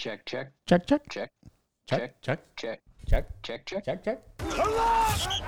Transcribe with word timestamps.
Check, 0.00 0.24
check. 0.24 0.50
Check, 0.66 0.86
check. 0.86 1.02
Check. 1.10 1.30
Check, 1.86 2.22
check. 2.22 2.40
Check. 2.56 2.80
Check, 3.06 3.26
check, 3.42 3.66
check, 3.66 3.84
check, 3.84 4.02
check. 4.02 4.22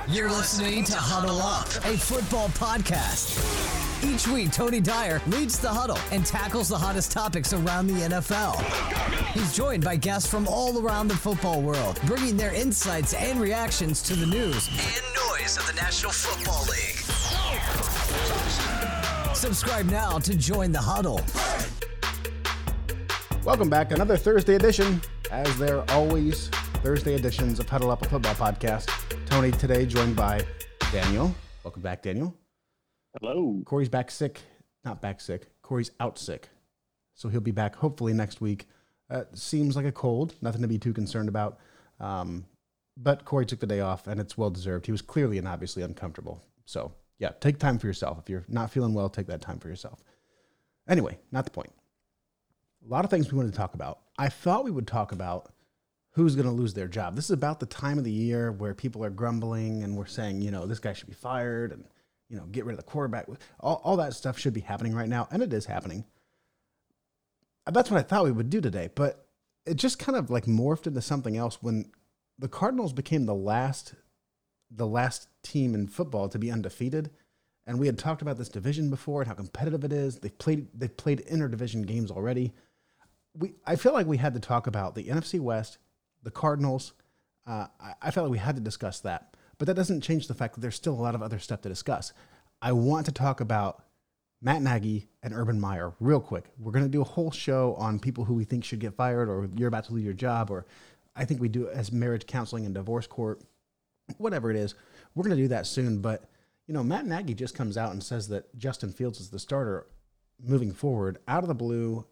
You're 0.09 0.29
listening 0.29 0.85
to 0.85 0.95
Huddle 0.95 1.41
Up, 1.41 1.69
a 1.87 1.97
football 1.97 2.49
podcast. 2.49 3.41
Each 4.05 4.29
week, 4.29 4.53
Tony 4.53 4.79
Dyer 4.79 5.23
leads 5.27 5.59
the 5.59 5.71
huddle 5.71 5.97
and 6.11 6.27
tackles 6.27 6.69
the 6.69 6.77
hottest 6.77 7.13
topics 7.13 7.55
around 7.55 7.87
the 7.87 7.95
NFL. 7.95 8.61
He's 9.33 9.57
joined 9.57 9.85
by 9.85 9.97
guests 9.97 10.31
from 10.31 10.47
all 10.47 10.85
around 10.85 11.09
the 11.09 11.17
football 11.17 11.63
world, 11.63 11.99
bringing 12.05 12.37
their 12.37 12.53
insights 12.53 13.15
and 13.15 13.41
reactions 13.41 14.03
to 14.03 14.15
the 14.15 14.27
news 14.27 14.69
and 14.69 15.03
noise 15.31 15.57
of 15.57 15.67
the 15.67 15.73
National 15.77 16.13
Football 16.13 16.65
League. 16.65 16.99
Subscribe 19.35 19.87
now 19.87 20.19
to 20.19 20.37
join 20.37 20.73
the 20.73 20.83
huddle. 20.83 21.23
Welcome 23.45 23.69
back. 23.69 23.91
Another 23.91 24.17
Thursday 24.17 24.55
edition, 24.55 25.01
as 25.33 25.59
there 25.59 25.79
are 25.79 25.85
always 25.89 26.47
Thursday 26.85 27.17
editions 27.17 27.59
of 27.59 27.69
Huddle 27.69 27.91
Up 27.91 28.01
a 28.03 28.09
Football 28.09 28.37
Podcast. 28.37 28.89
Tony 29.27 29.51
today 29.51 29.85
joined 29.85 30.15
by 30.15 30.47
Daniel. 30.93 31.35
Welcome 31.65 31.83
back, 31.83 32.03
Daniel. 32.03 32.37
Hello. 33.19 33.61
Corey's 33.65 33.89
back 33.89 34.13
sick. 34.13 34.43
Not 34.85 35.03
back 35.03 35.21
sick. 35.21 35.49
Corey's 35.61 35.91
out 35.99 36.21
sick. 36.21 36.51
So 37.17 37.29
he'll 37.29 37.41
be 37.41 37.51
back 37.51 37.75
hopefully 37.75 38.13
next 38.13 38.41
week. 38.41 38.67
Uh, 39.11 39.25
seems 39.35 39.75
like 39.75 39.87
a 39.87 39.93
cold. 39.93 40.37
Nothing 40.41 40.63
to 40.63 40.69
be 40.69 40.79
too 40.79 40.93
concerned 40.93 41.29
about. 41.29 41.59
Um, 41.99 42.45
but 42.97 43.25
Corey 43.25 43.45
took 43.45 43.59
the 43.59 43.67
day 43.67 43.81
off, 43.81 44.07
and 44.07 44.21
it's 44.21 44.39
well 44.39 44.51
deserved. 44.51 44.87
He 44.87 44.93
was 44.93 45.03
clearly 45.03 45.39
and 45.39 45.49
obviously 45.49 45.83
uncomfortable. 45.83 46.41
So 46.65 46.93
yeah, 47.19 47.31
take 47.41 47.59
time 47.59 47.81
for 47.81 47.89
yourself. 47.89 48.21
If 48.21 48.31
you're 48.31 48.45
not 48.47 48.71
feeling 48.71 48.95
well, 48.95 49.09
take 49.09 49.27
that 49.27 49.41
time 49.41 49.59
for 49.59 49.69
yourself. 49.69 50.01
Anyway, 50.89 51.19
not 51.33 51.45
the 51.45 51.51
point. 51.51 51.73
A 52.85 52.89
lot 52.89 53.05
of 53.05 53.11
things 53.11 53.31
we 53.31 53.37
wanted 53.39 53.53
to 53.53 53.59
talk 53.59 53.75
about. 53.75 54.01
I 54.19 54.29
thought 54.29 54.65
we 54.65 54.71
would 54.71 54.87
talk 54.87 55.13
about 55.13 55.53
who's 56.13 56.35
going 56.35 56.47
to 56.47 56.53
lose 56.53 56.75
their 56.75 56.89
job. 56.89 57.17
This 57.17 57.27
is 57.27 57.31
about 57.31 57.61
the 57.61 57.67
time 57.67 57.99
of 57.99 58.05
the 58.05 58.13
year 58.13 58.53
where 58.53 58.75
people 58.75 59.05
are 59.05 59.11
grumbling 59.11 59.83
and 59.83 59.97
we're 59.97 60.07
saying, 60.07 60.43
you 60.43 60.51
know, 60.51 60.67
this 60.67 60.79
guy 60.79 60.93
should 60.93 61.09
be 61.09 61.15
fired 61.15 61.73
and, 61.73 61.85
you 62.29 62.37
know, 62.37 62.45
get 62.47 62.65
rid 62.65 62.73
of 62.73 62.79
the 62.79 62.91
quarterback. 62.91 63.27
All, 63.61 63.81
all 63.85 63.97
that 63.97 64.15
stuff 64.15 64.39
should 64.39 64.53
be 64.53 64.61
happening 64.61 64.95
right 64.95 65.09
now, 65.09 65.29
and 65.31 65.43
it 65.43 65.53
is 65.53 65.67
happening. 65.67 66.05
That's 67.71 67.91
what 67.91 67.99
I 67.99 68.03
thought 68.03 68.25
we 68.25 68.33
would 68.33 68.51
do 68.51 68.61
today, 68.61 68.91
but 68.95 69.27
it 69.65 69.75
just 69.75 69.99
kind 69.99 70.19
of 70.19 70.31
like 70.31 70.45
morphed 70.45 70.87
into 70.87 71.01
something 71.01 71.37
else 71.37 71.59
when 71.63 71.91
the 72.39 72.49
Cardinals 72.49 72.93
became 72.93 73.27
the 73.27 73.35
last 73.35 73.95
the 74.75 74.87
last 74.87 75.29
team 75.43 75.75
in 75.75 75.87
football 75.87 76.29
to 76.31 76.39
be 76.39 76.51
undefeated. 76.51 77.11
And 77.67 77.79
we 77.79 77.87
had 77.87 77.99
talked 77.99 78.23
about 78.23 78.39
this 78.39 78.49
division 78.49 78.91
before 78.91 79.21
and 79.21 79.29
how 79.29 79.35
competitive 79.35 79.85
it 79.85 79.93
is. 79.93 80.19
They've 80.19 80.37
played 80.37 80.69
they've 80.75 80.97
played 80.97 81.25
interdivision 81.27 81.87
games 81.87 82.11
already. 82.11 82.53
We 83.35 83.55
I 83.67 83.77
feel 83.77 83.93
like 83.93 84.07
we 84.07 84.19
had 84.19 84.35
to 84.35 84.41
talk 84.41 84.67
about 84.67 84.95
the 84.95 85.05
NFC 85.05 85.41
West, 85.41 85.79
the 86.23 86.31
Cardinals. 86.31 86.93
Uh, 87.47 87.67
I, 87.81 87.95
I 88.03 88.11
felt 88.11 88.27
like 88.27 88.33
we 88.33 88.39
had 88.39 88.57
to 88.57 88.63
discuss 88.63 89.01
that, 89.01 89.37
but 89.59 89.67
that 89.67 89.75
doesn't 89.75 90.03
change 90.03 90.29
the 90.29 90.35
fact 90.35 90.55
that 90.55 90.61
there's 90.61 90.77
still 90.77 90.95
a 90.95 91.03
lot 91.03 91.15
of 91.15 91.23
other 91.23 91.39
stuff 91.39 91.61
to 91.63 91.69
discuss. 91.69 92.13
I 92.61 92.73
want 92.73 93.07
to 93.07 93.13
talk 93.13 93.41
about 93.41 93.83
Matt 94.41 94.63
Nagy 94.63 95.09
and 95.23 95.35
Urban 95.35 95.59
Meyer 95.61 95.93
real 95.99 96.21
quick. 96.21 96.51
We're 96.59 96.73
going 96.73 96.85
to 96.85 96.91
do 96.91 97.01
a 97.01 97.05
whole 97.05 97.31
show 97.31 97.75
on 97.75 97.99
people 97.99 98.25
who 98.25 98.35
we 98.35 98.45
think 98.45 98.65
should 98.65 98.81
get 98.81 98.95
fired, 98.95 99.29
or 99.29 99.49
you're 99.57 99.69
about 99.69 99.85
to 99.85 99.95
lose 99.95 100.05
your 100.05 100.15
job, 100.15 100.51
or 100.51 100.67
I 101.17 101.25
think 101.25 101.41
we 101.41 101.49
do 101.49 101.69
as 101.69 101.93
marriage 101.93 102.27
counseling 102.27 102.65
and 102.65 102.75
divorce 102.75 103.07
court, 103.07 103.43
whatever 104.19 104.51
it 104.51 104.57
is. 104.57 104.75
We're 105.15 105.25
going 105.25 105.37
to 105.37 105.43
do 105.43 105.49
that 105.49 105.67
soon, 105.67 106.01
but 106.01 106.25
you 106.67 106.75
know, 106.75 106.83
Matt 106.83 107.07
Nagy 107.07 107.35
just 107.35 107.55
comes 107.55 107.77
out 107.77 107.93
and 107.93 108.03
says 108.03 108.29
that 108.29 108.57
Justin 108.57 108.93
Fields 108.93 109.21
is 109.21 109.31
the 109.31 109.39
starter 109.39 109.87
moving 110.43 110.73
forward 110.73 111.19
out 111.29 111.43
of 111.43 111.49
the 111.49 111.55
blue. 111.55 112.07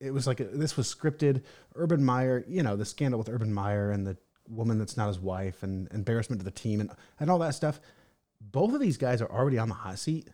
It 0.00 0.10
was 0.12 0.26
like 0.26 0.40
a, 0.40 0.44
this 0.44 0.76
was 0.76 0.92
scripted. 0.92 1.42
Urban 1.76 2.04
Meyer, 2.04 2.44
you 2.48 2.62
know, 2.62 2.76
the 2.76 2.84
scandal 2.84 3.18
with 3.18 3.28
Urban 3.28 3.52
Meyer 3.52 3.90
and 3.90 4.06
the 4.06 4.16
woman 4.48 4.78
that's 4.78 4.96
not 4.96 5.08
his 5.08 5.18
wife 5.18 5.62
and 5.62 5.90
embarrassment 5.92 6.40
to 6.40 6.44
the 6.44 6.50
team 6.50 6.80
and, 6.80 6.90
and 7.20 7.30
all 7.30 7.38
that 7.38 7.54
stuff. 7.54 7.80
Both 8.40 8.74
of 8.74 8.80
these 8.80 8.96
guys 8.98 9.22
are 9.22 9.30
already 9.30 9.58
on 9.58 9.68
the 9.68 9.74
hot 9.74 9.98
seat, 9.98 10.28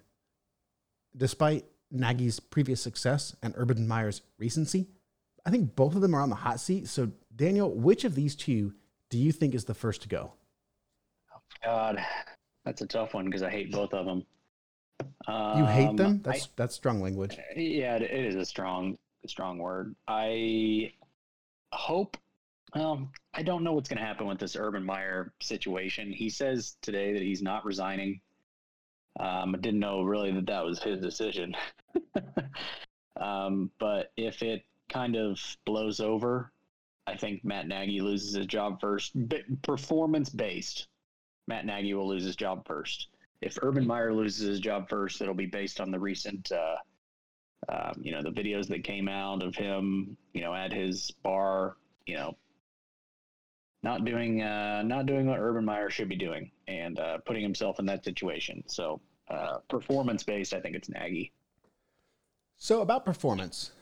despite 1.16 1.64
Nagy's 1.90 2.40
previous 2.40 2.80
success 2.80 3.36
and 3.42 3.54
Urban 3.56 3.86
Meyer's 3.86 4.22
recency. 4.38 4.88
I 5.46 5.50
think 5.50 5.76
both 5.76 5.94
of 5.94 6.00
them 6.00 6.14
are 6.14 6.20
on 6.20 6.30
the 6.30 6.36
hot 6.36 6.60
seat. 6.60 6.88
So, 6.88 7.10
Daniel, 7.34 7.70
which 7.72 8.04
of 8.04 8.14
these 8.14 8.34
two 8.34 8.74
do 9.08 9.18
you 9.18 9.32
think 9.32 9.54
is 9.54 9.64
the 9.64 9.74
first 9.74 10.02
to 10.02 10.08
go? 10.08 10.32
God, 11.64 11.98
that's 12.64 12.80
a 12.82 12.86
tough 12.86 13.14
one 13.14 13.26
because 13.26 13.42
I 13.42 13.50
hate 13.50 13.70
both 13.72 13.92
of 13.94 14.06
them. 14.06 14.24
You 15.28 15.64
hate 15.66 15.88
Um, 15.88 15.96
them? 15.96 16.22
I- 16.24 16.30
That's 16.30 16.46
that's 16.56 16.74
strong 16.74 17.00
language. 17.00 17.38
yeah, 17.56 17.96
it 17.96 18.02
is 18.10 18.34
a 18.34 18.44
strong, 18.44 18.98
strong 19.28 19.58
word. 19.58 19.94
I 20.08 20.92
hope. 21.72 22.16
Well, 22.74 23.10
I 23.34 23.42
don't 23.42 23.64
know 23.64 23.72
what's 23.72 23.88
going 23.88 23.98
to 23.98 24.04
happen 24.04 24.26
with 24.26 24.38
this 24.38 24.56
Urban 24.56 24.84
Meyer 24.84 25.32
situation. 25.40 26.12
He 26.12 26.30
says 26.30 26.76
today 26.82 27.12
that 27.12 27.22
he's 27.22 27.42
not 27.42 27.64
resigning. 27.64 28.20
Um, 29.18 29.54
I 29.54 29.58
didn't 29.58 29.80
know 29.80 30.02
really 30.02 30.30
that 30.32 30.46
that 30.46 30.64
was 30.64 30.80
his 30.80 31.00
decision. 31.00 31.54
um, 33.20 33.70
but 33.80 34.12
if 34.16 34.42
it 34.42 34.62
kind 34.88 35.16
of 35.16 35.40
blows 35.64 36.00
over, 36.00 36.52
I 37.06 37.16
think 37.16 37.44
Matt 37.44 37.66
Nagy 37.66 38.00
loses 38.00 38.34
his 38.34 38.46
job 38.46 38.80
first. 38.80 39.28
B- 39.28 39.42
performance 39.62 40.28
based, 40.30 40.86
Matt 41.48 41.66
Nagy 41.66 41.94
will 41.94 42.08
lose 42.08 42.24
his 42.24 42.36
job 42.36 42.66
first. 42.66 43.08
If 43.40 43.58
Urban 43.62 43.86
Meyer 43.86 44.14
loses 44.14 44.46
his 44.46 44.60
job 44.60 44.88
first, 44.88 45.20
it'll 45.20 45.34
be 45.34 45.46
based 45.46 45.80
on 45.80 45.90
the 45.90 45.98
recent, 45.98 46.52
uh, 46.52 46.76
um, 47.68 47.92
you 48.00 48.12
know, 48.12 48.22
the 48.22 48.30
videos 48.30 48.66
that 48.68 48.84
came 48.84 49.08
out 49.08 49.42
of 49.42 49.54
him, 49.54 50.16
you 50.32 50.40
know, 50.40 50.54
at 50.54 50.72
his 50.72 51.10
bar, 51.22 51.76
you 52.06 52.16
know, 52.16 52.36
not 53.82 54.04
doing, 54.04 54.42
uh, 54.42 54.82
not 54.82 55.06
doing 55.06 55.26
what 55.26 55.38
Urban 55.38 55.64
Meyer 55.64 55.90
should 55.90 56.08
be 56.08 56.16
doing, 56.16 56.50
and 56.68 56.98
uh, 56.98 57.18
putting 57.18 57.42
himself 57.42 57.78
in 57.78 57.86
that 57.86 58.04
situation. 58.04 58.62
So, 58.66 59.00
uh, 59.28 59.58
performance 59.68 60.22
based, 60.22 60.52
I 60.52 60.60
think 60.60 60.74
it's 60.74 60.88
Nagy. 60.88 61.32
So 62.56 62.82
about 62.82 63.04
performance. 63.06 63.72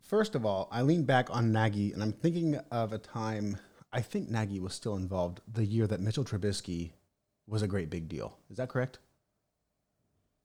First 0.00 0.34
of 0.34 0.46
all, 0.46 0.68
I 0.70 0.82
lean 0.82 1.02
back 1.02 1.28
on 1.30 1.52
Nagy 1.52 1.92
and 1.92 2.02
I'm 2.02 2.12
thinking 2.12 2.56
of 2.70 2.92
a 2.92 2.98
time 2.98 3.58
I 3.92 4.00
think 4.00 4.28
Nagy 4.28 4.60
was 4.60 4.74
still 4.74 4.96
involved 4.96 5.40
the 5.52 5.64
year 5.64 5.86
that 5.86 6.00
Mitchell 6.00 6.24
Trubisky 6.24 6.92
was 7.46 7.62
a 7.62 7.66
great 7.66 7.90
big 7.90 8.08
deal. 8.08 8.38
Is 8.50 8.58
that 8.58 8.68
correct? 8.68 8.98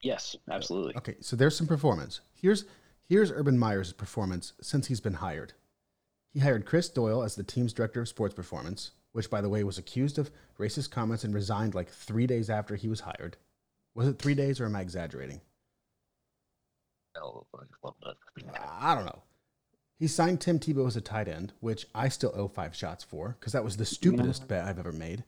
Yes, 0.01 0.35
absolutely. 0.49 0.95
Okay, 0.97 1.15
so 1.21 1.35
there's 1.35 1.55
some 1.55 1.67
performance. 1.67 2.21
Here's 2.33 2.65
here's 3.07 3.31
Urban 3.31 3.57
Meyer's 3.57 3.93
performance 3.93 4.53
since 4.61 4.87
he's 4.87 5.01
been 5.01 5.15
hired. 5.15 5.53
He 6.33 6.39
hired 6.39 6.65
Chris 6.65 6.89
Doyle 6.89 7.23
as 7.23 7.35
the 7.35 7.43
team's 7.43 7.73
director 7.73 8.01
of 8.01 8.07
sports 8.07 8.33
performance, 8.33 8.91
which 9.11 9.29
by 9.29 9.41
the 9.41 9.49
way 9.49 9.63
was 9.63 9.77
accused 9.77 10.17
of 10.17 10.31
racist 10.57 10.89
comments 10.89 11.23
and 11.23 11.33
resigned 11.33 11.75
like 11.75 11.89
3 11.89 12.25
days 12.25 12.49
after 12.49 12.75
he 12.75 12.87
was 12.87 13.01
hired. 13.01 13.37
Was 13.93 14.07
it 14.07 14.17
3 14.17 14.33
days 14.33 14.59
or 14.59 14.65
am 14.65 14.75
I 14.75 14.81
exaggerating? 14.81 15.41
I 18.81 18.95
don't 18.95 19.05
know. 19.05 19.23
He 19.99 20.07
signed 20.07 20.41
Tim 20.41 20.57
Tebow 20.57 20.87
as 20.87 20.95
a 20.95 21.01
tight 21.01 21.27
end, 21.27 21.53
which 21.59 21.85
I 21.93 22.07
still 22.09 22.31
owe 22.33 22.47
five 22.47 22.75
shots 22.75 23.03
for 23.03 23.35
because 23.39 23.53
that 23.53 23.63
was 23.63 23.77
the 23.77 23.85
stupidest 23.85 24.47
bet 24.47 24.65
I've 24.65 24.79
ever 24.79 24.91
made. 24.91 25.25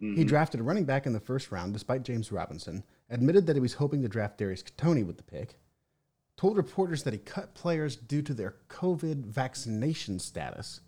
He 0.00 0.24
Mhm. 0.24 0.28
drafted 0.28 0.60
a 0.60 0.62
running 0.62 0.86
back 0.86 1.06
in 1.06 1.12
the 1.12 1.20
first 1.20 1.52
round 1.52 1.74
despite 1.74 2.02
James 2.04 2.32
Robinson, 2.32 2.84
admitted 3.10 3.46
that 3.46 3.54
he 3.56 3.60
was 3.60 3.74
hoping 3.74 4.00
to 4.00 4.08
draft 4.08 4.38
Darius 4.38 4.62
Toney 4.62 5.02
with 5.02 5.18
the 5.18 5.22
pick, 5.22 5.60
told 6.38 6.56
reporters 6.56 7.02
that 7.02 7.12
he 7.12 7.18
cut 7.18 7.52
players 7.54 7.96
due 7.96 8.22
to 8.22 8.32
their 8.32 8.56
COVID 8.68 9.26
vaccination 9.26 10.18
status, 10.18 10.80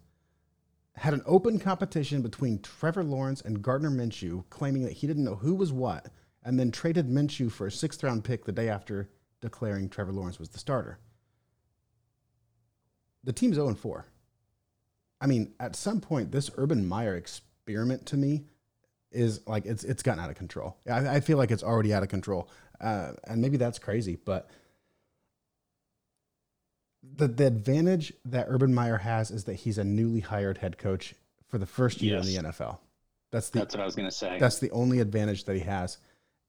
had 0.94 1.12
an 1.12 1.22
open 1.26 1.58
competition 1.58 2.22
between 2.22 2.60
Trevor 2.62 3.04
Lawrence 3.04 3.42
and 3.42 3.62
Gardner 3.62 3.90
Minshew, 3.90 4.48
claiming 4.48 4.82
that 4.84 4.92
he 4.92 5.06
didn't 5.06 5.24
know 5.24 5.36
who 5.36 5.54
was 5.54 5.72
what, 5.72 6.10
and 6.42 6.58
then 6.58 6.70
traded 6.70 7.06
Minshew 7.08 7.50
for 7.50 7.66
a 7.66 7.72
sixth 7.72 8.02
round 8.02 8.24
pick 8.24 8.46
the 8.46 8.52
day 8.52 8.68
after 8.70 9.10
declaring 9.42 9.90
Trevor 9.90 10.12
Lawrence 10.12 10.38
was 10.38 10.48
the 10.50 10.58
starter. 10.58 10.98
The 13.24 13.32
team's 13.32 13.56
0 13.56 13.74
4. 13.74 14.06
I 15.20 15.26
mean, 15.26 15.54
at 15.60 15.76
some 15.76 16.00
point, 16.00 16.32
this 16.32 16.50
Urban 16.56 16.86
Meyer 16.86 17.14
experiment 17.14 18.06
to 18.06 18.16
me 18.16 18.46
is 19.12 19.46
like 19.46 19.66
it's 19.66 19.84
it's 19.84 20.02
gotten 20.02 20.22
out 20.22 20.30
of 20.30 20.36
control. 20.36 20.76
I, 20.90 21.16
I 21.16 21.20
feel 21.20 21.38
like 21.38 21.50
it's 21.50 21.62
already 21.62 21.92
out 21.94 22.02
of 22.02 22.08
control, 22.08 22.48
uh, 22.80 23.12
and 23.24 23.40
maybe 23.40 23.56
that's 23.56 23.78
crazy, 23.78 24.16
but 24.16 24.48
the 27.02 27.28
the 27.28 27.46
advantage 27.46 28.12
that 28.24 28.46
Urban 28.48 28.74
Meyer 28.74 28.98
has 28.98 29.30
is 29.30 29.44
that 29.44 29.54
he's 29.54 29.78
a 29.78 29.84
newly 29.84 30.20
hired 30.20 30.58
head 30.58 30.78
coach 30.78 31.14
for 31.48 31.58
the 31.58 31.66
first 31.66 32.00
year 32.00 32.16
Yes. 32.16 32.26
in 32.36 32.42
the 32.44 32.48
NFL. 32.50 32.78
That's 33.30 33.50
the 33.50 33.60
That's 33.60 33.74
what 33.74 33.82
I 33.82 33.86
was 33.86 33.94
going 33.96 34.08
to 34.08 34.14
say. 34.14 34.38
that's 34.38 34.58
the 34.58 34.70
only 34.70 35.00
advantage 35.00 35.44
that 35.44 35.54
he 35.54 35.62
has. 35.62 35.98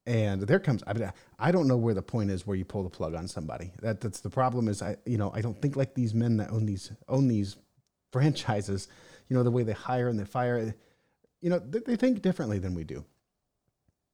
And 0.06 0.42
there 0.42 0.60
comes. 0.60 0.83
I 0.86 0.92
mean, 0.94 1.10
I 1.39 1.51
don't 1.54 1.68
know 1.69 1.77
where 1.77 1.94
the 1.94 2.01
point 2.01 2.30
is 2.30 2.45
where 2.45 2.57
you 2.57 2.65
pull 2.65 2.83
the 2.83 2.89
plug 2.89 3.15
on 3.15 3.27
somebody. 3.30 3.71
That 3.81 4.01
that's 4.01 4.19
the 4.19 4.30
problem. 4.30 4.68
Is 4.68 4.81
I 4.81 4.98
you 5.06 5.18
know 5.18 5.31
I 5.33 5.42
don't 5.42 5.60
think 5.62 5.75
like 5.77 5.94
these 5.95 6.13
men 6.13 6.38
that 6.38 6.51
own 6.51 6.65
these 6.65 6.92
own 7.07 7.27
these 7.30 7.56
franchises. 8.12 8.89
You 9.30 9.38
know 9.38 9.44
the 9.44 9.51
way 9.51 9.63
they 9.63 9.71
hire 9.74 10.10
and 10.10 10.19
they 10.19 10.25
fire. 10.25 10.75
You 11.43 11.49
know 11.51 11.59
they, 11.59 11.79
they 11.79 11.95
think 11.97 12.21
differently 12.21 12.57
than 12.57 12.73
we 12.73 12.85
do. 12.85 13.03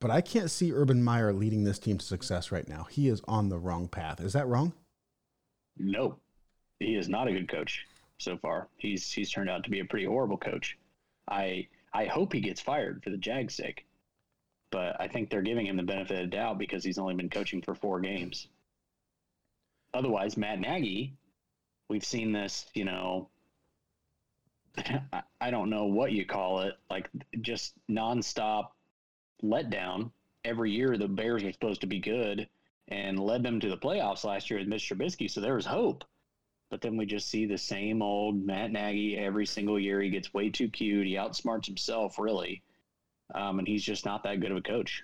But 0.01 0.09
I 0.11 0.21
can't 0.21 0.49
see 0.49 0.73
Urban 0.73 1.03
Meyer 1.03 1.31
leading 1.31 1.63
this 1.63 1.77
team 1.77 1.97
to 1.99 2.05
success 2.05 2.51
right 2.51 2.67
now. 2.67 2.87
He 2.89 3.07
is 3.07 3.21
on 3.27 3.49
the 3.49 3.59
wrong 3.59 3.87
path. 3.87 4.19
Is 4.19 4.33
that 4.33 4.47
wrong? 4.47 4.73
no, 5.77 6.17
he 6.79 6.95
is 6.95 7.07
not 7.07 7.27
a 7.27 7.31
good 7.31 7.47
coach. 7.47 7.85
so 8.17 8.35
far. 8.37 8.67
He's 8.77 9.11
he's 9.11 9.31
turned 9.31 9.49
out 9.49 9.63
to 9.63 9.69
be 9.69 9.79
a 9.79 9.85
pretty 9.85 10.05
horrible 10.07 10.37
coach. 10.37 10.77
I 11.29 11.67
I 11.93 12.05
hope 12.05 12.33
he 12.33 12.41
gets 12.41 12.59
fired 12.61 13.03
for 13.03 13.11
the 13.11 13.17
Jags' 13.17 13.55
sake, 13.55 13.85
but 14.71 14.99
I 14.99 15.07
think 15.07 15.29
they're 15.29 15.41
giving 15.43 15.67
him 15.67 15.77
the 15.77 15.83
benefit 15.83 16.17
of 16.17 16.31
the 16.31 16.35
doubt 16.35 16.57
because 16.57 16.83
he's 16.83 16.97
only 16.97 17.13
been 17.15 17.29
coaching 17.29 17.61
for 17.61 17.75
four 17.75 17.99
games. 17.99 18.47
Otherwise, 19.93 20.35
Matt 20.37 20.59
Nagy, 20.59 21.13
we've 21.89 22.03
seen 22.03 22.31
this, 22.31 22.65
you 22.73 22.85
know, 22.85 23.29
I 25.41 25.51
don't 25.51 25.69
know 25.69 25.85
what 25.85 26.11
you 26.11 26.25
call 26.25 26.61
it, 26.61 26.75
like 26.89 27.09
just 27.41 27.73
nonstop 27.89 28.69
letdown. 29.43 30.11
Every 30.45 30.71
year, 30.71 30.97
the 30.97 31.07
Bears 31.07 31.43
are 31.43 31.51
supposed 31.51 31.81
to 31.81 31.87
be 31.87 31.99
good 31.99 32.47
and 32.87 33.19
led 33.19 33.43
them 33.43 33.59
to 33.59 33.69
the 33.69 33.77
playoffs 33.77 34.23
last 34.23 34.49
year 34.49 34.59
with 34.59 34.69
Mr. 34.69 34.95
Trubisky, 34.95 35.29
so 35.29 35.41
there 35.41 35.55
was 35.55 35.65
hope. 35.65 36.03
But 36.71 36.81
then 36.81 36.97
we 36.97 37.05
just 37.05 37.29
see 37.29 37.45
the 37.45 37.57
same 37.57 38.01
old 38.01 38.45
Matt 38.45 38.71
Nagy 38.71 39.17
every 39.17 39.45
single 39.45 39.79
year. 39.79 40.01
He 40.01 40.09
gets 40.09 40.33
way 40.33 40.49
too 40.49 40.69
cute. 40.69 41.07
He 41.07 41.13
outsmarts 41.13 41.65
himself, 41.65 42.19
really, 42.19 42.61
um, 43.33 43.59
and 43.59 43.67
he's 43.67 43.83
just 43.83 44.05
not 44.05 44.23
that 44.23 44.39
good 44.39 44.51
of 44.51 44.57
a 44.57 44.61
coach. 44.61 45.03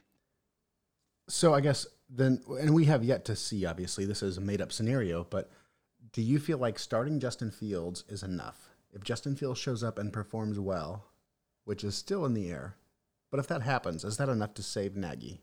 So 1.27 1.53
I 1.53 1.61
guess 1.61 1.87
then, 2.09 2.41
and 2.59 2.73
we 2.73 2.85
have 2.85 3.03
yet 3.03 3.25
to 3.25 3.35
see. 3.35 3.65
Obviously, 3.65 4.05
this 4.05 4.21
is 4.21 4.37
a 4.37 4.41
made-up 4.41 4.71
scenario, 4.71 5.25
but 5.29 5.49
do 6.11 6.21
you 6.21 6.39
feel 6.39 6.59
like 6.59 6.77
starting 6.77 7.19
Justin 7.19 7.51
Fields 7.51 8.03
is 8.07 8.21
enough? 8.21 8.74
If 8.95 9.03
Justin 9.03 9.35
Fields 9.35 9.59
shows 9.59 9.83
up 9.83 9.99
and 9.99 10.13
performs 10.13 10.57
well, 10.57 11.03
which 11.65 11.83
is 11.83 11.95
still 11.95 12.25
in 12.25 12.33
the 12.33 12.49
air, 12.49 12.77
but 13.29 13.39
if 13.41 13.47
that 13.47 13.61
happens, 13.61 14.05
is 14.05 14.15
that 14.17 14.29
enough 14.29 14.53
to 14.53 14.63
save 14.63 14.95
Nagy? 14.95 15.41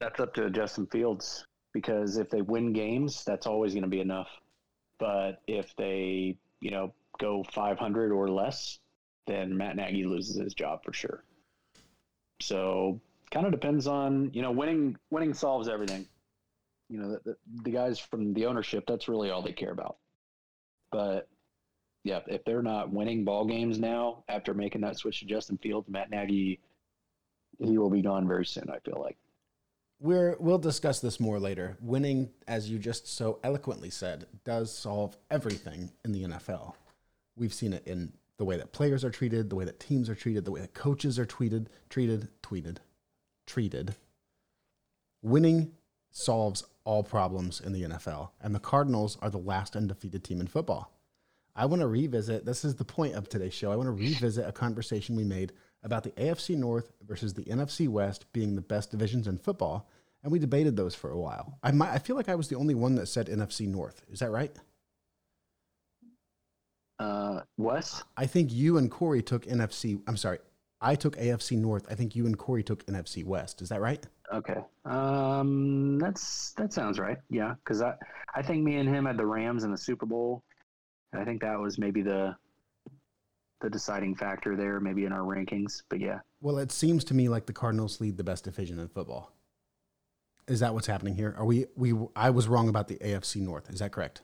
That's 0.00 0.18
up 0.18 0.34
to 0.34 0.50
Justin 0.50 0.86
Fields 0.88 1.46
because 1.72 2.16
if 2.16 2.28
they 2.30 2.42
win 2.42 2.72
games, 2.72 3.24
that's 3.24 3.46
always 3.46 3.72
going 3.72 3.84
to 3.84 3.88
be 3.88 4.00
enough. 4.00 4.28
But 4.98 5.42
if 5.46 5.74
they, 5.76 6.36
you 6.60 6.72
know, 6.72 6.92
go 7.20 7.44
500 7.44 8.10
or 8.10 8.28
less, 8.28 8.80
then 9.28 9.56
Matt 9.56 9.76
Nagy 9.76 10.04
loses 10.04 10.36
his 10.36 10.54
job 10.54 10.80
for 10.84 10.92
sure. 10.92 11.22
So 12.40 13.00
kind 13.30 13.46
of 13.46 13.52
depends 13.52 13.86
on 13.86 14.30
you 14.34 14.42
know 14.42 14.50
winning. 14.50 14.96
Winning 15.10 15.34
solves 15.34 15.68
everything. 15.68 16.06
You 16.88 16.98
know 16.98 17.12
the, 17.12 17.20
the, 17.24 17.36
the 17.62 17.70
guys 17.70 17.98
from 17.98 18.34
the 18.34 18.46
ownership. 18.46 18.84
That's 18.86 19.08
really 19.08 19.30
all 19.30 19.40
they 19.40 19.52
care 19.52 19.70
about. 19.70 19.96
But 20.90 21.28
yeah, 22.04 22.20
if 22.26 22.44
they're 22.44 22.62
not 22.62 22.92
winning 22.92 23.24
ball 23.24 23.46
games 23.46 23.78
now 23.78 24.24
after 24.28 24.52
making 24.54 24.82
that 24.82 24.98
switch 24.98 25.20
to 25.20 25.26
Justin 25.26 25.58
Fields, 25.58 25.88
Matt 25.88 26.10
Nagy, 26.10 26.60
he 27.58 27.78
will 27.78 27.90
be 27.90 28.02
gone 28.02 28.28
very 28.28 28.44
soon. 28.44 28.68
I 28.70 28.78
feel 28.78 29.00
like. 29.00 29.16
We're, 30.00 30.36
we'll 30.38 30.58
discuss 30.58 31.00
this 31.00 31.18
more 31.18 31.38
later. 31.38 31.78
Winning, 31.80 32.28
as 32.46 32.68
you 32.68 32.78
just 32.78 33.06
so 33.08 33.38
eloquently 33.42 33.88
said, 33.88 34.26
does 34.44 34.76
solve 34.76 35.16
everything 35.30 35.92
in 36.04 36.12
the 36.12 36.24
NFL. 36.24 36.74
We've 37.36 37.54
seen 37.54 37.72
it 37.72 37.86
in 37.86 38.12
the 38.36 38.44
way 38.44 38.58
that 38.58 38.72
players 38.72 39.02
are 39.04 39.10
treated, 39.10 39.48
the 39.48 39.56
way 39.56 39.64
that 39.64 39.80
teams 39.80 40.10
are 40.10 40.14
treated, 40.14 40.44
the 40.44 40.50
way 40.50 40.60
that 40.60 40.74
coaches 40.74 41.18
are 41.18 41.24
treated, 41.24 41.70
treated, 41.88 42.28
tweeted, 42.42 42.78
treated. 43.46 43.94
Winning 45.22 45.72
solves 46.10 46.64
all 46.84 47.02
problems 47.02 47.60
in 47.60 47.72
the 47.72 47.84
NFL, 47.84 48.30
and 48.42 48.54
the 48.54 48.60
Cardinals 48.60 49.16
are 49.22 49.30
the 49.30 49.38
last 49.38 49.74
undefeated 49.74 50.22
team 50.22 50.40
in 50.40 50.48
football. 50.48 50.93
I 51.56 51.66
want 51.66 51.80
to 51.80 51.86
revisit, 51.86 52.44
this 52.44 52.64
is 52.64 52.74
the 52.74 52.84
point 52.84 53.14
of 53.14 53.28
today's 53.28 53.54
show. 53.54 53.70
I 53.70 53.76
want 53.76 53.86
to 53.86 53.92
revisit 53.92 54.48
a 54.48 54.52
conversation 54.52 55.14
we 55.14 55.24
made 55.24 55.52
about 55.84 56.02
the 56.02 56.10
AFC 56.12 56.56
North 56.56 56.92
versus 57.06 57.34
the 57.34 57.44
NFC 57.44 57.88
West 57.88 58.32
being 58.32 58.54
the 58.54 58.60
best 58.60 58.90
divisions 58.90 59.28
in 59.28 59.38
football, 59.38 59.88
and 60.22 60.32
we 60.32 60.38
debated 60.38 60.76
those 60.76 60.94
for 60.94 61.10
a 61.10 61.18
while. 61.18 61.58
I 61.62 61.70
might, 61.70 61.90
I 61.90 61.98
feel 61.98 62.16
like 62.16 62.28
I 62.28 62.34
was 62.34 62.48
the 62.48 62.56
only 62.56 62.74
one 62.74 62.96
that 62.96 63.06
said 63.06 63.28
NFC 63.28 63.68
North. 63.68 64.02
Is 64.10 64.18
that 64.20 64.30
right? 64.30 64.56
Uh, 66.98 67.42
Wes, 67.56 68.02
I 68.16 68.26
think 68.26 68.52
you 68.52 68.78
and 68.78 68.90
Corey 68.90 69.22
took 69.22 69.44
NFC. 69.46 70.00
I'm 70.08 70.16
sorry, 70.16 70.38
I 70.80 70.94
took 70.94 71.16
AFC 71.16 71.56
North. 71.58 71.86
I 71.90 71.94
think 71.94 72.16
you 72.16 72.26
and 72.26 72.36
Corey 72.38 72.62
took 72.62 72.84
NFC 72.86 73.24
West. 73.24 73.62
Is 73.62 73.68
that 73.68 73.80
right? 73.80 74.04
Okay. 74.32 74.58
Um, 74.84 75.98
that's 75.98 76.52
that 76.52 76.72
sounds 76.72 76.98
right. 76.98 77.18
Yeah, 77.30 77.54
because 77.62 77.82
I 77.82 77.94
I 78.34 78.42
think 78.42 78.64
me 78.64 78.76
and 78.76 78.88
him 78.88 79.06
had 79.06 79.16
the 79.16 79.26
Rams 79.26 79.64
in 79.64 79.70
the 79.70 79.78
Super 79.78 80.06
Bowl, 80.06 80.44
and 81.14 81.22
I 81.22 81.24
think 81.24 81.40
that 81.42 81.58
was 81.58 81.78
maybe 81.78 82.02
the 82.02 82.36
the 83.60 83.70
deciding 83.70 84.14
factor 84.14 84.56
there, 84.56 84.78
maybe 84.80 85.06
in 85.06 85.12
our 85.12 85.20
rankings. 85.20 85.82
But 85.88 86.00
yeah, 86.00 86.18
Well, 86.42 86.58
it 86.58 86.70
seems 86.70 87.02
to 87.04 87.14
me 87.14 87.28
like 87.30 87.46
the 87.46 87.52
Cardinals 87.52 88.00
lead 88.00 88.18
the 88.18 88.24
best 88.24 88.44
division 88.44 88.78
in 88.78 88.88
football. 88.88 89.32
Is 90.46 90.60
that 90.60 90.74
what's 90.74 90.86
happening 90.86 91.14
here? 91.14 91.34
Are 91.38 91.44
we 91.46 91.66
we 91.76 91.94
I 92.14 92.30
was 92.30 92.48
wrong 92.48 92.68
about 92.68 92.88
the 92.88 92.96
AFC 92.96 93.40
North. 93.40 93.70
Is 93.70 93.78
that 93.78 93.92
correct? 93.92 94.22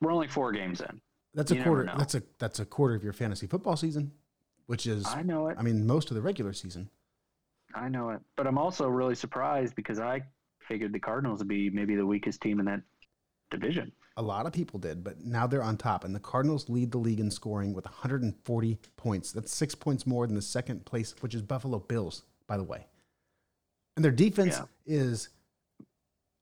we're 0.00 0.12
only 0.12 0.28
four 0.28 0.50
games 0.52 0.80
in. 0.80 1.00
That's 1.34 1.52
a 1.52 1.56
You 1.56 1.62
quarter 1.62 1.92
that's 1.96 2.14
a 2.14 2.22
that's 2.38 2.58
a 2.58 2.64
quarter 2.64 2.94
of 2.94 3.04
your 3.04 3.12
fantasy 3.12 3.46
football 3.46 3.76
season, 3.76 4.12
which 4.66 4.86
is 4.86 5.06
I 5.06 5.22
know 5.22 5.48
it. 5.48 5.56
I 5.58 5.62
mean 5.62 5.86
most 5.86 6.10
of 6.10 6.16
the 6.16 6.22
regular 6.22 6.52
season. 6.52 6.90
I 7.74 7.88
know 7.88 8.10
it. 8.10 8.20
But 8.36 8.46
I'm 8.46 8.58
also 8.58 8.88
really 8.88 9.14
surprised 9.14 9.74
because 9.76 10.00
I 10.00 10.22
figured 10.58 10.92
the 10.92 11.00
Cardinals 11.00 11.38
would 11.38 11.48
be 11.48 11.70
maybe 11.70 11.94
the 11.96 12.04
weakest 12.06 12.40
team 12.40 12.58
in 12.60 12.66
that 12.66 12.82
division. 13.52 13.92
A 14.16 14.22
lot 14.22 14.44
of 14.44 14.52
people 14.52 14.78
did, 14.78 15.02
but 15.04 15.24
now 15.24 15.46
they're 15.46 15.62
on 15.62 15.76
top 15.76 16.04
and 16.04 16.14
the 16.14 16.20
Cardinals 16.20 16.68
lead 16.68 16.90
the 16.90 16.98
league 16.98 17.20
in 17.20 17.30
scoring 17.30 17.72
with 17.72 17.84
140 17.86 18.78
points. 18.96 19.32
That's 19.32 19.54
6 19.54 19.74
points 19.76 20.06
more 20.06 20.26
than 20.26 20.34
the 20.36 20.42
second 20.42 20.84
place, 20.84 21.14
which 21.20 21.34
is 21.34 21.40
Buffalo 21.42 21.78
Bills, 21.78 22.24
by 22.46 22.56
the 22.58 22.62
way. 22.64 22.86
And 23.96 24.04
their 24.04 24.12
defense 24.12 24.58
Yeah. 24.58 24.64
is 24.86 25.28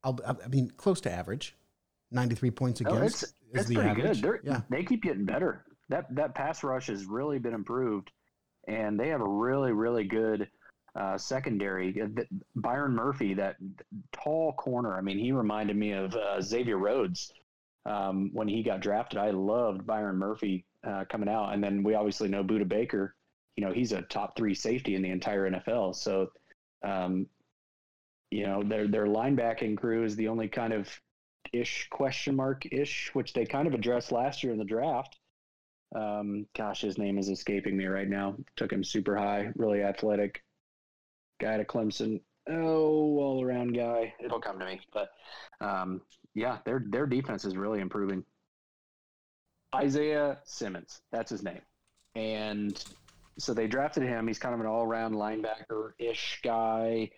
I'll, 0.03 0.19
I 0.25 0.47
mean 0.47 0.71
close 0.77 0.99
to 1.01 1.11
average. 1.11 1.55
93 2.11 2.51
points 2.51 2.81
Oh, 2.85 2.89
against 2.97 3.23
is 3.23 3.33
it's 3.53 3.67
the 3.67 3.75
pretty 3.75 3.89
average. 3.89 4.21
good. 4.21 4.39
Yeah. 4.43 4.61
They 4.69 4.83
keep 4.83 5.03
getting 5.03 5.25
better. 5.25 5.63
That 5.89 6.13
that 6.15 6.33
pass 6.35 6.63
rush 6.63 6.87
has 6.87 7.05
really 7.05 7.39
been 7.39 7.53
improved, 7.53 8.11
and 8.67 8.99
they 8.99 9.09
have 9.09 9.21
a 9.21 9.27
really 9.29 9.71
really 9.73 10.03
good 10.05 10.49
uh, 10.95 11.17
secondary. 11.17 12.01
Uh, 12.01 12.07
Byron 12.55 12.93
Murphy, 12.93 13.33
that 13.35 13.55
tall 14.11 14.53
corner. 14.53 14.97
I 14.97 15.01
mean, 15.01 15.17
he 15.17 15.31
reminded 15.31 15.75
me 15.75 15.93
of 15.93 16.15
uh, 16.15 16.41
Xavier 16.41 16.77
Rhodes 16.77 17.31
um, 17.85 18.29
when 18.33 18.47
he 18.47 18.63
got 18.63 18.81
drafted. 18.81 19.19
I 19.19 19.31
loved 19.31 19.85
Byron 19.85 20.17
Murphy 20.17 20.65
uh, 20.85 21.05
coming 21.09 21.29
out, 21.29 21.53
and 21.53 21.63
then 21.63 21.83
we 21.83 21.95
obviously 21.95 22.27
know 22.27 22.43
Budda 22.43 22.67
Baker. 22.67 23.15
You 23.55 23.65
know, 23.65 23.73
he's 23.73 23.91
a 23.91 24.01
top 24.03 24.35
three 24.35 24.53
safety 24.53 24.95
in 24.95 25.01
the 25.01 25.09
entire 25.09 25.49
NFL. 25.49 25.95
So, 25.95 26.31
um, 26.83 27.27
you 28.29 28.45
know, 28.45 28.63
their 28.63 28.87
their 28.87 29.05
linebacking 29.05 29.77
crew 29.77 30.03
is 30.03 30.15
the 30.15 30.27
only 30.27 30.47
kind 30.47 30.73
of 30.73 30.89
ish 31.53 31.87
question 31.89 32.35
mark 32.35 32.65
ish, 32.71 33.11
which 33.13 33.33
they 33.33 33.45
kind 33.45 33.67
of 33.67 33.73
addressed 33.73 34.11
last 34.11 34.43
year 34.43 34.53
in 34.53 34.59
the 34.59 34.65
draft. 34.65 35.17
Um, 35.93 36.47
gosh, 36.55 36.81
his 36.81 36.97
name 36.97 37.17
is 37.17 37.27
escaping 37.27 37.75
me 37.75 37.85
right 37.85 38.07
now. 38.07 38.37
Took 38.55 38.71
him 38.71 38.83
super 38.83 39.17
high, 39.17 39.51
really 39.55 39.83
athletic 39.83 40.41
guy 41.41 41.57
to 41.57 41.65
Clemson. 41.65 42.21
Oh, 42.49 43.17
all 43.19 43.43
around 43.43 43.73
guy. 43.73 44.13
It'll 44.23 44.39
come 44.39 44.59
to 44.59 44.65
me. 44.65 44.79
But 44.93 45.09
um, 45.59 46.01
yeah, 46.33 46.59
their 46.65 46.83
their 46.89 47.05
defense 47.05 47.45
is 47.45 47.57
really 47.57 47.79
improving. 47.79 48.23
Isaiah 49.75 50.39
Simmons, 50.43 51.01
that's 51.11 51.29
his 51.29 51.43
name, 51.43 51.61
and 52.15 52.83
so 53.37 53.53
they 53.53 53.67
drafted 53.67 54.03
him. 54.03 54.27
He's 54.27 54.39
kind 54.39 54.53
of 54.53 54.59
an 54.59 54.65
all 54.65 54.83
around 54.83 55.13
linebacker 55.13 55.91
ish 55.97 56.39
guy 56.43 57.09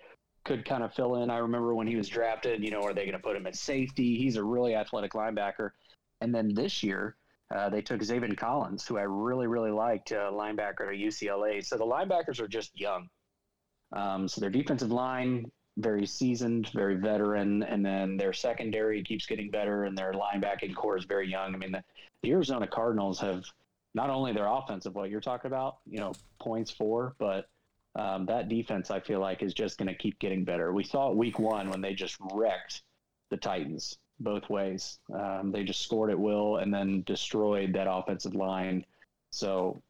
could 0.43 0.65
kind 0.65 0.83
of 0.83 0.93
fill 0.93 1.15
in. 1.15 1.29
I 1.29 1.37
remember 1.37 1.73
when 1.73 1.87
he 1.87 1.95
was 1.95 2.09
drafted, 2.09 2.63
you 2.63 2.71
know, 2.71 2.81
are 2.81 2.93
they 2.93 3.05
going 3.05 3.13
to 3.13 3.19
put 3.19 3.35
him 3.35 3.47
at 3.47 3.55
safety? 3.55 4.17
He's 4.17 4.35
a 4.35 4.43
really 4.43 4.75
athletic 4.75 5.13
linebacker. 5.13 5.71
And 6.21 6.33
then 6.33 6.53
this 6.53 6.83
year, 6.83 7.15
uh, 7.53 7.69
they 7.69 7.81
took 7.81 8.01
Zaven 8.01 8.35
Collins, 8.35 8.85
who 8.85 8.97
I 8.97 9.03
really, 9.03 9.47
really 9.47 9.71
liked, 9.71 10.11
uh, 10.11 10.31
linebacker 10.31 10.89
at 10.89 10.99
UCLA. 10.99 11.65
So 11.65 11.77
the 11.77 11.85
linebackers 11.85 12.39
are 12.39 12.47
just 12.47 12.77
young. 12.79 13.09
Um, 13.93 14.27
so 14.27 14.41
their 14.41 14.49
defensive 14.49 14.91
line, 14.91 15.49
very 15.77 16.05
seasoned, 16.05 16.69
very 16.73 16.95
veteran. 16.95 17.63
And 17.63 17.85
then 17.85 18.17
their 18.17 18.33
secondary 18.33 19.03
keeps 19.03 19.25
getting 19.25 19.49
better, 19.49 19.85
and 19.85 19.97
their 19.97 20.13
linebacking 20.13 20.75
corps 20.75 20.97
is 20.97 21.05
very 21.05 21.29
young. 21.29 21.53
I 21.53 21.57
mean, 21.57 21.71
the, 21.71 21.83
the 22.21 22.31
Arizona 22.31 22.67
Cardinals 22.67 23.19
have 23.19 23.43
not 23.93 24.09
only 24.09 24.33
their 24.33 24.47
offensive, 24.47 24.95
what 24.95 25.09
you're 25.09 25.21
talking 25.21 25.49
about, 25.49 25.77
you 25.89 25.99
know, 25.99 26.13
points 26.39 26.71
for, 26.71 27.15
but 27.19 27.47
um, 27.95 28.25
that 28.25 28.49
defense, 28.49 28.89
I 28.89 28.99
feel 28.99 29.19
like, 29.19 29.43
is 29.43 29.53
just 29.53 29.77
going 29.77 29.87
to 29.87 29.95
keep 29.95 30.17
getting 30.19 30.43
better. 30.43 30.73
We 30.73 30.83
saw 30.83 31.11
it 31.11 31.17
week 31.17 31.37
one 31.37 31.69
when 31.69 31.81
they 31.81 31.93
just 31.93 32.17
wrecked 32.31 32.81
the 33.29 33.37
Titans 33.37 33.97
both 34.19 34.49
ways. 34.49 34.99
Um, 35.13 35.51
they 35.51 35.63
just 35.63 35.81
scored 35.81 36.09
at 36.09 36.19
will 36.19 36.57
and 36.57 36.73
then 36.73 37.03
destroyed 37.05 37.73
that 37.73 37.87
offensive 37.89 38.35
line. 38.35 38.85
So 39.31 39.81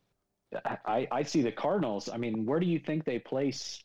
I, 0.86 1.08
I 1.12 1.24
see 1.24 1.42
the 1.42 1.52
Cardinals. 1.52 2.10
I 2.10 2.18
mean, 2.18 2.46
where 2.46 2.60
do 2.60 2.66
you 2.66 2.80
think 2.80 3.06
they 3.06 3.20
place 3.20 3.84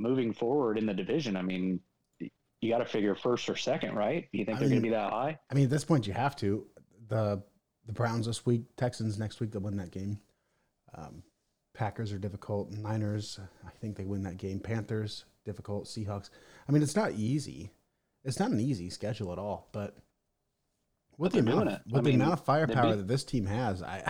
moving 0.00 0.32
forward 0.32 0.78
in 0.78 0.86
the 0.86 0.94
division? 0.94 1.36
I 1.36 1.42
mean, 1.42 1.80
you 2.18 2.70
got 2.70 2.78
to 2.78 2.84
figure 2.84 3.14
first 3.14 3.48
or 3.48 3.56
second, 3.56 3.94
right? 3.94 4.28
Do 4.32 4.38
you 4.38 4.44
think 4.44 4.56
I 4.56 4.60
they're 4.60 4.68
going 4.68 4.80
to 4.80 4.86
be 4.86 4.90
that 4.90 5.10
high? 5.10 5.38
I 5.50 5.54
mean, 5.54 5.64
at 5.64 5.70
this 5.70 5.84
point, 5.84 6.06
you 6.06 6.12
have 6.12 6.34
to. 6.36 6.66
The 7.08 7.42
the 7.86 7.92
Browns 7.92 8.26
this 8.26 8.44
week, 8.46 8.62
Texans 8.76 9.18
next 9.18 9.40
week, 9.40 9.50
they'll 9.50 9.62
win 9.62 9.76
that 9.78 9.90
game. 9.90 10.18
Um, 10.94 11.22
Packers 11.74 12.12
are 12.12 12.18
difficult. 12.18 12.72
Niners, 12.72 13.38
I 13.66 13.70
think 13.80 13.96
they 13.96 14.04
win 14.04 14.22
that 14.24 14.36
game. 14.36 14.60
Panthers, 14.60 15.24
difficult. 15.44 15.86
Seahawks. 15.86 16.30
I 16.68 16.72
mean, 16.72 16.82
it's 16.82 16.96
not 16.96 17.12
easy. 17.12 17.70
It's 18.24 18.38
not 18.38 18.50
an 18.50 18.60
easy 18.60 18.90
schedule 18.90 19.32
at 19.32 19.38
all, 19.38 19.68
but 19.72 19.96
with 21.16 21.32
the 21.32 21.38
amount 21.38 21.68
of, 21.68 21.74
it. 21.74 21.80
with 21.86 21.96
I 21.96 22.02
the 22.02 22.10
mean, 22.10 22.20
amount 22.20 22.34
of 22.34 22.44
firepower 22.44 22.90
beat- 22.90 22.96
that 22.98 23.08
this 23.08 23.24
team 23.24 23.46
has, 23.46 23.82
I 23.82 24.04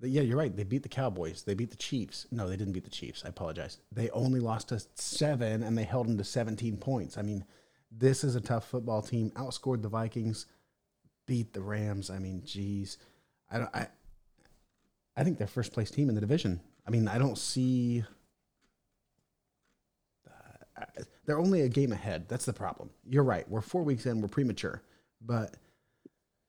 yeah, 0.00 0.22
you're 0.22 0.36
right. 0.36 0.54
They 0.54 0.64
beat 0.64 0.82
the 0.82 0.88
Cowboys. 0.88 1.42
They 1.42 1.54
beat 1.54 1.70
the 1.70 1.76
Chiefs. 1.76 2.26
No, 2.30 2.48
they 2.48 2.56
didn't 2.56 2.72
beat 2.72 2.84
the 2.84 2.90
Chiefs. 2.90 3.22
I 3.24 3.28
apologize. 3.28 3.78
They 3.92 4.10
only 4.10 4.40
lost 4.40 4.68
to 4.68 4.80
seven, 4.94 5.62
and 5.62 5.78
they 5.78 5.84
held 5.84 6.08
them 6.08 6.18
to 6.18 6.24
17 6.24 6.76
points. 6.76 7.16
I 7.16 7.22
mean, 7.22 7.44
this 7.90 8.24
is 8.24 8.34
a 8.34 8.40
tough 8.40 8.68
football 8.68 9.02
team. 9.02 9.30
Outscored 9.36 9.82
the 9.82 9.88
Vikings, 9.88 10.46
beat 11.26 11.52
the 11.52 11.62
Rams. 11.62 12.10
I 12.10 12.18
mean, 12.18 12.42
geez, 12.44 12.98
I 13.50 13.58
don't. 13.58 13.74
I 13.74 13.88
I 15.16 15.24
think 15.24 15.38
they're 15.38 15.46
first 15.46 15.72
place 15.72 15.90
team 15.90 16.08
in 16.08 16.14
the 16.14 16.20
division. 16.20 16.60
I 16.86 16.90
mean, 16.90 17.08
I 17.08 17.18
don't 17.18 17.38
see. 17.38 18.04
Uh, 20.26 20.84
they're 21.24 21.38
only 21.38 21.62
a 21.62 21.68
game 21.68 21.92
ahead. 21.92 22.28
That's 22.28 22.44
the 22.44 22.52
problem. 22.52 22.90
You're 23.08 23.24
right. 23.24 23.48
We're 23.48 23.60
four 23.60 23.84
weeks 23.84 24.06
in. 24.06 24.20
We're 24.20 24.28
premature, 24.28 24.82
but 25.20 25.56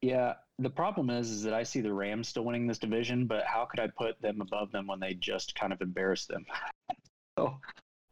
Yeah, 0.06 0.34
the 0.60 0.70
problem 0.70 1.10
is, 1.10 1.32
is 1.32 1.42
that 1.44 1.54
I 1.56 1.64
see 1.64 1.82
the 1.82 1.92
Rams 1.92 2.28
still 2.28 2.46
winning 2.46 2.68
this 2.68 2.78
division, 2.78 3.26
but 3.26 3.44
how 3.46 3.66
could 3.66 3.80
I 3.80 3.88
put 3.88 4.22
them 4.22 4.40
above 4.40 4.72
them 4.72 4.86
when 4.86 5.00
they 5.00 5.16
just 5.16 5.56
kind 5.56 5.74
of 5.74 5.82
embarrassed 5.82 6.28
them? 6.28 6.46
so 7.40 7.58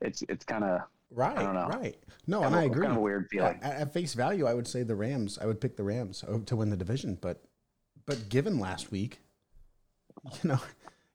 it's 0.02 0.24
it's 0.28 0.44
kind 0.44 0.64
of 0.64 0.82
Right, 1.12 1.38
I 1.38 1.44
don't 1.44 1.54
know. 1.54 1.68
right. 1.68 1.96
No, 2.26 2.40
kind 2.42 2.48
and 2.48 2.56
of, 2.56 2.62
I 2.62 2.66
agree. 2.66 2.82
kind 2.82 2.94
of 2.94 2.98
a 2.98 3.02
weird 3.02 3.28
feeling. 3.30 3.60
At, 3.62 3.76
at 3.82 3.94
face 3.94 4.16
value, 4.16 4.48
I 4.48 4.56
would 4.56 4.68
say 4.68 4.82
the 4.82 4.96
Rams. 4.96 5.38
I 5.40 5.46
would 5.46 5.62
pick 5.62 5.78
the 5.78 5.84
Rams 5.84 6.24
to 6.48 6.56
win 6.56 6.72
the 6.72 6.78
division, 6.78 7.20
but 7.22 7.44
but 8.08 8.28
given 8.30 8.58
last 8.58 8.90
week, 8.92 9.20
you 10.44 10.50
know, 10.50 10.60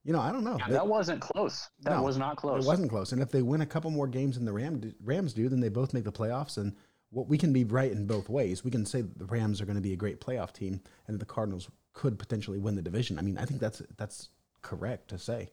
you 0.04 0.12
know, 0.12 0.20
I 0.20 0.30
don't 0.30 0.44
know. 0.44 0.56
Yeah, 0.60 0.66
They- 0.68 0.72
that 0.74 0.86
wasn't 0.86 1.20
close. 1.20 1.68
That 1.80 1.96
No, 1.96 2.02
was 2.04 2.16
not 2.18 2.36
close. 2.36 2.64
It 2.64 2.68
wasn't 2.68 2.90
close. 2.90 3.10
And 3.10 3.20
if 3.20 3.32
they 3.32 3.42
win 3.42 3.62
a 3.62 3.66
couple 3.66 3.90
more 3.90 4.06
games 4.06 4.36
than 4.36 4.44
the 4.44 4.52
Ram, 4.52 4.94
Rams 5.02 5.32
do, 5.32 5.48
then 5.48 5.58
they 5.58 5.68
both 5.70 5.92
make 5.92 6.04
the 6.04 6.12
playoffs. 6.12 6.56
And 6.56 6.76
what 7.10 7.28
we 7.28 7.38
can 7.38 7.52
be 7.52 7.64
right 7.64 7.90
in 7.90 8.06
both 8.06 8.28
ways. 8.28 8.64
We 8.64 8.70
can 8.70 8.84
say 8.84 9.02
that 9.02 9.18
the 9.18 9.24
Rams 9.24 9.60
are 9.60 9.66
going 9.66 9.76
to 9.76 9.82
be 9.82 9.92
a 9.92 9.96
great 9.96 10.20
playoff 10.20 10.52
team, 10.52 10.80
and 11.06 11.14
that 11.14 11.20
the 11.20 11.32
Cardinals 11.32 11.68
could 11.92 12.18
potentially 12.18 12.58
win 12.58 12.76
the 12.76 12.82
division. 12.82 13.18
I 13.18 13.22
mean, 13.22 13.38
I 13.38 13.44
think 13.44 13.60
that's 13.60 13.82
that's 13.96 14.28
correct 14.62 15.08
to 15.08 15.18
say. 15.18 15.50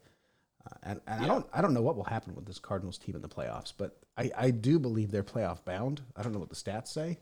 Uh, 0.65 0.75
and 0.83 1.01
and 1.07 1.23
I 1.23 1.27
don't 1.27 1.45
I 1.53 1.61
don't 1.61 1.73
know 1.73 1.81
what 1.81 1.95
will 1.95 2.03
happen 2.03 2.35
with 2.35 2.45
this 2.45 2.59
Cardinals 2.59 2.97
team 2.97 3.15
in 3.15 3.21
the 3.21 3.29
playoffs, 3.29 3.73
but 3.75 3.97
I, 4.17 4.31
I 4.37 4.51
do 4.51 4.79
believe 4.79 5.11
they're 5.11 5.23
playoff 5.23 5.63
bound. 5.65 6.01
I 6.15 6.23
don't 6.23 6.33
know 6.33 6.39
what 6.39 6.49
the 6.49 6.55
stats 6.55 6.87
say. 6.87 7.19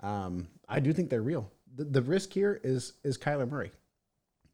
Um, 0.00 0.48
I 0.68 0.80
do 0.80 0.92
think 0.92 1.10
they're 1.10 1.22
real. 1.22 1.50
The, 1.76 1.84
the 1.84 2.02
risk 2.02 2.32
here 2.32 2.60
is 2.62 2.94
is 3.02 3.18
Kyler 3.18 3.50
Murray. 3.50 3.72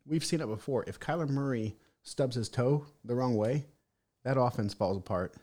We've 0.07 0.25
seen 0.25 0.41
it 0.41 0.47
before. 0.47 0.85
If 0.87 0.99
Kyler 0.99 1.29
Murray 1.29 1.77
stubs 2.03 2.37
his 2.37 2.49
toe 2.49 2.87
the 3.05 3.15
wrong 3.15 3.37
way, 3.37 3.67
that 4.25 4.39
offense 4.39 4.75
falls 4.75 4.97
apart. 4.97 5.35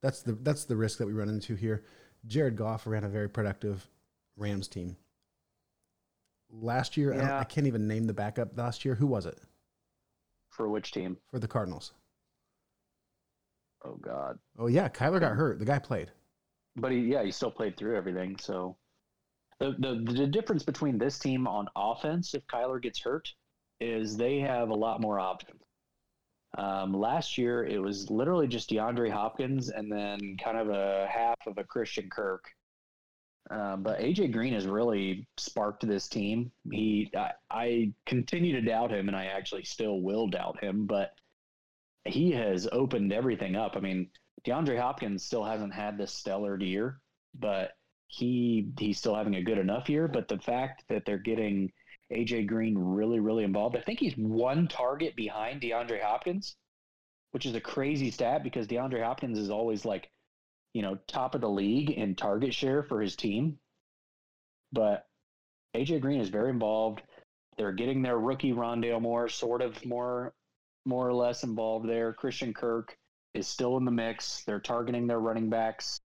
That's 0.00 0.22
the 0.22 0.32
that's 0.32 0.64
the 0.64 0.76
risk 0.76 0.98
that 0.98 1.06
we 1.06 1.12
run 1.12 1.28
into 1.28 1.54
here. 1.54 1.84
Jared 2.26 2.56
Goff 2.56 2.86
ran 2.86 3.04
a 3.04 3.08
very 3.08 3.28
productive 3.28 3.86
Rams 4.36 4.68
team. 4.68 4.96
Last 6.50 6.96
year, 6.96 7.14
I, 7.14 7.16
don't- 7.16 7.30
I 7.30 7.44
can't 7.44 7.66
even 7.66 7.88
name 7.88 8.04
the 8.06 8.12
backup 8.12 8.56
last 8.56 8.84
year. 8.84 8.94
Who 8.94 9.06
was 9.06 9.26
it 9.26 9.38
For 10.50 10.68
which 10.68 10.92
team? 10.92 11.16
for 11.30 11.38
the 11.38 11.48
Cardinals? 11.48 11.92
Oh 13.84 13.96
God. 13.96 14.38
Oh 14.58 14.68
yeah, 14.68 14.88
Kyler 14.88 15.18
got 15.20 15.32
hurt. 15.36 15.58
The 15.58 15.64
guy 15.64 15.78
played. 15.78 16.10
But 16.76 16.92
he, 16.92 16.98
yeah, 17.00 17.24
he 17.24 17.32
still 17.32 17.50
played 17.50 17.76
through 17.76 17.96
everything. 17.96 18.36
So 18.38 18.76
the, 19.58 19.74
the 19.78 20.12
the 20.12 20.26
difference 20.26 20.62
between 20.62 20.98
this 20.98 21.18
team 21.18 21.48
on 21.48 21.66
offense, 21.74 22.34
if 22.34 22.46
Kyler 22.46 22.80
gets 22.80 23.00
hurt, 23.00 23.28
is 23.80 24.16
they 24.16 24.38
have 24.38 24.68
a 24.68 24.74
lot 24.74 25.00
more 25.00 25.18
options. 25.18 25.61
Um, 26.58 26.92
last 26.92 27.38
year, 27.38 27.64
it 27.64 27.80
was 27.80 28.10
literally 28.10 28.46
just 28.46 28.70
DeAndre 28.70 29.10
Hopkins 29.10 29.70
and 29.70 29.90
then 29.90 30.36
kind 30.42 30.58
of 30.58 30.68
a 30.68 31.06
half 31.10 31.38
of 31.46 31.58
a 31.58 31.64
Christian 31.64 32.10
Kirk. 32.10 32.44
Um, 33.50 33.82
but 33.82 33.98
AJ 33.98 34.32
Green 34.32 34.52
has 34.54 34.66
really 34.66 35.26
sparked 35.36 35.86
this 35.86 36.08
team. 36.08 36.52
He, 36.70 37.10
I, 37.16 37.32
I 37.50 37.92
continue 38.06 38.52
to 38.52 38.60
doubt 38.60 38.92
him, 38.92 39.08
and 39.08 39.16
I 39.16 39.26
actually 39.26 39.64
still 39.64 40.00
will 40.00 40.28
doubt 40.28 40.62
him. 40.62 40.86
But 40.86 41.14
he 42.04 42.30
has 42.32 42.68
opened 42.70 43.12
everything 43.12 43.56
up. 43.56 43.76
I 43.76 43.80
mean, 43.80 44.10
DeAndre 44.46 44.78
Hopkins 44.78 45.24
still 45.24 45.44
hasn't 45.44 45.74
had 45.74 45.98
this 45.98 46.12
stellar 46.12 46.58
year, 46.60 47.00
but 47.34 47.72
he 48.08 48.68
he's 48.78 48.98
still 48.98 49.14
having 49.14 49.36
a 49.36 49.42
good 49.42 49.58
enough 49.58 49.88
year. 49.88 50.08
But 50.08 50.28
the 50.28 50.38
fact 50.38 50.84
that 50.88 51.04
they're 51.04 51.18
getting 51.18 51.72
AJ 52.12 52.46
Green 52.46 52.76
really, 52.76 53.20
really 53.20 53.44
involved, 53.44 53.76
I 53.76 53.80
think 53.80 53.98
he's 53.98 54.16
one 54.16 54.68
target 54.68 55.16
behind 55.16 55.60
DeAndre 55.60 56.02
Hopkins, 56.02 56.56
which 57.32 57.46
is 57.46 57.54
a 57.54 57.60
crazy 57.60 58.10
stat 58.10 58.42
because 58.42 58.66
DeAndre 58.66 59.02
Hopkins 59.02 59.38
is 59.38 59.50
always 59.50 59.84
like, 59.84 60.10
you 60.74 60.82
know, 60.82 60.98
top 61.06 61.34
of 61.34 61.40
the 61.40 61.48
league 61.48 61.90
in 61.90 62.14
target 62.14 62.54
share 62.54 62.82
for 62.82 63.00
his 63.00 63.16
team. 63.16 63.58
But 64.72 65.06
AJ 65.74 66.00
Green 66.00 66.20
is 66.20 66.28
very 66.28 66.50
involved. 66.50 67.02
They're 67.56 67.72
getting 67.72 68.02
their 68.02 68.18
rookie 68.18 68.52
Rondale 68.52 69.00
Moore 69.00 69.28
sort 69.28 69.62
of 69.62 69.84
more 69.84 70.34
more 70.84 71.06
or 71.06 71.14
less 71.14 71.44
involved 71.44 71.88
there. 71.88 72.12
Christian 72.12 72.52
Kirk 72.52 72.96
is 73.34 73.46
still 73.46 73.76
in 73.76 73.84
the 73.84 73.90
mix. 73.90 74.42
They're 74.44 74.60
targeting 74.60 75.06
their 75.06 75.20
running 75.20 75.48
backs. 75.48 76.00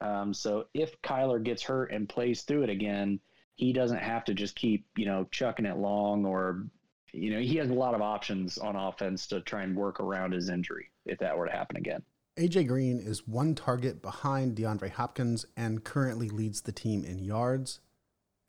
Um, 0.00 0.34
so 0.34 0.64
if 0.74 1.00
Kyler 1.02 1.42
gets 1.42 1.62
hurt 1.62 1.92
and 1.92 2.08
plays 2.08 2.42
through 2.42 2.64
it 2.64 2.70
again, 2.70 3.20
he 3.60 3.74
doesn't 3.74 3.98
have 3.98 4.24
to 4.24 4.32
just 4.32 4.56
keep, 4.56 4.86
you 4.96 5.04
know, 5.04 5.28
chucking 5.30 5.66
it 5.66 5.76
long 5.76 6.24
or, 6.24 6.64
you 7.12 7.30
know, 7.30 7.40
he 7.40 7.56
has 7.56 7.68
a 7.68 7.74
lot 7.74 7.94
of 7.94 8.00
options 8.00 8.56
on 8.56 8.74
offense 8.74 9.26
to 9.26 9.42
try 9.42 9.62
and 9.62 9.76
work 9.76 10.00
around 10.00 10.32
his 10.32 10.48
injury 10.48 10.90
if 11.04 11.18
that 11.18 11.36
were 11.36 11.44
to 11.46 11.52
happen 11.52 11.76
again. 11.76 12.02
AJ 12.38 12.68
Green 12.68 12.98
is 12.98 13.28
one 13.28 13.54
target 13.54 14.00
behind 14.00 14.56
DeAndre 14.56 14.90
Hopkins 14.90 15.44
and 15.58 15.84
currently 15.84 16.30
leads 16.30 16.62
the 16.62 16.72
team 16.72 17.04
in 17.04 17.18
yards 17.18 17.80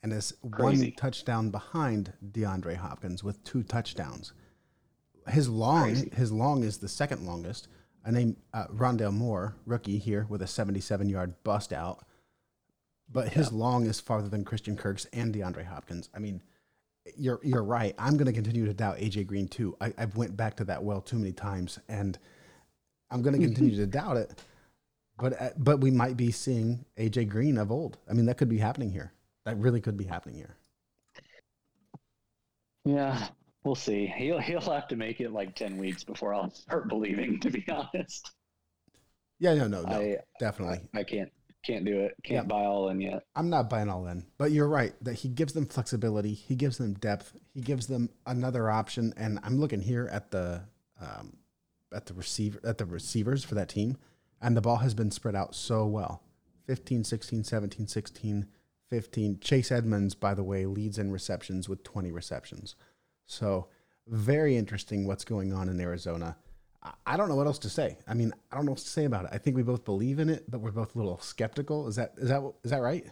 and 0.02 0.14
is 0.14 0.32
Crazy. 0.50 0.86
one 0.86 0.92
touchdown 0.92 1.50
behind 1.50 2.14
DeAndre 2.30 2.76
Hopkins 2.76 3.22
with 3.22 3.44
two 3.44 3.62
touchdowns. 3.62 4.32
His 5.28 5.46
long 5.46 5.90
Crazy. 5.90 6.10
his 6.16 6.32
long 6.32 6.64
is 6.64 6.78
the 6.78 6.88
second 6.88 7.26
longest. 7.26 7.68
I 8.04 8.12
named 8.12 8.36
uh, 8.54 8.66
Rondale 8.68 9.12
Moore, 9.12 9.56
rookie 9.66 9.98
here 9.98 10.26
with 10.30 10.40
a 10.40 10.46
77 10.46 11.10
yard 11.10 11.34
bust 11.44 11.70
out. 11.74 12.06
But 13.12 13.28
his 13.28 13.52
long 13.52 13.86
is 13.86 14.00
farther 14.00 14.28
than 14.28 14.44
Christian 14.44 14.76
Kirk's 14.76 15.04
and 15.12 15.34
DeAndre 15.34 15.66
Hopkins. 15.66 16.08
I 16.14 16.18
mean, 16.18 16.40
you're 17.16 17.40
you're 17.42 17.64
right. 17.64 17.94
I'm 17.98 18.16
going 18.16 18.26
to 18.26 18.32
continue 18.32 18.64
to 18.66 18.74
doubt 18.74 18.98
AJ 18.98 19.26
Green 19.26 19.48
too. 19.48 19.76
I, 19.80 19.92
I've 19.98 20.16
went 20.16 20.36
back 20.36 20.56
to 20.56 20.64
that 20.64 20.82
well 20.82 21.00
too 21.00 21.18
many 21.18 21.32
times, 21.32 21.78
and 21.88 22.18
I'm 23.10 23.22
going 23.22 23.38
to 23.38 23.44
continue 23.44 23.76
to 23.76 23.86
doubt 23.86 24.16
it. 24.16 24.42
But 25.18 25.40
uh, 25.40 25.50
but 25.58 25.80
we 25.80 25.90
might 25.90 26.16
be 26.16 26.30
seeing 26.30 26.84
AJ 26.96 27.28
Green 27.28 27.58
of 27.58 27.70
old. 27.70 27.98
I 28.08 28.14
mean, 28.14 28.26
that 28.26 28.38
could 28.38 28.48
be 28.48 28.58
happening 28.58 28.90
here. 28.90 29.12
That 29.44 29.58
really 29.58 29.80
could 29.80 29.96
be 29.96 30.04
happening 30.04 30.36
here. 30.36 30.56
Yeah, 32.84 33.28
we'll 33.64 33.74
see. 33.74 34.06
He'll 34.06 34.38
he'll 34.38 34.60
have 34.60 34.88
to 34.88 34.96
make 34.96 35.20
it 35.20 35.32
like 35.32 35.54
ten 35.54 35.76
weeks 35.76 36.02
before 36.04 36.34
I'll 36.34 36.50
start 36.50 36.88
believing. 36.88 37.40
To 37.40 37.50
be 37.50 37.64
honest, 37.68 38.30
Yeah, 39.38 39.54
no, 39.54 39.66
no, 39.68 39.82
no, 39.82 39.96
I, 39.96 40.16
definitely. 40.40 40.80
I 40.94 41.00
I 41.00 41.04
can't 41.04 41.30
can't 41.64 41.84
do 41.84 42.00
it. 42.00 42.14
Can't 42.22 42.44
Yeah. 42.46 42.48
buy 42.48 42.64
all 42.64 42.88
in 42.88 43.00
yet. 43.00 43.24
I'm 43.34 43.48
not 43.50 43.70
buying 43.70 43.88
all 43.88 44.06
in, 44.06 44.24
but 44.38 44.52
you're 44.52 44.68
right 44.68 44.94
that 45.04 45.14
he 45.14 45.28
gives 45.28 45.52
them 45.52 45.66
flexibility. 45.66 46.34
He 46.34 46.54
gives 46.56 46.78
them 46.78 46.94
depth. 46.94 47.36
He 47.54 47.60
gives 47.60 47.86
them 47.86 48.10
another 48.26 48.70
option. 48.70 49.12
And 49.16 49.38
I'm 49.42 49.58
looking 49.58 49.80
here 49.82 50.08
at 50.10 50.30
the 50.30 50.62
um, 51.00 51.36
at 51.92 52.06
the 52.06 52.14
receiver 52.14 52.60
at 52.64 52.78
the 52.78 52.86
receivers 52.86 53.44
for 53.44 53.54
that 53.54 53.68
team, 53.68 53.96
and 54.40 54.56
the 54.56 54.60
ball 54.60 54.76
has 54.78 54.94
been 54.94 55.10
spread 55.10 55.34
out 55.34 55.54
so 55.54 55.86
well. 55.86 56.22
15, 56.66 57.04
16, 57.04 57.44
17, 57.44 57.86
16, 57.88 58.46
15. 58.88 59.40
Chase 59.40 59.72
Edmonds, 59.72 60.14
by 60.14 60.32
the 60.34 60.44
way, 60.44 60.64
leads 60.66 60.98
in 60.98 61.10
receptions 61.10 61.68
with 61.68 61.82
20 61.82 62.12
receptions. 62.12 62.76
So 63.26 63.68
very 64.06 64.56
interesting 64.56 65.06
what's 65.06 65.24
going 65.24 65.52
on 65.52 65.68
in 65.68 65.80
Arizona. 65.80 66.36
I- 67.06 67.16
don't 67.16 67.28
know 67.28 67.36
what 67.36 67.46
else 67.46 67.58
to 67.60 67.70
say. 67.70 67.96
I 68.08 68.14
mean, 68.14 68.32
I 68.50 68.56
don't 68.56 68.64
know 68.66 68.72
what 68.72 68.78
to 68.80 68.88
say 68.88 69.04
about 69.04 69.24
it. 69.26 69.30
I 69.32 69.38
think 69.38 69.56
we 69.56 69.62
both 69.62 69.84
believe 69.84 70.18
in 70.18 70.28
it, 70.28 70.50
but 70.50 70.60
we're 70.60 70.72
both 70.72 70.94
a 70.94 70.98
little 70.98 71.18
skeptical. 71.20 71.86
Is 71.88 71.96
that 71.96 72.14
is 72.16 72.28
that 72.28 72.42
is 72.64 72.70
that 72.70 72.80
right? 72.82 73.06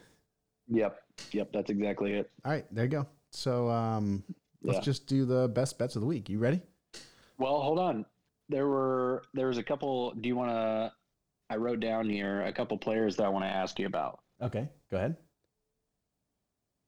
Yep, 0.69 1.00
yep, 1.33 1.53
that's 1.53 1.71
exactly 1.71 2.15
it. 2.15 2.31
All 2.45 2.53
right, 2.53 2.65
there 2.73 2.85
you 2.85 2.91
go. 2.91 3.07
So 3.33 3.69
um, 3.69 4.25
let's 4.62 4.79
Yeah. 4.79 4.83
just 4.85 5.07
do 5.07 5.25
the 5.25 5.49
best 5.49 5.79
bets 5.79 5.95
of 5.97 6.00
the 6.03 6.07
week. 6.07 6.29
You 6.29 6.39
ready? 6.39 6.61
Well, 7.39 7.61
hold 7.61 7.79
on. 7.79 8.05
There 8.49 8.67
were 8.67 9.23
there 9.35 9.47
was 9.47 9.59
a 9.59 9.62
couple. 9.62 10.12
Do 10.15 10.29
you 10.29 10.35
want 10.37 10.50
to? 10.50 10.93
I 11.49 11.57
wrote 11.57 11.81
down 11.81 12.09
here 12.09 12.43
a 12.43 12.53
couple 12.53 12.77
players 12.79 13.17
that 13.17 13.25
I 13.27 13.29
want 13.29 13.45
to 13.45 13.49
ask 13.49 13.79
you 13.79 13.87
about. 13.87 14.21
Okay, 14.43 14.69
go 14.91 14.97
ahead. 14.97 15.17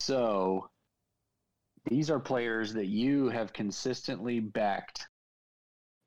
So 0.01 0.69
these 1.89 2.11
are 2.11 2.19
players 2.19 2.73
that 2.75 2.87
you 2.87 3.29
have 3.29 3.53
consistently 3.53 4.41
backed 4.41 5.07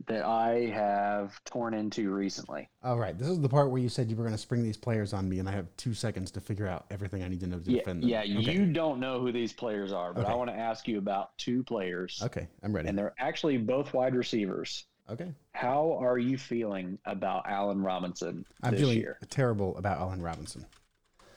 that 0.08 0.24
I 0.24 0.68
have 0.74 1.44
torn 1.46 1.74
into 1.74 2.12
recently. 2.12 2.70
All 2.84 2.98
right, 2.98 3.18
this 3.18 3.28
is 3.28 3.40
the 3.40 3.50
part 3.50 3.72
where 3.72 3.82
you 3.82 3.90
said 3.90 4.10
you 4.10 4.16
were 4.16 4.24
going 4.24 4.36
to 4.36 4.42
spring 4.42 4.64
these 4.64 4.78
players 4.78 5.14
on 5.14 5.28
me, 5.28 5.40
and 5.40 5.50
I 5.50 5.52
have 5.52 5.68
two 5.78 5.94
seconds 5.94 6.32
to 6.32 6.42
figure 6.42 6.68
out 6.68 6.86
everything 6.92 7.24
I 7.24 7.28
need 7.28 7.40
to 7.42 7.48
know 7.48 7.60
to 7.60 7.72
Yeah, 7.72 7.80
defend 7.80 8.04
them. 8.04 8.10
yeah. 8.10 8.20
Okay. 8.22 8.54
You 8.54 8.66
don't 8.72 9.00
know 9.00 9.20
who 9.20 9.32
these 9.32 9.54
players 9.54 9.92
are, 9.92 10.14
but 10.14 10.26
I 10.26 10.34
want 10.36 10.50
to 10.50 10.56
ask 10.56 10.88
you 10.88 10.98
about 10.98 11.38
two 11.38 11.64
players, 11.64 12.22
Okay, 12.24 12.48
I'm 12.64 12.74
ready. 12.76 12.88
and 12.90 12.98
they're 12.98 13.14
actually 13.20 13.58
both 13.58 13.94
wide 13.94 14.16
receivers. 14.16 14.86
Okay, 15.10 15.32
How 15.54 15.98
are 16.02 16.18
you 16.18 16.36
feeling 16.38 16.98
about 17.06 17.44
Allen 17.48 17.82
Robinson 17.82 18.44
I'm 18.64 18.72
this 18.72 18.80
feeling 18.82 18.98
year? 18.98 19.20
terrible 19.30 19.78
about 19.78 20.00
Allen 20.00 20.22
Robinson. 20.22 20.66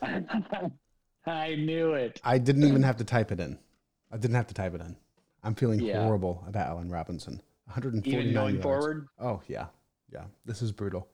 I 0.03 1.55
knew 1.57 1.93
it. 1.95 2.21
I 2.25 2.39
didn't 2.39 2.65
even 2.65 2.83
have 2.83 2.97
to 2.99 3.05
type 3.05 3.31
it 3.33 3.41
in. 3.41 3.59
I 4.11 4.17
didn't 4.17 4.37
have 4.37 4.47
to 4.47 4.55
type 4.55 4.75
it 4.75 4.81
in. 4.81 4.97
I'm 5.43 5.55
feeling 5.55 5.81
Yeah. 5.81 6.03
horrible 6.03 6.43
about 6.47 6.69
Allen 6.69 6.91
Robinson. 6.91 7.43
149 7.69 8.21
Even 8.21 8.35
going 8.35 8.55
yards. 8.57 8.63
forward, 8.63 9.09
Oh 9.19 9.41
yeah, 9.49 9.67
yeah. 10.13 10.25
This 10.45 10.63
is 10.63 10.73
brutal. 10.73 11.09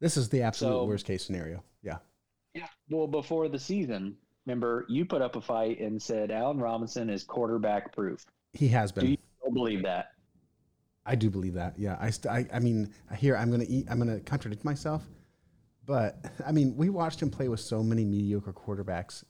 This 0.00 0.16
is 0.16 0.28
the 0.28 0.42
absolute 0.42 0.72
So- 0.72 0.84
worst 0.86 1.06
case 1.06 1.24
scenario. 1.24 1.62
Yeah. 1.82 1.98
Yeah. 2.54 2.68
Well, 2.90 3.06
before 3.06 3.48
the 3.48 3.58
season, 3.58 4.16
remember 4.46 4.84
you 4.88 5.04
put 5.04 5.22
up 5.22 5.34
a 5.36 5.40
fight 5.40 5.80
and 5.80 6.00
said 6.00 6.30
Allen 6.30 6.58
Robinson 6.58 7.08
is 7.10 7.24
quarterback 7.24 7.92
proof. 7.94 8.24
He 8.52 8.68
has 8.68 8.92
been. 8.92 9.04
Do 9.04 9.10
you 9.12 9.18
still 9.40 9.52
believe 9.52 9.82
that? 9.82 10.10
I 11.06 11.14
do 11.16 11.30
believe 11.30 11.54
that. 11.54 11.78
Yeah. 11.78 11.96
I, 12.00 12.10
st- 12.10 12.32
I 12.32 12.46
I 12.56 12.60
mean, 12.60 12.92
here 13.16 13.36
I'm 13.36 13.50
gonna 13.50 13.66
eat. 13.68 13.86
I'm 13.90 13.98
gonna 13.98 14.20
contradict 14.20 14.64
myself, 14.64 15.02
but 15.86 16.24
I 16.46 16.52
mean, 16.52 16.76
we 16.76 16.90
watched 16.90 17.20
him 17.20 17.30
play 17.30 17.48
with 17.48 17.60
so 17.60 17.82
many 17.82 18.04
mediocre 18.04 18.52
quarterbacks. 18.52 19.24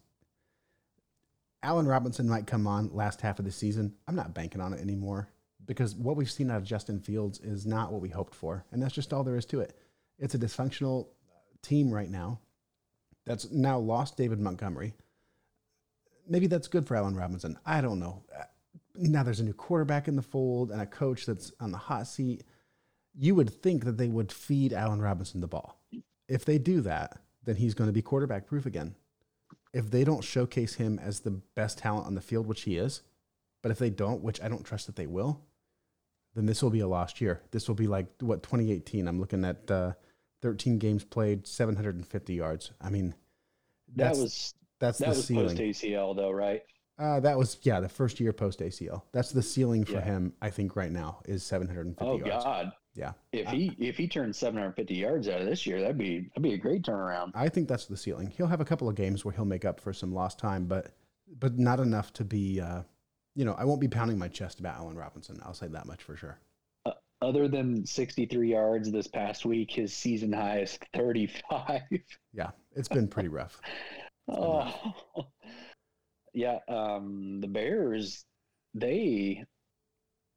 Allen 1.62 1.86
Robinson 1.86 2.28
might 2.28 2.46
come 2.46 2.66
on 2.66 2.90
last 2.92 3.20
half 3.22 3.38
of 3.38 3.44
the 3.44 3.50
season. 3.50 3.94
I'm 4.06 4.14
not 4.14 4.34
banking 4.34 4.60
on 4.60 4.72
it 4.74 4.80
anymore 4.80 5.28
because 5.66 5.94
what 5.94 6.16
we've 6.16 6.30
seen 6.30 6.50
out 6.50 6.58
of 6.58 6.64
Justin 6.64 7.00
Fields 7.00 7.40
is 7.40 7.66
not 7.66 7.92
what 7.92 8.00
we 8.00 8.08
hoped 8.08 8.34
for, 8.34 8.64
and 8.70 8.82
that's 8.82 8.94
just 8.94 9.12
all 9.12 9.24
there 9.24 9.36
is 9.36 9.46
to 9.46 9.60
it. 9.60 9.76
It's 10.18 10.34
a 10.34 10.38
dysfunctional 10.38 11.08
team 11.62 11.90
right 11.90 12.10
now 12.10 12.40
that's 13.24 13.50
now 13.50 13.78
lost 13.78 14.16
David 14.16 14.38
Montgomery. 14.38 14.94
Maybe 16.28 16.46
that's 16.46 16.68
good 16.68 16.86
for 16.86 16.96
Allen 16.96 17.16
Robinson. 17.16 17.58
I 17.66 17.80
don't 17.80 17.98
know. 17.98 18.22
Now 18.94 19.22
there's 19.22 19.40
a 19.40 19.44
new 19.44 19.52
quarterback 19.52 20.08
in 20.08 20.16
the 20.16 20.22
fold 20.22 20.70
and 20.70 20.80
a 20.80 20.86
coach 20.86 21.26
that's 21.26 21.52
on 21.60 21.72
the 21.72 21.78
hot 21.78 22.06
seat. 22.06 22.44
You 23.16 23.34
would 23.34 23.50
think 23.50 23.84
that 23.84 23.96
they 23.96 24.08
would 24.08 24.32
feed 24.32 24.72
Allen 24.72 25.02
Robinson 25.02 25.40
the 25.40 25.46
ball. 25.46 25.80
If 26.28 26.44
they 26.44 26.58
do 26.58 26.80
that, 26.82 27.18
then 27.44 27.56
he's 27.56 27.74
going 27.74 27.88
to 27.88 27.92
be 27.92 28.02
quarterback 28.02 28.46
proof 28.46 28.66
again. 28.66 28.94
If 29.72 29.90
they 29.90 30.04
don't 30.04 30.24
showcase 30.24 30.74
him 30.74 30.98
as 31.02 31.20
the 31.20 31.30
best 31.30 31.78
talent 31.78 32.06
on 32.06 32.14
the 32.14 32.20
field, 32.20 32.46
which 32.46 32.62
he 32.62 32.76
is, 32.76 33.02
but 33.62 33.70
if 33.70 33.78
they 33.78 33.90
don't, 33.90 34.22
which 34.22 34.40
I 34.40 34.48
don't 34.48 34.64
trust 34.64 34.86
that 34.86 34.96
they 34.96 35.06
will, 35.06 35.40
then 36.34 36.46
this 36.46 36.62
will 36.62 36.70
be 36.70 36.80
a 36.80 36.88
lost 36.88 37.20
year. 37.20 37.42
This 37.50 37.68
will 37.68 37.74
be 37.74 37.86
like 37.86 38.06
what 38.20 38.42
2018. 38.42 39.06
I'm 39.08 39.20
looking 39.20 39.44
at 39.44 39.70
uh, 39.70 39.92
13 40.42 40.78
games 40.78 41.04
played, 41.04 41.46
750 41.46 42.34
yards. 42.34 42.72
I 42.80 42.90
mean, 42.90 43.14
That 43.96 44.08
that's 44.08 44.18
was 44.18 44.54
that's 44.80 44.98
that 44.98 45.10
the 45.10 45.16
was 45.16 45.26
ceiling. 45.26 45.56
post 45.56 45.82
ACL 45.82 46.16
though, 46.16 46.30
right? 46.30 46.62
Uh, 46.98 47.18
that 47.20 47.36
was 47.36 47.58
yeah, 47.62 47.80
the 47.80 47.88
first 47.88 48.20
year 48.20 48.32
post 48.32 48.60
ACL. 48.60 49.02
That's 49.12 49.30
the 49.32 49.42
ceiling 49.42 49.84
for 49.84 49.92
Yeah. 49.94 50.04
him. 50.04 50.32
I 50.40 50.50
think 50.50 50.76
right 50.76 50.92
now 50.92 51.20
is 51.26 51.42
750 51.42 52.04
Oh 52.04 52.18
yards. 52.24 52.44
God. 52.44 52.72
Yeah, 52.96 53.12
If 53.32 53.48
he 53.48 53.74
if 53.80 53.96
he 53.96 54.06
turns 54.06 54.36
750 54.38 54.94
yards 54.94 55.26
out 55.28 55.40
of 55.40 55.46
this 55.48 55.66
year, 55.66 55.80
that'd 55.80 55.98
be 55.98 56.28
that'd 56.28 56.42
be 56.44 56.54
a 56.54 56.58
great 56.58 56.82
turnaround. 56.82 57.32
I 57.34 57.48
think 57.48 57.66
that's 57.68 57.86
the 57.86 57.96
ceiling. 57.96 58.28
He'll 58.36 58.46
have 58.46 58.60
a 58.60 58.64
couple 58.64 58.88
of 58.88 58.94
games 58.94 59.24
where 59.24 59.32
he'll 59.34 59.44
make 59.44 59.64
up 59.64 59.80
for 59.80 59.92
some 59.92 60.14
lost 60.14 60.38
time, 60.38 60.66
but 60.66 60.92
but 61.40 61.58
not 61.58 61.80
enough 61.80 62.12
to 62.14 62.24
be. 62.24 62.60
Uh, 62.60 62.82
you 63.34 63.44
know, 63.44 63.54
I 63.54 63.64
won't 63.64 63.80
be 63.80 63.88
pounding 63.88 64.18
my 64.18 64.28
chest 64.28 64.60
about 64.60 64.76
Allen 64.76 64.96
Robinson. 64.96 65.38
I'll 65.44 65.54
say 65.54 65.68
that 65.68 65.86
much 65.86 66.02
for 66.02 66.16
sure. 66.16 66.38
Other 67.22 67.48
than 67.48 67.86
63 67.86 68.50
yards 68.50 68.92
this 68.92 69.06
past 69.06 69.46
week, 69.46 69.70
his 69.70 69.94
season 69.94 70.32
high 70.32 70.60
is 70.60 70.78
35. 70.94 71.80
Yeah, 72.34 72.50
it's 72.74 72.88
been 72.88 73.08
pretty 73.08 73.28
rough. 73.30 73.60
Oh, 74.28 74.92
yeah. 76.34 76.58
Um, 76.68 77.40
the 77.40 77.46
Bears, 77.48 78.24
they 78.74 79.42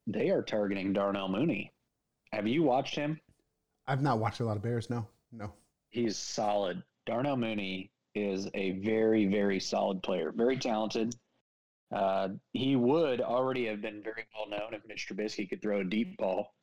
they 0.06 0.30
are 0.30 0.42
targeting 0.42 0.94
Darnell 0.94 1.28
Mooney. 1.28 1.72
Have 2.32 2.46
you 2.46 2.62
watched 2.62 2.94
him? 2.94 3.20
I've 3.86 4.02
not 4.02 4.18
watched 4.18 4.40
a 4.40 4.44
lot 4.44 4.56
of 4.56 4.62
Bears. 4.62 4.88
No, 4.88 5.06
no. 5.30 5.52
He's 5.90 6.16
solid. 6.16 6.82
Darnell 7.04 7.36
Mooney 7.36 7.90
is 8.14 8.48
a 8.54 8.72
very, 8.72 9.26
very 9.26 9.60
solid 9.60 10.02
player, 10.02 10.32
very 10.34 10.56
talented. 10.56 11.14
Uh, 11.94 12.28
he 12.52 12.76
would 12.76 13.20
already 13.20 13.66
have 13.66 13.80
been 13.80 14.02
very 14.02 14.26
well 14.36 14.48
known 14.48 14.74
if 14.74 14.82
Mitch 14.86 15.08
Trubisky 15.08 15.48
could 15.48 15.62
throw 15.62 15.80
a 15.80 15.84
deep 15.84 16.16
ball 16.18 16.54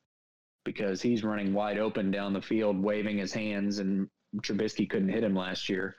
because 0.64 1.02
he's 1.02 1.24
running 1.24 1.52
wide 1.52 1.78
open 1.78 2.10
down 2.10 2.32
the 2.32 2.42
field, 2.42 2.80
waving 2.80 3.18
his 3.18 3.32
hands, 3.32 3.78
and 3.78 4.08
Trubisky 4.42 4.88
couldn't 4.88 5.08
hit 5.08 5.24
him 5.24 5.34
last 5.34 5.68
year. 5.68 5.96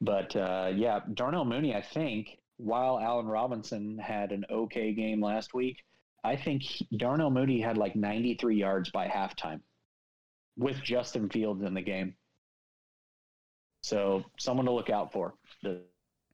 But 0.00 0.34
uh, 0.34 0.72
yeah, 0.74 1.00
Darnell 1.14 1.44
Mooney, 1.44 1.74
I 1.74 1.82
think, 1.82 2.38
while 2.56 2.98
Allen 2.98 3.26
Robinson 3.26 3.98
had 3.98 4.32
an 4.32 4.44
okay 4.50 4.92
game 4.92 5.22
last 5.22 5.54
week, 5.54 5.78
I 6.24 6.36
think 6.36 6.62
he, 6.62 6.88
Darnell 6.96 7.30
Mooney 7.30 7.60
had 7.60 7.76
like 7.76 7.96
93 7.96 8.56
yards 8.56 8.90
by 8.90 9.08
halftime 9.08 9.60
with 10.56 10.82
Justin 10.82 11.28
Fields 11.28 11.62
in 11.62 11.74
the 11.74 11.82
game. 11.82 12.14
So 13.82 14.24
someone 14.38 14.66
to 14.66 14.72
look 14.72 14.90
out 14.90 15.12
for. 15.12 15.34
The 15.62 15.82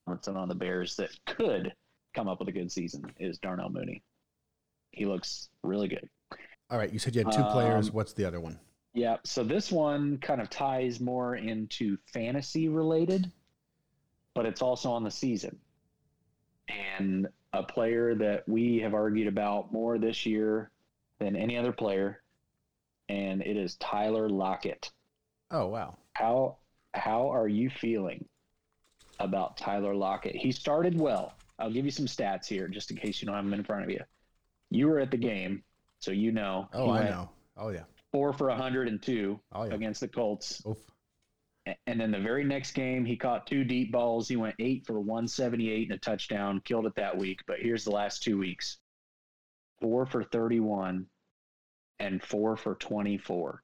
on 0.06 0.48
the 0.48 0.54
Bears 0.54 0.96
that 0.96 1.10
could 1.26 1.74
come 2.14 2.28
up 2.28 2.40
with 2.40 2.48
a 2.48 2.52
good 2.52 2.70
season 2.70 3.12
is 3.18 3.38
Darnell 3.38 3.70
Mooney. 3.70 4.02
He 4.90 5.06
looks 5.06 5.48
really 5.62 5.88
good. 5.88 6.08
All 6.70 6.78
right, 6.78 6.92
you 6.92 6.98
said 6.98 7.14
you 7.14 7.24
had 7.24 7.32
two 7.32 7.44
players. 7.44 7.88
Um, 7.88 7.94
What's 7.94 8.12
the 8.12 8.24
other 8.24 8.40
one? 8.40 8.58
Yeah, 8.94 9.16
so 9.24 9.44
this 9.44 9.70
one 9.70 10.18
kind 10.18 10.40
of 10.40 10.50
ties 10.50 11.00
more 11.00 11.36
into 11.36 11.96
fantasy 12.12 12.68
related, 12.68 13.30
but 14.34 14.44
it's 14.44 14.62
also 14.62 14.90
on 14.90 15.04
the 15.04 15.10
season. 15.10 15.58
And 16.68 17.28
a 17.52 17.62
player 17.62 18.14
that 18.16 18.48
we 18.48 18.78
have 18.78 18.94
argued 18.94 19.28
about 19.28 19.72
more 19.72 19.98
this 19.98 20.26
year 20.26 20.70
than 21.18 21.36
any 21.36 21.56
other 21.56 21.72
player, 21.72 22.22
and 23.08 23.42
it 23.42 23.56
is 23.56 23.76
Tyler 23.76 24.28
Lockett. 24.28 24.90
Oh 25.50 25.66
wow. 25.66 25.96
How 26.12 26.56
how 26.94 27.28
are 27.32 27.48
you 27.48 27.70
feeling 27.70 28.24
about 29.20 29.56
Tyler 29.56 29.94
Lockett? 29.94 30.36
He 30.36 30.52
started 30.52 30.98
well. 30.98 31.34
I'll 31.58 31.70
give 31.70 31.84
you 31.84 31.90
some 31.90 32.06
stats 32.06 32.46
here 32.46 32.68
just 32.68 32.90
in 32.90 32.96
case 32.96 33.20
you 33.20 33.26
don't 33.26 33.34
have 33.34 33.44
them 33.44 33.54
in 33.54 33.64
front 33.64 33.84
of 33.84 33.90
you. 33.90 34.00
You 34.70 34.88
were 34.88 34.98
at 35.00 35.10
the 35.10 35.16
game, 35.16 35.62
so 35.98 36.10
you 36.10 36.30
know. 36.32 36.68
Oh, 36.72 36.90
I 36.90 37.04
know. 37.04 37.30
Oh 37.56 37.70
yeah. 37.70 37.84
Four 38.12 38.32
for 38.32 38.48
102 38.48 39.40
Oh 39.52 39.64
yeah. 39.64 39.74
against 39.74 40.00
the 40.00 40.08
Colts. 40.08 40.62
Oof. 40.66 40.78
And 41.86 42.00
then 42.00 42.10
the 42.10 42.18
very 42.20 42.44
next 42.44 42.72
game, 42.72 43.04
he 43.04 43.16
caught 43.16 43.46
two 43.46 43.62
deep 43.62 43.92
balls. 43.92 44.26
He 44.28 44.36
went 44.36 44.54
eight 44.58 44.86
for 44.86 45.00
178 45.00 45.90
and 45.90 45.96
a 45.96 46.00
touchdown, 46.00 46.62
killed 46.64 46.86
it 46.86 46.94
that 46.96 47.16
week. 47.18 47.40
But 47.46 47.58
here's 47.60 47.84
the 47.84 47.90
last 47.90 48.22
two 48.22 48.38
weeks 48.38 48.78
four 49.80 50.06
for 50.06 50.24
31 50.24 51.06
and 51.98 52.22
four 52.22 52.56
for 52.56 52.74
24. 52.76 53.62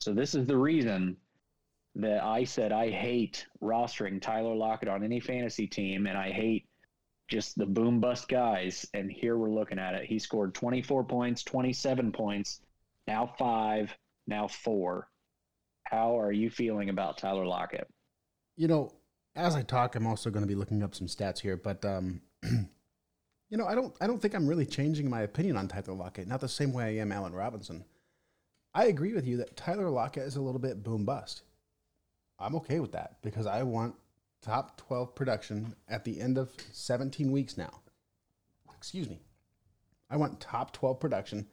So 0.00 0.12
this 0.12 0.34
is 0.34 0.46
the 0.46 0.56
reason 0.56 1.16
that 1.94 2.22
I 2.24 2.44
said 2.44 2.72
I 2.72 2.90
hate 2.90 3.46
rostering 3.62 4.20
Tyler 4.20 4.54
Lockett 4.54 4.88
on 4.88 5.04
any 5.04 5.20
fantasy 5.20 5.66
team, 5.66 6.06
and 6.06 6.18
I 6.18 6.30
hate 6.32 6.66
just 7.28 7.56
the 7.56 7.66
boom 7.66 8.00
bust 8.00 8.28
guys. 8.28 8.86
And 8.94 9.10
here 9.10 9.36
we're 9.36 9.50
looking 9.50 9.78
at 9.78 9.94
it. 9.94 10.06
He 10.06 10.18
scored 10.18 10.54
24 10.54 11.04
points, 11.04 11.42
27 11.42 12.12
points, 12.12 12.60
now 13.06 13.32
five, 13.38 13.96
now 14.26 14.48
four. 14.48 15.08
How 15.84 16.18
are 16.18 16.32
you 16.32 16.50
feeling 16.50 16.88
about 16.88 17.18
Tyler 17.18 17.46
Lockett? 17.46 17.88
You 18.56 18.68
know, 18.68 18.92
as 19.36 19.56
I 19.56 19.62
talk, 19.62 19.96
I'm 19.96 20.06
also 20.06 20.30
going 20.30 20.42
to 20.42 20.48
be 20.48 20.54
looking 20.54 20.82
up 20.82 20.94
some 20.94 21.06
stats 21.06 21.40
here, 21.40 21.56
but 21.56 21.84
um, 21.84 22.20
you 22.42 23.58
know, 23.58 23.66
I 23.66 23.74
don't, 23.74 23.94
I 24.00 24.06
don't 24.06 24.20
think 24.20 24.34
I'm 24.34 24.46
really 24.46 24.66
changing 24.66 25.10
my 25.10 25.22
opinion 25.22 25.56
on 25.56 25.68
Tyler 25.68 25.94
Lockett. 25.94 26.28
Not 26.28 26.40
the 26.40 26.48
same 26.48 26.72
way 26.72 26.84
I 26.84 27.02
am 27.02 27.12
Allen 27.12 27.34
Robinson. 27.34 27.84
I 28.74 28.86
agree 28.86 29.12
with 29.12 29.26
you 29.26 29.36
that 29.38 29.56
Tyler 29.56 29.88
Lockett 29.90 30.24
is 30.24 30.36
a 30.36 30.40
little 30.42 30.60
bit 30.60 30.82
boom 30.82 31.04
bust. 31.04 31.42
I'm 32.38 32.56
okay 32.56 32.80
with 32.80 32.92
that 32.92 33.18
because 33.22 33.46
I 33.46 33.62
want 33.62 33.94
top 34.44 34.76
12 34.76 35.14
production 35.14 35.74
at 35.88 36.04
the 36.04 36.20
end 36.20 36.38
of 36.38 36.52
17 36.72 37.32
weeks 37.32 37.56
now. 37.56 37.80
Excuse 38.76 39.08
me. 39.08 39.20
I 40.10 40.16
want 40.16 40.40
top 40.40 40.72
12 40.72 41.00
production 41.00 41.46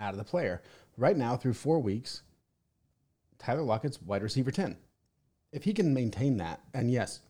out 0.00 0.12
of 0.12 0.18
the 0.18 0.24
player. 0.24 0.62
Right 0.96 1.16
now, 1.16 1.36
through 1.36 1.54
four 1.54 1.78
weeks, 1.80 2.22
Tyler 3.38 3.62
Lockett's 3.62 4.02
wide 4.02 4.22
receiver 4.22 4.50
10 4.50 4.76
if 5.54 5.62
he 5.62 5.72
can 5.72 5.94
maintain 5.94 6.36
that, 6.38 6.60
and 6.74 6.90
yes, 6.90 7.20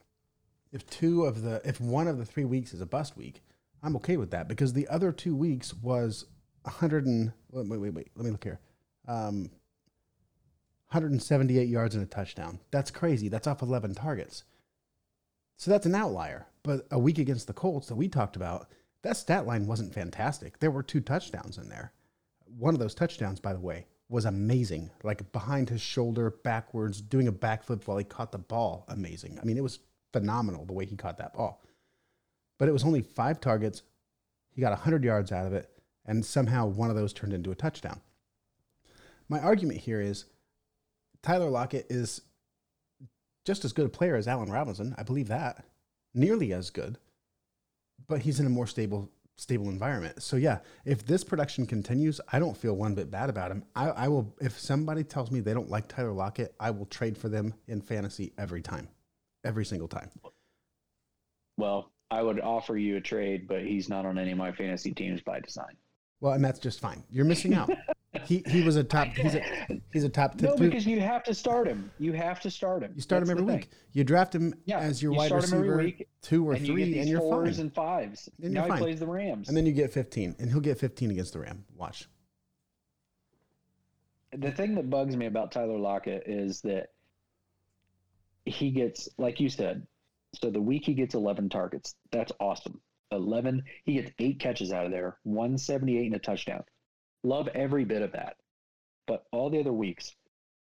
if 0.73 0.89
two 0.89 1.25
of 1.25 1.43
the 1.43 1.61
if 1.63 1.79
one 1.79 2.09
of 2.09 2.17
the 2.17 2.25
three 2.25 2.47
weeks 2.47 2.73
is 2.73 2.81
a 2.81 2.87
bust 2.87 3.19
week, 3.19 3.43
I'm 3.83 3.95
okay 3.97 4.17
with 4.17 4.31
that 4.31 4.49
because 4.49 4.73
the 4.73 4.89
other 4.89 5.13
two 5.13 5.37
weeks 5.37 5.75
was 5.75 6.25
100 6.63 7.05
and 7.05 7.33
wait 7.51 7.69
wait 7.69 7.79
wait, 7.79 7.93
wait 7.93 8.11
let 8.17 8.25
me 8.25 8.31
look 8.31 8.43
here, 8.43 8.61
um, 9.07 9.51
178 10.89 11.69
yards 11.69 11.95
and 11.95 12.03
a 12.03 12.07
touchdown. 12.07 12.59
That's 12.71 12.91
crazy. 12.91 13.29
That's 13.29 13.47
off 13.47 13.61
11 13.61 13.95
targets. 13.95 14.45
So 15.57 15.71
that's 15.71 15.87
an 15.87 15.95
outlier. 15.95 16.47
But 16.63 16.87
a 16.91 16.99
week 16.99 17.19
against 17.19 17.47
the 17.47 17.53
Colts 17.53 17.89
that 17.89 17.97
we 17.97 18.09
talked 18.09 18.37
about, 18.37 18.69
that 19.03 19.17
stat 19.17 19.47
line 19.47 19.67
wasn't 19.67 19.95
fantastic. 19.95 20.59
There 20.59 20.71
were 20.71 20.83
two 20.83 21.01
touchdowns 21.01 21.59
in 21.59 21.69
there. 21.69 21.93
One 22.47 22.75
of 22.75 22.81
those 22.81 22.95
touchdowns, 22.95 23.41
by 23.41 23.53
the 23.53 23.61
way, 23.61 23.87
was 24.09 24.25
amazing. 24.25 24.91
Like 25.03 25.31
behind 25.33 25.69
his 25.69 25.81
shoulder, 25.81 26.31
backwards, 26.43 27.01
doing 27.01 27.29
a 27.29 27.33
backflip 27.33 27.87
while 27.87 27.99
he 27.99 28.05
caught 28.05 28.33
the 28.33 28.39
ball. 28.39 28.85
Amazing. 28.89 29.39
I 29.41 29.45
mean, 29.45 29.59
it 29.59 29.63
was 29.63 29.81
phenomenal 30.13 30.65
the 30.65 30.73
way 30.73 30.87
he 30.87 30.97
caught 30.97 31.19
that 31.19 31.35
ball. 31.35 31.63
But 32.59 32.69
it 32.69 32.73
was 32.73 32.85
only 32.85 33.03
five 33.03 33.41
targets. 33.41 33.83
He 34.51 34.61
got 34.61 34.71
100 34.71 35.05
yards 35.05 35.33
out 35.33 35.47
of 35.47 35.53
it, 35.53 35.69
and 36.07 36.25
somehow 36.25 36.67
one 36.67 36.91
of 36.91 36.97
those 36.97 37.13
turned 37.13 37.33
into 37.33 37.51
a 37.51 37.57
touchdown. 37.57 38.01
My 39.29 39.41
argument 39.41 39.81
here 39.81 40.01
is 40.01 40.27
Tyler 41.23 41.51
Lockett 41.51 41.87
is 41.91 42.21
just 43.45 43.65
as 43.65 43.73
good 43.73 43.87
a 43.87 43.91
player 43.91 44.17
as 44.17 44.29
Allen 44.29 44.51
Robinson. 44.51 44.95
I 44.99 45.03
believe 45.03 45.29
that. 45.29 45.65
nearly 46.15 46.53
as 46.53 46.71
good, 46.71 46.99
but 48.07 48.23
he's 48.23 48.41
in 48.41 48.47
a 48.47 48.51
more 48.51 48.67
stable 48.67 49.11
stable 49.37 49.69
environment. 49.69 50.23
So 50.23 50.37
yeah, 50.37 50.59
if 50.85 51.05
this 51.05 51.25
production 51.25 51.67
continues, 51.67 52.21
I 52.33 52.39
don't 52.39 52.57
feel 52.57 52.75
one 52.75 52.95
bit 52.95 53.11
bad 53.11 53.29
about 53.29 53.51
him. 53.51 53.65
I, 53.75 53.91
I 53.91 54.09
will 54.09 54.33
if 54.41 54.59
somebody 54.59 55.03
tells 55.05 55.31
me 55.31 55.41
they 55.41 55.55
don't 55.55 55.71
like 55.71 55.89
Tyler 55.89 56.13
Lockett, 56.13 56.55
I 56.61 56.71
will 56.71 56.87
trade 56.87 57.19
for 57.19 57.29
them 57.29 57.55
in 57.67 57.81
fantasy 57.81 58.33
every 58.39 58.63
time. 58.63 58.89
Every 59.45 59.65
single 59.65 59.89
time. 59.89 60.11
Well, 61.59 61.91
I 62.11 62.23
would 62.23 62.41
offer 62.41 62.77
you 62.77 62.97
a 62.97 63.01
trade, 63.01 63.47
but 63.49 63.63
he's 63.63 63.89
not 63.89 64.07
on 64.07 64.19
any 64.19 64.33
of 64.33 64.39
my 64.39 64.53
fantasy 64.53 64.93
teams 64.93 65.21
by 65.21 65.41
design. 65.41 65.77
Well, 66.21 66.33
and 66.33 66.45
that's 66.45 66.59
just 66.61 66.81
fine. 66.81 67.05
You're 67.11 67.25
missing 67.25 67.55
out. 67.55 67.71
he 68.27 68.43
he 68.47 68.63
was 68.63 68.77
a 68.77 68.85
top 68.85 69.09
he's 69.09 69.35
a 69.35 69.43
he's 69.93 70.05
a 70.05 70.09
top 70.09 70.41
No, 70.41 70.57
because 70.57 70.87
you 70.87 71.01
have 71.01 71.23
to 71.25 71.35
start 71.35 71.67
him. 71.67 71.91
You 71.99 72.13
have 72.13 72.41
to 72.41 72.51
start 72.51 72.83
him. 72.83 72.93
you 72.95 73.03
start 73.03 73.21
That's 73.23 73.31
him 73.31 73.39
every 73.39 73.53
week. 73.55 73.65
thing. 73.67 73.75
You 73.93 74.05
draft 74.05 74.35
him 74.35 74.55
Yeah, 74.65 74.79
as 74.79 75.03
your 75.03 75.13
you 75.13 75.19
wide 75.19 75.27
start 75.29 75.45
him 75.45 75.55
every 75.55 75.69
receiver 75.69 75.85
week, 75.85 76.09
two 76.23 76.49
or 76.49 76.53
and 76.55 76.67
you 76.67 76.75
three, 76.75 76.85
get 76.85 76.91
these 76.93 77.01
and 77.03 77.09
you're 77.09 77.21
fours 77.21 77.57
fine. 77.57 77.61
and 77.67 77.75
fives. 77.75 78.29
And 78.43 78.53
now 78.55 78.61
you're 78.63 78.69
fine. 78.69 78.79
he 78.79 78.85
plays 78.85 79.01
the 79.01 79.07
Rams. 79.07 79.49
And 79.49 79.57
then 79.57 79.67
you 79.67 79.73
get 79.73 79.93
15, 79.93 80.37
and 80.39 80.51
he'll 80.51 80.61
get 80.61 80.79
15 80.79 81.11
against 81.11 81.33
the 81.33 81.41
Ram. 81.41 81.65
Watch. 81.77 82.09
the 84.37 84.51
thing 84.53 84.75
that 84.77 84.91
bugs 84.91 85.17
me 85.17 85.27
about 85.27 85.53
Tyler 85.53 85.79
Lockett 85.79 86.25
is 86.27 86.61
that 86.63 86.89
he 88.45 88.71
gets, 88.71 89.09
like 89.19 89.41
you 89.41 89.49
said, 89.49 89.87
so 90.35 90.51
the 90.51 90.61
week 90.61 90.85
he 90.85 90.95
gets 90.95 91.15
11 91.15 91.49
targets. 91.49 91.95
That's 92.11 92.33
awesome. 92.41 92.81
11, 93.13 93.63
he 93.85 93.95
gets 93.95 94.11
eight 94.19 94.41
catches 94.41 94.73
out 94.73 94.87
of 94.87 94.91
there, 94.93 95.19
178 95.23 96.07
and 96.07 96.15
a 96.17 96.19
touchdown. 96.19 96.63
Love 97.25 97.49
every 97.49 97.85
bit 97.85 98.03
of 98.03 98.13
that. 98.13 98.37
But 99.09 99.25
all 99.33 99.51
the 99.51 99.59
other 99.59 99.73
weeks, 99.73 100.15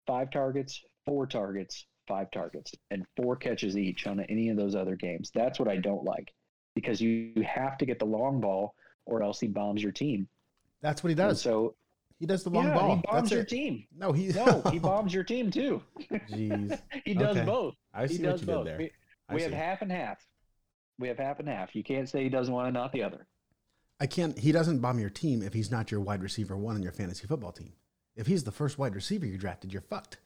five 0.06 0.30
targets, 0.30 0.80
four 1.06 1.26
targets, 1.26 1.86
five 2.06 2.30
targets, 2.30 2.72
and 2.90 3.04
four 3.16 3.34
catches 3.36 3.76
each 3.76 4.06
on 4.06 4.20
any 4.20 4.48
of 4.50 4.56
those 4.56 4.74
other 4.76 4.94
games. 4.96 5.30
That's 5.34 5.58
what 5.58 5.68
I 5.68 5.76
don't 5.76 6.04
like 6.04 6.32
because 6.74 7.00
you, 7.00 7.32
have 7.44 7.76
to 7.78 7.86
get 7.86 7.98
the 7.98 8.04
long 8.06 8.40
ball 8.40 8.74
or 9.06 9.22
else 9.22 9.40
he 9.40 9.48
bombs 9.48 9.82
your 9.82 9.92
team. 9.92 10.28
That's 10.82 11.02
what 11.02 11.08
he 11.08 11.12
And 11.12 11.30
does. 11.30 11.40
so 11.42 11.74
he 12.18 12.26
does 12.26 12.44
the 12.44 12.50
long 12.50 12.66
yeah, 12.68 12.74
ball. 12.74 12.96
he 12.96 13.02
bombs 13.02 13.14
That's 13.22 13.30
your 13.32 13.40
it. 13.40 13.48
team. 13.48 13.84
No, 13.96 14.12
he 14.12 14.28
No, 14.28 14.62
he 14.70 14.78
bombs 14.90 15.12
your 15.12 15.24
team 15.24 15.50
too. 15.50 15.82
Jeez. 16.30 16.78
he 17.04 17.14
does 17.14 17.36
Okay. 17.36 17.44
both. 17.46 17.74
I 17.92 18.06
he 18.06 18.16
see 18.16 18.22
does 18.22 18.40
what 18.40 18.40
you 18.40 18.46
both. 18.46 18.64
did 18.66 18.70
there. 18.72 18.78
We, 19.30 19.36
we 19.36 19.42
have 19.42 19.52
half 19.52 19.82
and 19.82 19.90
half. 19.90 20.18
We 20.98 21.08
have 21.08 21.18
half 21.18 21.38
and 21.40 21.48
half. 21.48 21.74
You 21.74 21.82
can't 21.82 22.08
say 22.08 22.22
he 22.22 22.28
doesn't 22.28 22.52
want 22.52 22.68
and 22.68 22.74
not 22.74 22.92
the 22.92 23.02
other. 23.02 23.26
I 24.00 24.06
can't. 24.06 24.38
He 24.38 24.50
doesn't 24.52 24.78
bomb 24.80 24.98
your 24.98 25.10
team 25.10 25.42
if 25.42 25.52
he's 25.52 25.70
not 25.70 25.90
your 25.90 26.00
wide 26.00 26.22
receiver 26.22 26.56
one 26.56 26.74
on 26.76 26.82
your 26.82 26.92
fantasy 26.92 27.26
football 27.26 27.52
team. 27.52 27.72
If 28.16 28.26
he's 28.26 28.44
the 28.44 28.52
first 28.52 28.78
wide 28.78 28.94
receiver 28.94 29.26
you 29.26 29.36
drafted, 29.38 29.72
you're 29.72 29.82
fucked. 29.82 30.18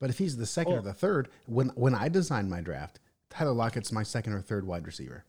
But 0.00 0.10
if 0.10 0.18
he's 0.18 0.36
the 0.36 0.46
second 0.46 0.72
or 0.72 0.78
Oh. 0.78 0.82
the 0.82 0.94
third, 0.94 1.28
when 1.46 1.68
when 1.70 1.94
I 1.94 2.08
designed 2.08 2.50
my 2.50 2.60
draft, 2.60 2.98
Tyler 3.30 3.52
Lockett's 3.52 3.92
my 3.92 4.02
second 4.02 4.32
or 4.32 4.40
third 4.40 4.66
wide 4.66 4.86
receiver, 4.86 5.24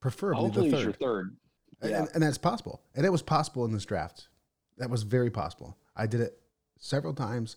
preferably 0.00 0.44
Hopefully, 0.44 0.70
the 0.70 0.76
he's 0.76 0.84
your 0.84 0.92
third. 0.92 1.36
third. 1.82 1.90
Yeah. 1.90 1.98
And, 2.00 2.08
and 2.14 2.22
that's 2.22 2.36
possible. 2.38 2.82
And 2.94 3.06
it 3.06 3.10
was 3.10 3.22
possible 3.22 3.64
in 3.64 3.72
this 3.72 3.84
draft. 3.86 4.28
That 4.76 4.90
was 4.90 5.02
very 5.04 5.30
possible. 5.30 5.78
I 5.96 6.06
did 6.06 6.20
it 6.20 6.38
several 6.78 7.14
times. 7.14 7.56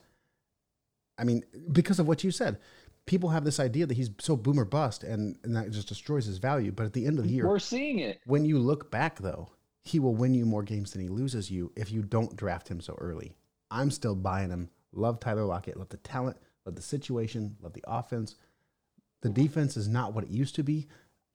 I 1.18 1.24
mean, 1.26 1.44
because 1.72 2.00
of 2.00 2.08
what 2.08 2.24
you 2.24 2.32
said, 2.32 2.58
people 3.06 3.30
have 3.30 3.44
this 3.44 3.60
idea 3.60 3.86
that 3.86 3.96
he's 3.98 4.10
so 4.20 4.36
boomer 4.36 4.66
bust 4.66 5.04
and, 5.04 5.38
and 5.44 5.56
that 5.56 5.72
just 5.72 5.88
destroys 5.90 6.26
his 6.26 6.38
value. 6.38 6.72
But 6.72 6.86
at 6.86 6.94
the 6.94 7.06
end 7.06 7.20
of 7.20 7.26
the 7.26 7.32
year, 7.32 7.48
We're 7.48 7.60
seeing 7.60 8.00
it. 8.00 8.22
when 8.26 8.46
you 8.46 8.58
look 8.60 8.90
back, 8.90 9.20
though, 9.20 9.50
he 9.84 10.00
will 10.00 10.16
win 10.16 10.34
you 10.34 10.46
more 10.46 10.64
games 10.64 10.92
than 10.92 11.02
he 11.02 11.10
loses 11.10 11.52
you 11.52 11.72
if 11.76 11.92
you 11.92 12.02
don't 12.02 12.36
draft 12.36 12.70
him 12.70 12.80
so 12.82 12.96
early. 13.00 13.36
I'm 13.70 13.92
still 13.92 14.16
buying 14.16 14.50
him. 14.50 14.70
Love 14.94 15.20
Tyler 15.20 15.44
Lockett. 15.44 15.78
Love 15.78 15.90
the 15.90 15.98
talent. 15.98 16.38
Love 16.66 16.76
the 16.76 16.82
situation. 16.82 17.58
Love 17.62 17.74
the 17.74 17.84
offense. 17.86 18.36
The 19.22 19.30
defense 19.30 19.76
is 19.76 19.88
not 19.88 20.14
what 20.14 20.24
it 20.24 20.30
used 20.30 20.56
to 20.56 20.64
be. 20.64 20.88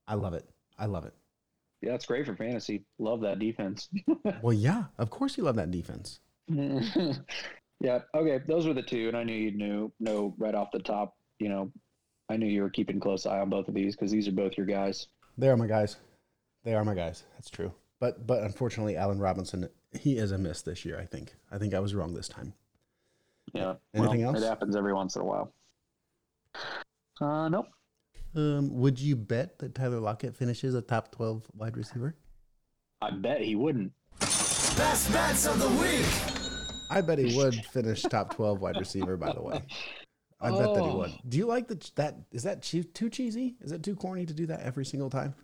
I 0.06 0.14
love 0.14 0.34
it. 0.34 0.48
I 0.78 0.86
love 0.86 1.04
it. 1.04 1.14
Yeah, 1.82 1.94
it's 1.94 2.06
great 2.06 2.26
for 2.26 2.34
fantasy. 2.34 2.84
Love 2.98 3.20
that 3.22 3.38
defense. 3.38 3.88
Well, 4.42 4.52
yeah, 4.52 4.84
of 4.98 5.10
course 5.10 5.36
you 5.36 5.44
love 5.44 5.56
that 5.56 5.70
defense. 5.70 6.20
yeah. 6.48 8.00
Okay. 8.14 8.40
Those 8.46 8.66
were 8.66 8.74
the 8.74 8.82
two, 8.82 9.08
and 9.08 9.16
I 9.16 9.24
knew 9.24 9.34
you 9.34 9.50
knew 9.52 9.92
know 9.98 10.34
right 10.38 10.54
off 10.54 10.70
the 10.70 10.78
top. 10.80 11.16
You 11.38 11.48
know, 11.48 11.72
I 12.28 12.36
knew 12.36 12.46
you 12.46 12.62
were 12.62 12.70
keeping 12.70 13.00
close 13.00 13.26
eye 13.26 13.40
on 13.40 13.48
both 13.48 13.68
of 13.68 13.74
these 13.74 13.96
because 13.96 14.10
these 14.10 14.28
are 14.28 14.32
both 14.32 14.56
your 14.56 14.66
guys. 14.66 15.08
They 15.36 15.48
are 15.48 15.56
my 15.56 15.66
guys. 15.66 15.96
They 16.64 16.74
are 16.74 16.84
my 16.84 16.94
guys. 16.94 17.24
That's 17.34 17.50
true. 17.50 17.72
But 18.00 18.26
but 18.26 18.42
unfortunately, 18.42 18.96
Allen 18.96 19.18
Robinson, 19.18 19.68
he 19.92 20.18
is 20.18 20.30
a 20.32 20.38
miss 20.38 20.62
this 20.62 20.84
year. 20.84 20.98
I 20.98 21.04
think. 21.04 21.34
I 21.50 21.58
think 21.58 21.74
I 21.74 21.80
was 21.80 21.94
wrong 21.94 22.14
this 22.14 22.28
time. 22.28 22.54
Yeah. 23.52 23.74
Anything 23.94 24.20
well, 24.20 24.34
else? 24.34 24.42
It 24.44 24.46
happens 24.46 24.76
every 24.76 24.92
once 24.92 25.16
in 25.16 25.22
a 25.22 25.24
while. 25.24 25.52
Uh, 27.20 27.48
nope. 27.48 27.66
Um, 28.36 28.72
would 28.74 29.00
you 29.00 29.16
bet 29.16 29.58
that 29.58 29.74
Tyler 29.74 30.00
Lockett 30.00 30.36
finishes 30.36 30.74
a 30.74 30.82
top 30.82 31.10
twelve 31.12 31.44
wide 31.54 31.76
receiver? 31.76 32.14
I 33.00 33.10
bet 33.10 33.40
he 33.40 33.56
wouldn't. 33.56 33.92
Best 34.20 35.12
bets 35.12 35.46
of 35.46 35.58
the 35.58 35.68
week. 35.80 36.06
I 36.90 37.00
bet 37.00 37.18
he 37.18 37.36
would 37.36 37.54
finish 37.66 38.02
top 38.02 38.34
twelve 38.34 38.60
wide 38.60 38.76
receiver. 38.76 39.16
By 39.16 39.32
the 39.32 39.42
way, 39.42 39.62
I 40.40 40.50
bet 40.50 40.74
that 40.74 40.84
he 40.84 40.90
Oh. 40.90 40.98
would. 40.98 41.12
Do 41.28 41.38
you 41.38 41.46
like 41.46 41.68
the 41.68 41.90
that? 41.96 42.16
Is 42.30 42.44
that 42.44 42.62
che- 42.62 42.82
too 42.84 43.10
cheesy? 43.10 43.56
Is 43.60 43.72
it 43.72 43.82
too 43.82 43.96
corny 43.96 44.26
to 44.26 44.34
do 44.34 44.46
that 44.46 44.60
every 44.60 44.84
single 44.84 45.10
time? 45.10 45.34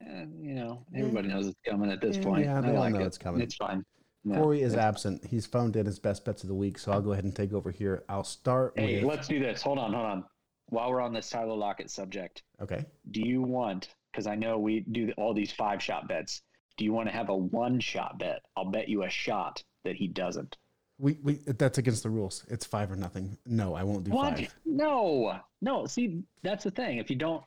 You 0.00 0.54
know, 0.54 0.84
everybody 0.96 1.28
knows 1.28 1.46
it's 1.46 1.58
coming 1.68 1.90
at 1.90 2.00
this 2.00 2.16
Yeah, 2.16 2.22
point. 2.24 2.44
yeah, 2.44 2.58
I 2.58 2.60
they 2.62 2.68
all 2.68 2.74
like 2.80 2.94
know 2.94 3.00
it. 3.00 3.06
it's 3.06 3.18
coming. 3.18 3.42
It's 3.42 3.54
fine. 3.56 3.84
Yeah. 4.24 4.36
Corey 4.36 4.62
is 4.62 4.74
absent. 4.74 5.24
He's 5.24 5.46
phoned 5.46 5.76
in 5.76 5.86
his 5.86 5.98
best 5.98 6.24
bets 6.24 6.42
of 6.42 6.48
the 6.48 6.54
week, 6.54 6.78
so 6.78 6.92
I'll 6.92 7.00
go 7.02 7.12
ahead 7.12 7.24
and 7.24 7.34
take 7.34 7.52
over 7.52 7.70
here. 7.70 8.04
I'll 8.08 8.24
start 8.24 8.74
Hey, 8.76 8.96
with. 8.96 9.04
let's 9.04 9.28
do 9.28 9.38
this. 9.38 9.62
Hold 9.62 9.78
on, 9.78 9.92
hold 9.92 10.06
on. 10.06 10.24
While 10.66 10.90
we're 10.90 11.00
on 11.00 11.12
this 11.12 11.28
Tyler 11.30 11.54
Lockett 11.56 11.90
subject, 11.90 12.42
Okay. 12.60 12.84
do 13.10 13.22
you 13.26 13.42
want? 13.42 13.94
Because 14.12 14.26
I 14.26 14.34
know 14.34 14.58
we 14.58 14.80
do 14.80 15.12
all 15.16 15.32
these 15.34 15.52
five 15.52 15.82
shot 15.82 16.08
bets. 16.08 16.42
Do 16.76 16.84
you 16.84 16.92
want 16.92 17.08
to 17.08 17.14
have 17.14 17.28
a 17.28 17.36
one 17.36 17.78
shot 17.80 18.18
bet? 18.18 18.40
I'll 18.56 18.70
bet 18.70 18.88
you 18.88 19.04
a 19.04 19.10
shot 19.10 19.62
that 19.84 19.96
he 19.96 20.06
doesn't. 20.08 20.56
We, 20.98 21.16
we 21.22 21.34
that's 21.46 21.78
against 21.78 22.02
the 22.02 22.10
rules. 22.10 22.44
It's 22.48 22.66
five 22.66 22.90
or 22.92 22.96
nothing. 22.96 23.38
No, 23.46 23.74
I 23.74 23.82
won't 23.84 24.04
do 24.04 24.10
What? 24.10 24.38
five. 24.38 24.54
No, 24.66 25.38
no. 25.62 25.86
See, 25.86 26.22
that's 26.42 26.64
the 26.64 26.70
thing. 26.70 26.98
If 26.98 27.08
you 27.10 27.16
don't, 27.16 27.42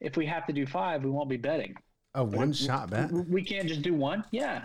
if 0.00 0.16
we 0.16 0.26
have 0.26 0.46
to 0.46 0.52
do 0.52 0.66
five, 0.66 1.02
we 1.02 1.10
won't 1.10 1.28
be 1.30 1.36
betting. 1.38 1.74
A 2.14 2.24
one 2.24 2.52
shot 2.52 2.90
bet? 2.90 3.10
We- 3.12 3.42
can't 3.42 3.68
just 3.68 3.82
do 3.82 3.94
one. 3.94 4.24
Yeah, 4.30 4.64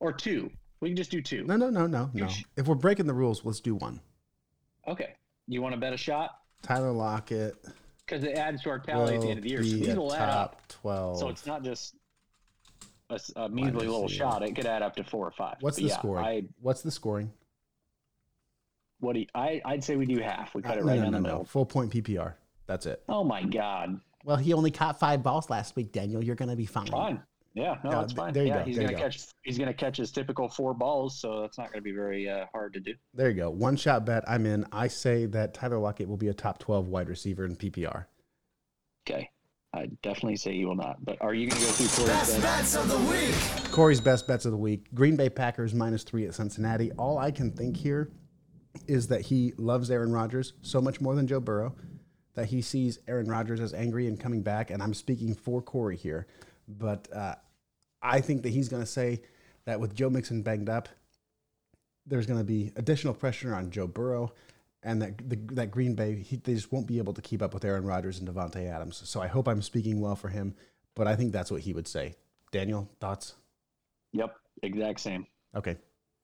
or 0.00 0.12
two. 0.12 0.50
We 0.80 0.88
can 0.90 0.96
just 0.96 1.10
do 1.10 1.22
two. 1.22 1.44
No, 1.44 1.56
no, 1.56 1.70
no, 1.70 1.86
no, 1.86 2.10
no. 2.12 2.28
If 2.56 2.66
we're 2.66 2.74
breaking 2.74 3.06
the 3.06 3.14
rules, 3.14 3.44
let's 3.44 3.60
do 3.60 3.74
one. 3.74 4.00
Okay. 4.86 5.14
You 5.48 5.62
want 5.62 5.74
to 5.74 5.80
bet 5.80 5.92
a 5.92 5.96
shot? 5.96 6.38
Tyler 6.62 6.92
Lockett 6.92 7.54
Because 8.04 8.24
it 8.24 8.36
adds 8.36 8.62
to 8.62 8.70
our 8.70 8.78
tally 8.78 9.14
at 9.14 9.20
the 9.20 9.28
end 9.28 9.38
of 9.38 9.44
the 9.44 9.50
year. 9.50 9.62
So 9.62 9.76
these 9.76 9.88
a 9.88 9.96
will 9.96 10.12
add 10.14 10.28
up. 10.28 10.52
top 10.52 10.68
twelve. 10.68 11.18
So 11.18 11.28
it's 11.28 11.46
not 11.46 11.62
just 11.62 11.94
a 13.36 13.48
measly 13.48 13.86
little 13.86 14.08
shot. 14.08 14.42
It 14.42 14.54
could 14.56 14.66
add 14.66 14.82
up 14.82 14.96
to 14.96 15.04
four 15.04 15.26
or 15.26 15.30
five. 15.30 15.56
What's 15.60 15.76
But 15.76 15.82
the 15.84 15.88
yeah, 15.88 15.98
scoring? 15.98 16.24
I 16.24 16.42
What's 16.60 16.82
the 16.82 16.90
scoring? 16.90 17.32
what 19.00 19.12
do 19.12 19.20
you, 19.20 19.26
I 19.34 19.60
I'd 19.64 19.84
say 19.84 19.96
we 19.96 20.06
do 20.06 20.18
half. 20.20 20.54
We 20.54 20.62
cut 20.62 20.76
Uh, 20.76 20.80
it 20.80 20.84
right 20.84 20.96
no, 20.96 21.02
down 21.04 21.12
no, 21.12 21.18
the 21.18 21.22
no. 21.22 21.28
middle. 21.28 21.44
Full 21.44 21.66
point 21.66 21.92
PPR. 21.92 22.34
That's 22.66 22.86
it. 22.86 23.02
Oh 23.08 23.22
my 23.24 23.42
god. 23.44 24.00
Well, 24.26 24.36
he 24.36 24.52
only 24.54 24.72
caught 24.72 24.98
five 24.98 25.22
balls 25.22 25.48
last 25.50 25.76
week, 25.76 25.92
Daniel. 25.92 26.22
You're 26.22 26.34
gonna 26.34 26.56
be 26.56 26.66
fine. 26.66 26.88
Fine. 26.88 27.22
Yeah, 27.54 27.76
no, 27.84 27.90
Yeah, 27.90 28.00
that's 28.00 28.12
fine. 28.12 28.32
there 28.32 28.42
you 28.42 28.48
yeah, 28.48 28.58
go, 28.58 28.64
he's 28.64 28.76
gonna 28.76 28.92
catch 28.92 29.24
he's 29.44 29.56
gonna 29.56 29.72
catch 29.72 29.96
his 29.98 30.10
typical 30.10 30.48
four 30.48 30.74
balls, 30.74 31.20
so 31.20 31.42
that's 31.42 31.56
not 31.56 31.70
gonna 31.72 31.80
be 31.80 31.92
very 31.92 32.28
uh, 32.28 32.46
hard 32.52 32.74
to 32.74 32.80
do. 32.80 32.92
There 33.14 33.30
you 33.30 33.36
go. 33.36 33.50
One 33.50 33.76
shot 33.76 34.04
bet. 34.04 34.24
I'm 34.28 34.44
in. 34.44 34.66
I 34.72 34.88
say 34.88 35.26
that 35.26 35.54
Tyler 35.54 35.78
Lockett 35.78 36.08
will 36.08 36.16
be 36.16 36.26
a 36.26 36.34
top 36.34 36.58
12 36.58 36.88
wide 36.88 37.08
receiver 37.08 37.44
in 37.44 37.54
PPR. 37.54 38.06
Okay. 39.08 39.30
I 39.72 39.86
definitely 40.02 40.36
say 40.36 40.54
he 40.54 40.64
will 40.64 40.74
not. 40.74 41.04
But 41.04 41.18
are 41.22 41.32
you 41.32 41.48
gonna 41.48 41.60
go 41.60 41.68
through 41.68 42.04
Corey's 42.04 42.08
Best 42.08 42.42
bets? 42.42 42.74
bets 42.74 42.76
of 42.76 42.88
the 42.88 42.98
week. 43.08 43.70
Corey's 43.70 44.00
best 44.00 44.26
bets 44.26 44.44
of 44.44 44.50
the 44.50 44.58
week 44.58 44.92
Green 44.92 45.14
Bay 45.14 45.30
Packers 45.30 45.72
minus 45.72 46.02
three 46.02 46.26
at 46.26 46.34
Cincinnati. 46.34 46.90
All 46.98 47.16
I 47.16 47.30
can 47.30 47.52
think 47.52 47.76
here 47.76 48.10
is 48.88 49.06
that 49.06 49.20
he 49.20 49.52
loves 49.56 49.88
Aaron 49.88 50.12
Rodgers 50.12 50.54
so 50.62 50.80
much 50.80 51.00
more 51.00 51.14
than 51.14 51.28
Joe 51.28 51.40
Burrow, 51.40 51.76
that 52.36 52.46
he 52.46 52.62
sees 52.62 53.00
Aaron 53.08 53.26
Rodgers 53.26 53.60
as 53.60 53.74
angry 53.74 54.06
and 54.06 54.20
coming 54.20 54.42
back. 54.42 54.70
And 54.70 54.82
I'm 54.82 54.94
speaking 54.94 55.34
for 55.34 55.60
Corey 55.60 55.96
here. 55.96 56.26
But 56.68 57.08
uh, 57.12 57.34
I 58.00 58.20
think 58.20 58.44
that 58.44 58.50
he's 58.50 58.68
going 58.68 58.82
to 58.82 58.88
say 58.88 59.22
that 59.64 59.80
with 59.80 59.94
Joe 59.94 60.08
Mixon 60.08 60.42
banged 60.42 60.68
up, 60.68 60.88
there's 62.06 62.26
going 62.26 62.38
to 62.38 62.44
be 62.44 62.72
additional 62.76 63.14
pressure 63.14 63.54
on 63.54 63.70
Joe 63.70 63.88
Burrow. 63.88 64.32
And 64.82 65.02
that 65.02 65.28
the, 65.28 65.36
that 65.54 65.72
Green 65.72 65.94
Bay, 65.94 66.14
he, 66.14 66.36
they 66.36 66.54
just 66.54 66.70
won't 66.70 66.86
be 66.86 66.98
able 66.98 67.14
to 67.14 67.22
keep 67.22 67.42
up 67.42 67.52
with 67.52 67.64
Aaron 67.64 67.84
Rodgers 67.84 68.20
and 68.20 68.28
Davante 68.28 68.70
Adams. 68.70 69.02
So 69.04 69.20
I 69.20 69.26
hope 69.26 69.48
I'm 69.48 69.62
speaking 69.62 70.00
well 70.00 70.14
for 70.14 70.28
him, 70.28 70.54
but 70.94 71.08
I 71.08 71.16
think 71.16 71.32
that's 71.32 71.50
what 71.50 71.62
he 71.62 71.72
would 71.72 71.88
say. 71.88 72.14
Daniel, 72.52 72.88
thoughts? 73.00 73.34
Yep, 74.12 74.36
exact 74.62 75.00
same. 75.00 75.26
Okay. 75.56 75.76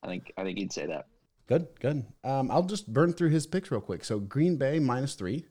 I 0.05 0.07
think 0.07 0.33
I 0.37 0.45
think 0.45 0.59
he'd 0.59 0.73
say 0.73 0.87
that. 0.87 1.07
Good, 1.49 1.67
good. 1.81 2.05
Um, 2.23 2.51
I'll 2.51 2.63
just 2.63 2.93
burn 2.93 3.13
through 3.13 3.31
his 3.31 3.47
picks 3.47 3.71
real 3.71 3.81
quick. 3.81 4.05
So 4.05 4.21
Green 4.21 4.57
Bay 4.57 4.79
minus 4.79 5.15
three, 5.15 5.47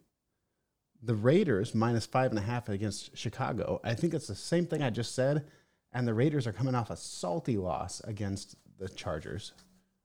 the 1.01 1.15
Raiders 1.15 1.73
minus 1.73 2.05
five 2.05 2.31
and 2.31 2.39
a 2.39 2.43
half 2.43 2.69
against 2.69 3.17
Chicago. 3.17 3.79
I 3.83 3.93
think 3.95 4.13
it's 4.13 4.27
the 4.27 4.35
same 4.35 4.65
thing 4.65 4.81
I 4.83 4.89
just 4.89 5.15
said. 5.15 5.45
And 5.93 6.07
the 6.07 6.13
Raiders 6.13 6.47
are 6.47 6.53
coming 6.53 6.75
off 6.75 6.89
a 6.89 6.95
salty 6.95 7.57
loss 7.57 8.01
against 8.05 8.55
the 8.77 8.87
Chargers. 8.87 9.53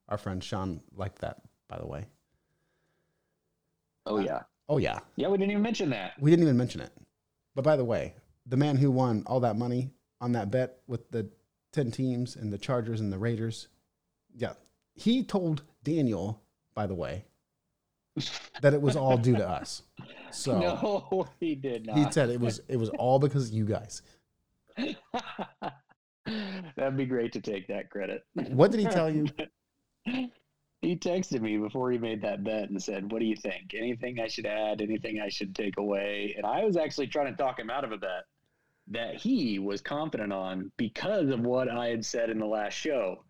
Our 0.08 0.18
friend 0.18 0.42
Sean 0.42 0.80
liked 0.94 1.20
that, 1.20 1.42
by 1.68 1.78
the 1.78 1.86
way. 1.86 2.06
Oh 4.04 4.18
yeah. 4.18 4.36
Uh, 4.36 4.42
oh 4.68 4.78
yeah, 4.78 4.98
Yeah, 5.16 5.28
we 5.28 5.38
didn't 5.38 5.50
even 5.52 5.62
mention 5.62 5.90
that. 5.90 6.12
we 6.20 6.30
didn't 6.30 6.44
even 6.44 6.56
mention 6.56 6.80
it. 6.80 6.90
But 7.54 7.64
by 7.64 7.76
the 7.76 7.84
way, 7.84 8.14
the 8.46 8.56
man 8.56 8.76
who 8.76 8.90
won 8.90 9.22
all 9.26 9.40
that 9.40 9.56
money 9.56 9.90
on 10.20 10.32
that 10.32 10.50
bet 10.50 10.78
with 10.86 11.10
the 11.10 11.28
10 11.72 11.90
teams 11.90 12.36
and 12.36 12.52
the 12.52 12.58
Chargers 12.58 13.00
and 13.00 13.12
the 13.12 13.18
Raiders. 13.18 13.68
Yeah. 14.34 14.54
He 14.94 15.22
told 15.22 15.62
Daniel, 15.82 16.42
by 16.74 16.86
the 16.86 16.94
way, 16.94 17.24
that 18.62 18.74
it 18.74 18.80
was 18.80 18.96
all 18.96 19.16
due 19.16 19.36
to 19.36 19.48
us. 19.48 19.82
So 20.30 20.58
no, 20.60 21.28
he 21.40 21.54
did 21.54 21.86
not. 21.86 21.96
he 21.96 22.10
said 22.10 22.30
it 22.30 22.40
was 22.40 22.60
it 22.68 22.76
was 22.76 22.90
all 22.90 23.18
because 23.18 23.48
of 23.48 23.54
you 23.54 23.64
guys. 23.64 24.02
That'd 26.76 26.96
be 26.96 27.06
great 27.06 27.32
to 27.32 27.40
take 27.40 27.68
that 27.68 27.90
credit. 27.90 28.22
What 28.34 28.70
did 28.70 28.80
he 28.80 28.86
tell 28.86 29.08
you? 29.10 29.26
he 30.82 30.96
texted 30.96 31.40
me 31.40 31.56
before 31.56 31.90
he 31.90 31.98
made 31.98 32.22
that 32.22 32.44
bet 32.44 32.68
and 32.68 32.82
said, 32.82 33.10
"What 33.10 33.20
do 33.20 33.26
you 33.26 33.36
think? 33.36 33.74
Anything 33.74 34.20
I 34.20 34.28
should 34.28 34.46
add? 34.46 34.80
Anything 34.80 35.20
I 35.20 35.28
should 35.28 35.54
take 35.54 35.78
away?" 35.78 36.34
And 36.36 36.44
I 36.44 36.64
was 36.64 36.76
actually 36.76 37.06
trying 37.06 37.32
to 37.32 37.36
talk 37.36 37.58
him 37.58 37.70
out 37.70 37.84
of 37.84 37.92
a 37.92 37.98
bet 37.98 38.24
that 38.88 39.16
he 39.16 39.58
was 39.58 39.80
confident 39.80 40.32
on 40.32 40.70
because 40.76 41.28
of 41.30 41.40
what 41.40 41.68
I 41.68 41.88
had 41.88 42.04
said 42.04 42.30
in 42.30 42.38
the 42.38 42.46
last 42.46 42.74
show, 42.74 43.24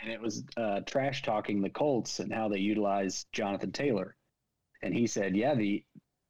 and 0.00 0.10
it 0.10 0.20
was 0.20 0.44
uh, 0.56 0.80
trash 0.80 1.22
talking 1.22 1.60
the 1.60 1.70
Colts 1.70 2.20
and 2.20 2.32
how 2.32 2.48
they 2.48 2.58
utilize 2.58 3.26
Jonathan 3.32 3.72
Taylor. 3.72 4.16
And 4.84 4.94
he 4.94 5.06
said, 5.06 5.34
"Yeah, 5.34 5.54
the 5.54 5.82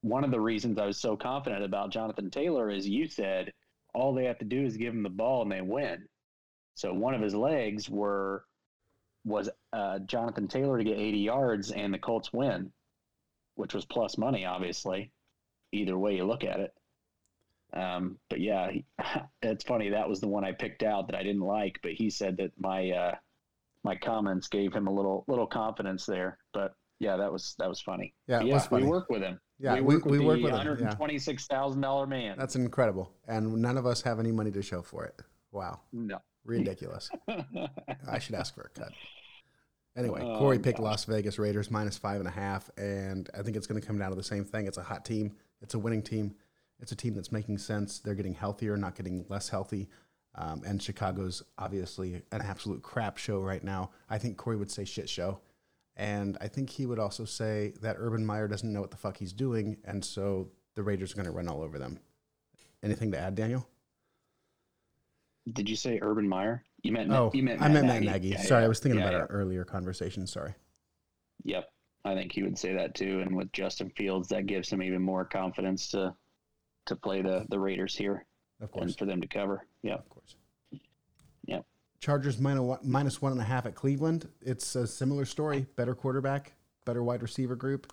one 0.02 0.22
of 0.24 0.30
the 0.30 0.40
reasons 0.40 0.78
I 0.78 0.86
was 0.86 1.00
so 1.00 1.16
confident 1.16 1.64
about 1.64 1.90
Jonathan 1.90 2.30
Taylor 2.30 2.70
is 2.70 2.88
you 2.88 3.08
said 3.08 3.52
all 3.94 4.14
they 4.14 4.24
have 4.26 4.38
to 4.38 4.44
do 4.44 4.64
is 4.64 4.76
give 4.76 4.94
him 4.94 5.02
the 5.02 5.10
ball 5.10 5.42
and 5.42 5.50
they 5.52 5.60
win." 5.60 6.08
So 6.76 6.94
one 6.94 7.14
of 7.14 7.20
his 7.20 7.34
legs 7.34 7.90
were 7.90 8.44
was 9.24 9.50
uh, 9.72 9.98
Jonathan 10.00 10.46
Taylor 10.48 10.78
to 10.78 10.84
get 10.84 10.98
80 10.98 11.18
yards 11.18 11.70
and 11.72 11.92
the 11.92 11.98
Colts 11.98 12.32
win, 12.32 12.72
which 13.56 13.74
was 13.74 13.84
plus 13.84 14.18
money, 14.18 14.44
obviously. 14.44 15.10
Either 15.72 15.98
way 15.98 16.16
you 16.16 16.24
look 16.24 16.44
at 16.44 16.60
it. 16.60 16.74
Um, 17.72 18.18
but 18.30 18.40
yeah, 18.40 18.70
he, 18.70 18.84
it's 19.42 19.64
funny. 19.64 19.90
That 19.90 20.08
was 20.08 20.20
the 20.20 20.28
one 20.28 20.44
I 20.44 20.52
picked 20.52 20.84
out 20.84 21.08
that 21.08 21.16
I 21.16 21.24
didn't 21.24 21.42
like, 21.42 21.80
but 21.82 21.92
he 21.92 22.08
said 22.08 22.36
that 22.36 22.52
my 22.58 22.90
uh, 22.90 23.14
my 23.82 23.96
comments 23.96 24.46
gave 24.48 24.72
him 24.72 24.86
a 24.86 24.92
little 24.92 25.24
little 25.26 25.48
confidence 25.48 26.06
there. 26.06 26.38
But 26.52 26.74
yeah, 27.04 27.16
that 27.16 27.30
was 27.32 27.54
that 27.58 27.68
was 27.68 27.80
funny. 27.80 28.14
Yeah, 28.26 28.40
it 28.40 28.46
was 28.52 28.66
funny. 28.66 28.84
we 28.84 28.90
work 28.90 29.08
with 29.10 29.22
him. 29.22 29.38
Yeah, 29.58 29.74
we 29.74 29.80
we- 29.82 29.94
work 29.96 30.04
we 30.06 30.18
with 30.18 30.26
work 30.26 30.36
the 30.38 30.42
with 30.44 30.52
him, 30.52 30.58
yeah. 30.58 30.74
hundred 30.76 30.96
twenty-six 30.96 31.46
thousand 31.46 31.80
dollar 31.82 32.06
man. 32.06 32.36
That's 32.38 32.56
incredible. 32.56 33.12
And 33.28 33.56
none 33.56 33.76
of 33.76 33.86
us 33.86 34.02
have 34.02 34.18
any 34.18 34.32
money 34.32 34.50
to 34.52 34.62
show 34.62 34.82
for 34.82 35.04
it. 35.04 35.20
Wow. 35.52 35.80
no. 35.92 36.18
Ridiculous. 36.44 37.08
I 38.08 38.18
should 38.18 38.34
ask 38.34 38.54
for 38.54 38.70
a 38.74 38.78
cut. 38.78 38.92
Anyway, 39.96 40.20
Oh, 40.22 40.38
Corey 40.38 40.58
picked 40.58 40.78
gosh. 40.78 40.84
Las 40.84 41.04
Vegas 41.04 41.38
Raiders 41.38 41.70
minus 41.70 41.96
five 41.96 42.18
and 42.18 42.26
a 42.28 42.32
half, 42.32 42.68
and 42.76 43.30
I 43.38 43.42
think 43.42 43.56
it's 43.56 43.66
going 43.66 43.80
to 43.80 43.86
come 43.86 43.96
down 43.98 44.10
to 44.10 44.16
the 44.16 44.22
same 44.24 44.44
thing. 44.44 44.66
It's 44.66 44.76
a 44.76 44.82
hot 44.82 45.04
team. 45.04 45.36
It's 45.62 45.74
a 45.74 45.78
winning 45.78 46.02
team. 46.02 46.34
It's 46.80 46.90
a 46.92 46.96
team 46.96 47.14
that's 47.14 47.30
making 47.32 47.58
sense. 47.58 48.00
They're 48.00 48.16
getting 48.16 48.34
healthier, 48.34 48.76
not 48.76 48.94
getting 48.96 49.24
less 49.28 49.48
healthy. 49.48 49.88
Um, 50.34 50.62
and 50.66 50.82
Chicago's 50.82 51.42
obviously 51.58 52.22
an 52.32 52.42
absolute 52.42 52.82
crap 52.82 53.16
show 53.18 53.38
right 53.38 53.62
now. 53.62 53.90
I 54.10 54.18
think 54.18 54.36
Corey 54.36 54.56
would 54.56 54.70
say 54.70 54.84
shit 54.84 55.08
show. 55.08 55.38
And 55.96 56.36
I 56.40 56.48
think 56.48 56.70
he 56.70 56.86
would 56.86 56.98
also 56.98 57.24
say 57.24 57.72
that 57.80 57.96
Urban 57.98 58.26
Meyer 58.26 58.48
doesn't 58.48 58.72
know 58.72 58.80
what 58.80 58.90
the 58.90 58.96
fuck 58.96 59.16
he's 59.16 59.32
doing, 59.32 59.76
and 59.84 60.04
so 60.04 60.48
the 60.74 60.82
Raiders 60.82 61.12
are 61.12 61.14
going 61.16 61.26
to 61.26 61.30
run 61.32 61.48
all 61.48 61.62
over 61.62 61.78
them. 61.78 62.00
Anything 62.82 63.12
to 63.12 63.18
add, 63.18 63.34
Daniel? 63.36 63.66
Did 65.52 65.68
you 65.68 65.76
say 65.76 65.98
Urban 66.02 66.28
Meyer? 66.28 66.64
You 66.82 66.92
meant 66.92 67.12
Oh, 67.12 67.30
you 67.32 67.42
meant 67.42 67.62
I 67.62 67.68
meant 67.68 67.86
Matt 67.86 68.02
Nagy. 68.02 68.28
Yeah, 68.28 68.42
Sorry, 68.42 68.62
yeah. 68.62 68.64
I 68.66 68.68
was 68.68 68.80
thinking 68.80 69.00
Yeah, 69.00 69.08
about 69.08 69.20
our 69.22 69.26
earlier 69.28 69.64
conversation. 69.64 70.26
Sorry. 70.26 70.54
Yep. 71.44 71.68
I 72.04 72.14
think 72.14 72.32
he 72.32 72.42
would 72.42 72.58
say 72.58 72.74
that 72.74 72.94
too. 72.94 73.20
And 73.20 73.34
with 73.36 73.52
Justin 73.52 73.90
Fields, 73.90 74.28
that 74.28 74.46
gives 74.46 74.70
him 74.70 74.82
even 74.82 75.00
more 75.02 75.24
confidence 75.24 75.88
to 75.90 76.14
to 76.86 76.96
play 76.96 77.22
the 77.22 77.46
the 77.50 77.58
Raiders 77.58 77.94
here 77.94 78.26
Of 78.60 78.70
course. 78.72 78.84
and 78.84 78.98
for 78.98 79.04
them 79.06 79.20
to 79.20 79.28
cover. 79.28 79.66
Yeah. 79.82 79.94
Of 79.94 80.08
course. 80.08 80.36
Yep. 82.04 82.06
Chargers 82.06 82.38
minus 82.38 82.60
one, 82.62 82.78
minus 82.82 83.22
one 83.22 83.32
and 83.32 83.40
a 83.40 83.44
half 83.44 83.66
at 83.66 83.74
Cleveland. 83.74 84.28
It's 84.42 84.76
a 84.76 84.86
similar 84.86 85.24
story. 85.24 85.66
Better 85.76 85.94
quarterback, 85.94 86.52
better 86.84 87.02
wide 87.02 87.22
receiver 87.22 87.56
group. 87.56 87.92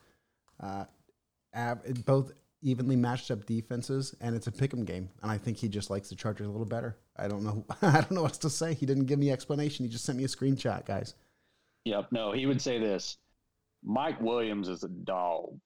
Uh, 0.59 0.85
av- 1.55 1.81
both 2.05 2.33
evenly 2.61 2.95
matched 2.95 3.31
up 3.31 3.45
defenses, 3.45 4.13
and 4.21 4.35
it's 4.35 4.47
a 4.47 4.51
pick'em 4.51 4.85
game. 4.85 5.09
And 5.23 5.31
I 5.31 5.37
think 5.37 5.57
he 5.57 5.67
just 5.67 5.89
likes 5.89 6.09
the 6.09 6.15
Chargers 6.15 6.47
a 6.47 6.51
little 6.51 6.65
better. 6.65 6.97
I 7.17 7.27
don't 7.27 7.43
know. 7.43 7.65
I 7.81 8.01
don't 8.01 8.11
know 8.11 8.21
what 8.23 8.31
else 8.31 8.37
to 8.39 8.49
say. 8.49 8.73
He 8.73 8.85
didn't 8.85 9.05
give 9.05 9.17
me 9.19 9.31
explanation. 9.31 9.85
He 9.85 9.91
just 9.91 10.05
sent 10.05 10.17
me 10.17 10.23
a 10.25 10.27
screenshot, 10.27 10.85
guys. 10.85 11.15
Yep. 11.85 12.11
No, 12.11 12.31
he 12.31 12.45
would 12.45 12.61
say 12.61 12.77
this. 12.79 13.17
Mike 13.83 14.21
Williams 14.21 14.67
is 14.69 14.83
a 14.83 14.89
dog. 14.89 15.57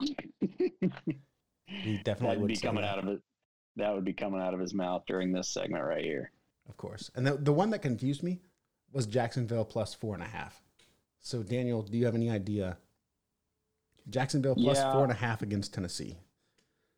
He 0.00 1.98
definitely 1.98 2.28
That'd 2.28 2.40
would 2.42 2.48
be 2.48 2.54
say 2.54 2.66
coming 2.66 2.82
that. 2.82 2.98
out 2.98 2.98
of 3.00 3.08
it. 3.08 3.20
That 3.76 3.94
would 3.94 4.04
be 4.04 4.12
coming 4.12 4.40
out 4.40 4.54
of 4.54 4.60
his 4.60 4.72
mouth 4.74 5.02
during 5.06 5.32
this 5.32 5.48
segment 5.48 5.84
right 5.84 6.04
here. 6.04 6.30
Of 6.68 6.76
course. 6.76 7.10
And 7.14 7.26
the, 7.26 7.36
the 7.36 7.52
one 7.52 7.70
that 7.70 7.80
confused 7.82 8.22
me 8.22 8.40
was 8.92 9.06
Jacksonville 9.06 9.64
plus 9.64 9.94
four 9.94 10.14
and 10.14 10.22
a 10.22 10.26
half. 10.26 10.62
So, 11.20 11.42
Daniel, 11.42 11.82
do 11.82 11.96
you 11.98 12.04
have 12.04 12.14
any 12.14 12.30
idea? 12.30 12.78
Jacksonville 14.10 14.54
plus 14.54 14.78
Yeah. 14.78 14.92
four 14.92 15.02
and 15.02 15.12
a 15.12 15.16
half 15.16 15.42
against 15.42 15.74
Tennessee. 15.74 16.16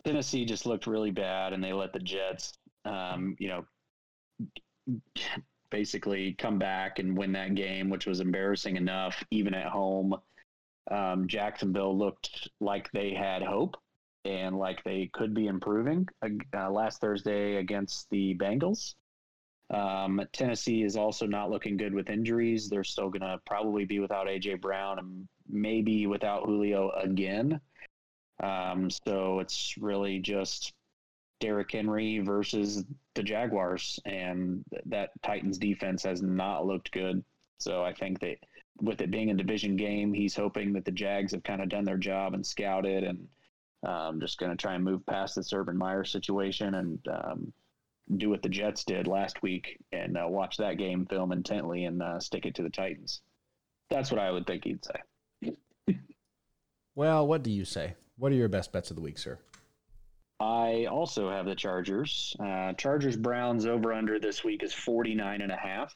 Tennessee 0.04 0.44
just 0.44 0.66
looked 0.66 0.86
really 0.86 1.10
bad, 1.10 1.52
and 1.52 1.62
they 1.62 1.72
let 1.72 1.92
the 1.92 1.98
Jets, 1.98 2.52
um, 2.84 3.36
you 3.38 3.48
know, 3.48 3.64
basically 5.70 6.34
come 6.34 6.58
back 6.58 6.98
and 6.98 7.16
win 7.16 7.32
that 7.32 7.54
game, 7.54 7.90
which 7.90 8.06
was 8.06 8.20
embarrassing 8.20 8.76
enough, 8.76 9.22
even 9.30 9.54
at 9.54 9.66
home. 9.66 10.14
Um, 10.90 11.28
Jacksonville 11.28 11.96
looked 11.96 12.48
like 12.60 12.90
they 12.92 13.14
had 13.14 13.42
hope 13.42 13.76
and 14.24 14.58
like 14.58 14.82
they 14.84 15.08
could 15.12 15.34
be 15.34 15.46
improving 15.46 16.06
uh, 16.54 16.70
last 16.70 17.00
Thursday 17.00 17.56
against 17.56 18.08
the 18.10 18.34
Bengals. 18.36 18.94
Um, 19.70 20.20
Tennessee 20.32 20.82
is 20.82 20.96
also 20.96 21.26
not 21.26 21.50
looking 21.50 21.76
good 21.76 21.94
with 21.94 22.10
injuries. 22.10 22.68
They're 22.68 22.82
still 22.82 23.08
going 23.08 23.22
to 23.22 23.40
probably 23.46 23.84
be 23.84 24.00
without 24.00 24.26
AJ 24.26 24.60
Brown 24.60 24.98
and 24.98 25.28
maybe 25.48 26.06
without 26.06 26.44
Julio 26.44 26.90
again. 26.90 27.60
Um, 28.42 28.90
so 28.90 29.38
it's 29.38 29.76
really 29.78 30.18
just 30.18 30.72
Derrick 31.40 31.70
Henry 31.72 32.18
versus 32.18 32.84
the 33.14 33.22
Jaguars, 33.22 33.98
and 34.04 34.64
that 34.86 35.10
Titans 35.22 35.58
defense 35.58 36.02
has 36.02 36.22
not 36.22 36.66
looked 36.66 36.90
good. 36.92 37.22
So 37.58 37.84
I 37.84 37.92
think 37.92 38.20
that 38.20 38.36
with 38.80 39.00
it 39.00 39.10
being 39.10 39.30
a 39.30 39.34
division 39.34 39.76
game, 39.76 40.12
he's 40.12 40.34
hoping 40.34 40.72
that 40.72 40.84
the 40.84 40.90
Jags 40.90 41.32
have 41.32 41.42
kind 41.42 41.62
of 41.62 41.68
done 41.68 41.84
their 41.84 41.98
job 41.98 42.34
and 42.34 42.44
scouted, 42.44 43.04
and 43.04 43.28
um, 43.86 44.20
just 44.20 44.38
going 44.38 44.50
to 44.50 44.56
try 44.56 44.74
and 44.74 44.84
move 44.84 45.04
past 45.06 45.36
this 45.36 45.52
Urban 45.52 45.76
Meyer 45.76 46.04
situation 46.04 46.74
and 46.74 46.98
um, 47.08 47.52
do 48.16 48.30
what 48.30 48.42
the 48.42 48.48
Jets 48.48 48.84
did 48.84 49.06
last 49.06 49.42
week 49.42 49.78
and 49.92 50.16
uh, 50.16 50.26
watch 50.28 50.56
that 50.56 50.78
game 50.78 51.06
film 51.06 51.32
intently 51.32 51.84
and 51.84 52.02
uh, 52.02 52.20
stick 52.20 52.46
it 52.46 52.54
to 52.56 52.62
the 52.62 52.70
Titans. 52.70 53.22
That's 53.88 54.10
what 54.10 54.20
I 54.20 54.30
would 54.30 54.46
think 54.46 54.64
he'd 54.64 54.84
say. 54.84 55.52
Well, 56.96 57.26
what 57.26 57.42
do 57.42 57.50
you 57.50 57.64
say? 57.64 57.94
What 58.18 58.32
are 58.32 58.34
your 58.34 58.48
best 58.48 58.72
bets 58.72 58.90
of 58.90 58.96
the 58.96 59.00
week, 59.02 59.16
sir? 59.16 59.38
I 60.40 60.86
also 60.86 61.30
have 61.30 61.46
the 61.46 61.54
Chargers. 61.54 62.36
Uh, 62.38 62.72
Chargers 62.74 63.16
Browns 63.16 63.64
over 63.64 63.92
under 63.92 64.18
this 64.18 64.42
week 64.42 64.62
is 64.62 64.72
49 64.72 65.40
and 65.40 65.52
a 65.52 65.56
half. 65.56 65.94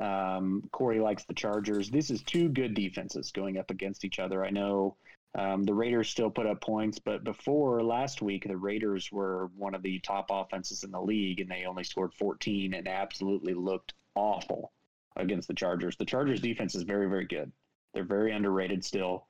Um, 0.00 0.68
Corey 0.72 1.00
likes 1.00 1.24
the 1.24 1.34
Chargers. 1.34 1.90
This 1.90 2.10
is 2.10 2.22
two 2.22 2.48
good 2.48 2.74
defenses 2.74 3.32
going 3.32 3.58
up 3.58 3.70
against 3.70 4.04
each 4.04 4.18
other. 4.18 4.44
I 4.44 4.50
know 4.50 4.96
um, 5.36 5.64
the 5.64 5.74
Raiders 5.74 6.08
still 6.08 6.30
put 6.30 6.46
up 6.46 6.60
points, 6.60 6.98
but 6.98 7.24
before 7.24 7.82
last 7.82 8.22
week, 8.22 8.46
the 8.46 8.56
Raiders 8.56 9.10
were 9.10 9.50
one 9.56 9.74
of 9.74 9.82
the 9.82 9.98
top 10.00 10.26
offenses 10.30 10.84
in 10.84 10.92
the 10.92 11.00
league, 11.00 11.40
and 11.40 11.50
they 11.50 11.64
only 11.64 11.82
scored 11.82 12.14
14 12.14 12.74
and 12.74 12.86
absolutely 12.86 13.52
looked 13.52 13.94
awful 14.14 14.72
against 15.16 15.48
the 15.48 15.54
Chargers. 15.54 15.96
The 15.96 16.04
Chargers 16.04 16.40
defense 16.40 16.76
is 16.76 16.84
very, 16.84 17.08
very 17.08 17.26
good. 17.26 17.50
They're 17.94 18.04
very 18.04 18.32
underrated 18.32 18.84
still. 18.84 19.26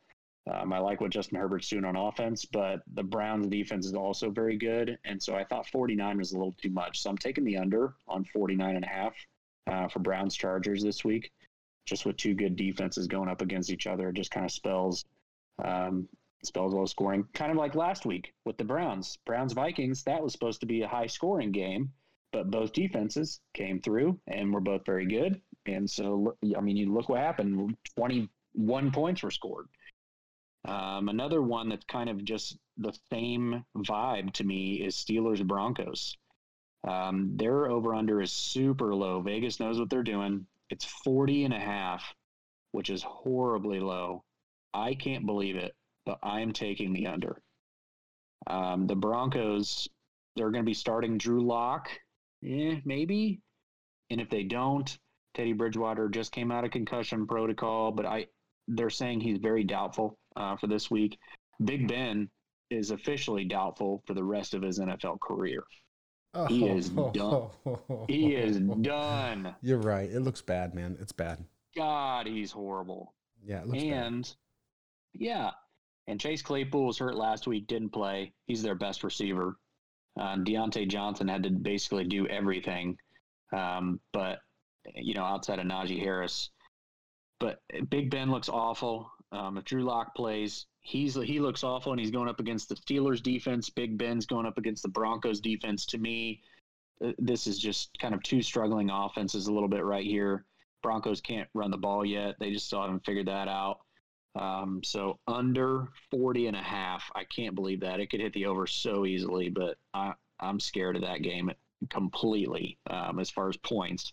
Um, 0.50 0.74
I 0.74 0.78
like 0.78 1.00
what 1.00 1.10
Justin 1.10 1.38
Herbert's 1.38 1.68
doing 1.68 1.86
on 1.86 1.96
offense, 1.96 2.44
but 2.44 2.82
the 2.92 3.02
Browns 3.02 3.46
defense 3.46 3.86
is 3.86 3.94
also 3.94 4.30
very 4.30 4.58
good. 4.58 4.98
And 5.06 5.22
so 5.22 5.34
I 5.34 5.44
thought 5.44 5.66
49 5.70 6.18
was 6.18 6.32
a 6.32 6.36
little 6.36 6.54
too 6.60 6.70
much. 6.70 7.00
So 7.00 7.08
I'm 7.08 7.16
taking 7.16 7.44
the 7.44 7.56
under 7.56 7.94
on 8.06 8.24
49 8.26 8.76
and 8.76 8.84
a 8.84 8.88
half 8.88 9.14
uh, 9.66 9.88
for 9.88 10.00
Browns 10.00 10.36
Chargers 10.36 10.82
this 10.82 11.02
week. 11.02 11.32
Just 11.86 12.04
with 12.04 12.18
two 12.18 12.34
good 12.34 12.56
defenses 12.56 13.06
going 13.06 13.28
up 13.28 13.40
against 13.40 13.70
each 13.70 13.86
other, 13.86 14.10
it 14.10 14.16
just 14.16 14.30
kind 14.30 14.44
of 14.44 14.52
spells 14.52 15.04
um, 15.62 16.08
spells 16.42 16.74
low 16.74 16.86
scoring. 16.86 17.26
Kind 17.34 17.50
of 17.50 17.58
like 17.58 17.74
last 17.74 18.06
week 18.06 18.32
with 18.44 18.56
the 18.56 18.64
Browns. 18.64 19.18
Browns 19.26 19.52
Vikings, 19.52 20.04
that 20.04 20.22
was 20.22 20.32
supposed 20.32 20.60
to 20.60 20.66
be 20.66 20.82
a 20.82 20.88
high 20.88 21.06
scoring 21.06 21.52
game, 21.52 21.92
but 22.32 22.50
both 22.50 22.72
defenses 22.72 23.40
came 23.54 23.80
through 23.80 24.18
and 24.26 24.52
were 24.52 24.60
both 24.60 24.84
very 24.84 25.06
good. 25.06 25.40
And 25.66 25.88
so, 25.88 26.36
I 26.56 26.60
mean, 26.60 26.76
you 26.76 26.92
look 26.92 27.08
what 27.08 27.20
happened 27.20 27.76
21 27.96 28.90
points 28.92 29.22
were 29.22 29.30
scored. 29.30 29.66
Um, 30.66 31.08
another 31.08 31.42
one 31.42 31.68
that's 31.68 31.84
kind 31.84 32.08
of 32.08 32.24
just 32.24 32.58
the 32.78 32.92
same 33.10 33.64
vibe 33.76 34.32
to 34.34 34.44
me 34.44 34.82
is 34.82 34.96
Steelers 34.96 35.46
Broncos. 35.46 36.16
Um, 36.86 37.36
their 37.36 37.70
over 37.70 37.94
under 37.94 38.20
is 38.20 38.32
super 38.32 38.94
low. 38.94 39.20
Vegas 39.20 39.60
knows 39.60 39.78
what 39.78 39.90
they're 39.90 40.02
doing. 40.02 40.46
It's 40.70 40.84
40 40.84 41.44
and 41.44 41.54
a 41.54 41.58
half, 41.58 42.14
which 42.72 42.90
is 42.90 43.02
horribly 43.02 43.80
low. 43.80 44.24
I 44.74 44.94
can't 44.94 45.24
believe 45.24 45.56
it, 45.56 45.72
but 46.04 46.18
I 46.22 46.40
am 46.40 46.52
taking 46.52 46.92
the 46.92 47.06
under. 47.06 47.40
Um, 48.46 48.86
the 48.86 48.96
Broncos 48.96 49.88
they're 50.36 50.50
going 50.50 50.64
to 50.64 50.68
be 50.68 50.74
starting 50.74 51.18
Drew 51.18 51.46
Lock. 51.46 51.88
Yeah, 52.42 52.74
maybe. 52.84 53.40
And 54.10 54.20
if 54.20 54.28
they 54.28 54.42
don't, 54.42 54.98
Teddy 55.34 55.52
Bridgewater 55.52 56.08
just 56.08 56.32
came 56.32 56.50
out 56.50 56.64
of 56.64 56.70
concussion 56.70 57.26
protocol, 57.26 57.92
but 57.92 58.06
I 58.06 58.26
they're 58.68 58.90
saying 58.90 59.20
he's 59.20 59.38
very 59.38 59.64
doubtful 59.64 60.18
uh, 60.36 60.56
for 60.56 60.66
this 60.66 60.90
week. 60.90 61.18
Big 61.64 61.88
Ben 61.88 62.30
is 62.70 62.90
officially 62.90 63.44
doubtful 63.44 64.02
for 64.06 64.14
the 64.14 64.24
rest 64.24 64.54
of 64.54 64.62
his 64.62 64.78
NFL 64.78 65.20
career. 65.20 65.62
Oh, 66.32 66.46
he 66.46 66.66
is 66.66 66.88
done. 67.12 67.48
he 68.08 68.34
is 68.34 68.58
done. 68.58 69.54
You're 69.60 69.78
right. 69.78 70.10
It 70.10 70.20
looks 70.20 70.42
bad, 70.42 70.74
man. 70.74 70.96
It's 71.00 71.12
bad. 71.12 71.44
God, 71.76 72.26
he's 72.26 72.50
horrible. 72.52 73.14
Yeah, 73.44 73.62
and 73.62 74.24
bad. 74.24 74.34
Yeah, 75.14 75.50
and 76.06 76.20
Chase 76.20 76.42
Claypool 76.42 76.86
was 76.86 76.98
hurt 76.98 77.16
last 77.16 77.46
week, 77.46 77.66
didn't 77.66 77.90
play. 77.90 78.32
He's 78.46 78.62
their 78.62 78.74
best 78.74 79.04
receiver. 79.04 79.56
Uh, 80.18 80.36
Diontae 80.36 80.88
Johnson 80.88 81.28
had 81.28 81.42
to 81.42 81.50
basically 81.50 82.04
do 82.04 82.26
everything, 82.28 82.96
um, 83.52 84.00
but 84.12 84.38
you 84.94 85.14
know, 85.14 85.24
outside 85.24 85.58
of 85.58 85.66
Najee 85.66 85.98
Harris. 85.98 86.50
But 87.40 87.60
Big 87.88 88.10
Ben 88.10 88.30
looks 88.30 88.48
awful. 88.48 89.10
Um, 89.32 89.58
if 89.58 89.64
Drew 89.64 89.82
Lock 89.82 90.14
plays, 90.14 90.66
he's 90.80 91.14
he 91.14 91.40
looks 91.40 91.64
awful, 91.64 91.92
and 91.92 92.00
he's 92.00 92.12
going 92.12 92.28
up 92.28 92.38
against 92.38 92.68
the 92.68 92.76
Steelers 92.76 93.22
defense. 93.22 93.70
Big 93.70 93.98
Ben's 93.98 94.26
going 94.26 94.46
up 94.46 94.58
against 94.58 94.82
the 94.82 94.88
Broncos 94.88 95.40
defense. 95.40 95.84
To 95.86 95.98
me, 95.98 96.42
uh, 97.04 97.12
this 97.18 97.46
is 97.46 97.58
just 97.58 97.90
kind 97.98 98.14
of 98.14 98.22
two 98.22 98.42
struggling 98.42 98.90
offenses 98.90 99.48
a 99.48 99.52
little 99.52 99.68
bit 99.68 99.84
right 99.84 100.06
here. 100.06 100.44
Broncos 100.82 101.20
can't 101.20 101.48
run 101.54 101.70
the 101.70 101.76
ball 101.76 102.04
yet. 102.04 102.36
They 102.38 102.52
just 102.52 102.66
still 102.66 102.82
haven't 102.82 103.04
figured 103.04 103.26
that 103.26 103.48
out. 103.48 103.78
Um, 104.34 104.82
so 104.82 105.18
under 105.28 105.88
40 106.10 106.48
and 106.48 106.56
a 106.56 106.62
half, 106.62 107.10
I 107.14 107.24
can't 107.24 107.54
believe 107.54 107.80
that. 107.80 108.00
It 108.00 108.10
could 108.10 108.20
hit 108.20 108.32
the 108.32 108.46
over 108.46 108.66
so 108.66 109.06
easily, 109.06 109.48
but 109.48 109.76
I, 109.92 110.14
I'm 110.40 110.58
scared 110.58 110.96
of 110.96 111.02
that 111.02 111.22
game 111.22 111.50
completely 111.90 112.78
um, 112.90 113.18
as 113.20 113.30
far 113.30 113.48
as 113.48 113.56
points. 113.58 114.12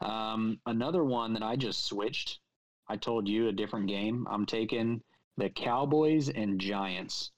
Um, 0.00 0.60
another 0.66 1.04
one 1.04 1.32
that 1.34 1.42
I 1.42 1.56
just 1.56 1.86
switched. 1.86 2.40
I 2.88 2.96
told 2.96 3.28
you 3.28 3.48
a 3.48 3.52
different 3.52 3.88
game. 3.88 4.26
I'm 4.30 4.46
taking 4.46 5.02
the 5.36 5.50
Cowboys 5.50 6.28
and 6.28 6.60
Giants. 6.60 7.30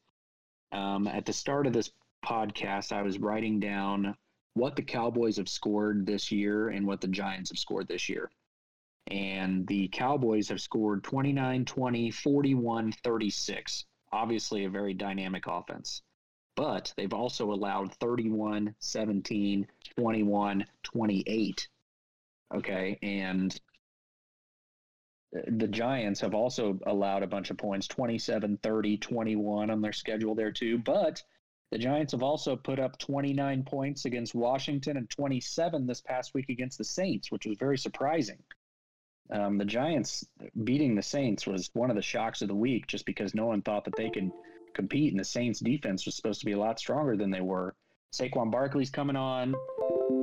Um, 0.72 1.06
at 1.06 1.24
the 1.24 1.32
start 1.32 1.66
of 1.66 1.72
this 1.72 1.90
podcast, 2.24 2.92
I 2.92 3.02
was 3.02 3.18
writing 3.18 3.58
down 3.58 4.14
what 4.54 4.76
the 4.76 4.82
Cowboys 4.82 5.36
have 5.36 5.48
scored 5.48 6.04
this 6.04 6.30
year 6.30 6.68
and 6.68 6.86
what 6.86 7.00
the 7.00 7.08
Giants 7.08 7.50
have 7.50 7.58
scored 7.58 7.88
this 7.88 8.08
year. 8.08 8.30
And 9.10 9.66
the 9.66 9.88
Cowboys 9.88 10.48
have 10.48 10.60
scored 10.60 11.04
29, 11.04 11.64
20, 11.64 12.10
41, 12.10 12.92
36. 12.92 13.84
Obviously, 14.12 14.64
a 14.64 14.70
very 14.70 14.94
dynamic 14.94 15.46
offense. 15.46 16.02
But 16.56 16.92
they've 16.96 17.12
also 17.12 17.52
allowed 17.52 17.94
31, 17.94 18.74
17, 18.78 19.66
21, 19.96 20.66
28 20.82 21.68
Okay. 22.54 22.98
And 23.02 23.58
the 25.32 25.68
Giants 25.68 26.20
have 26.20 26.34
also 26.34 26.78
allowed 26.86 27.22
a 27.22 27.26
bunch 27.26 27.50
of 27.50 27.58
points 27.58 27.86
27, 27.86 28.58
30, 28.62 28.96
21 28.96 29.70
on 29.70 29.80
their 29.82 29.92
schedule 29.92 30.34
there, 30.34 30.52
too. 30.52 30.78
But 30.78 31.22
the 31.70 31.78
Giants 31.78 32.12
have 32.12 32.22
also 32.22 32.56
put 32.56 32.78
up 32.78 32.98
29 32.98 33.62
points 33.64 34.06
against 34.06 34.34
Washington 34.34 34.96
and 34.96 35.10
27 35.10 35.86
this 35.86 36.00
past 36.00 36.32
week 36.32 36.48
against 36.48 36.78
the 36.78 36.84
Saints, 36.84 37.30
which 37.30 37.44
was 37.44 37.58
very 37.58 37.76
surprising. 37.76 38.42
Um, 39.30 39.58
the 39.58 39.64
Giants 39.64 40.24
beating 40.64 40.94
the 40.94 41.02
Saints 41.02 41.46
was 41.46 41.70
one 41.74 41.90
of 41.90 41.96
the 41.96 42.02
shocks 42.02 42.40
of 42.40 42.48
the 42.48 42.54
week 42.54 42.86
just 42.86 43.04
because 43.04 43.34
no 43.34 43.46
one 43.46 43.62
thought 43.62 43.84
that 43.84 43.96
they 43.96 44.10
could 44.10 44.30
compete, 44.74 45.12
and 45.12 45.20
the 45.20 45.24
Saints 45.24 45.60
defense 45.60 46.06
was 46.06 46.16
supposed 46.16 46.40
to 46.40 46.46
be 46.46 46.52
a 46.52 46.58
lot 46.58 46.78
stronger 46.78 47.16
than 47.16 47.30
they 47.30 47.40
were. 47.40 47.74
Saquon 48.12 48.50
Barkley's 48.50 48.90
coming 48.90 49.16
on. 49.16 49.54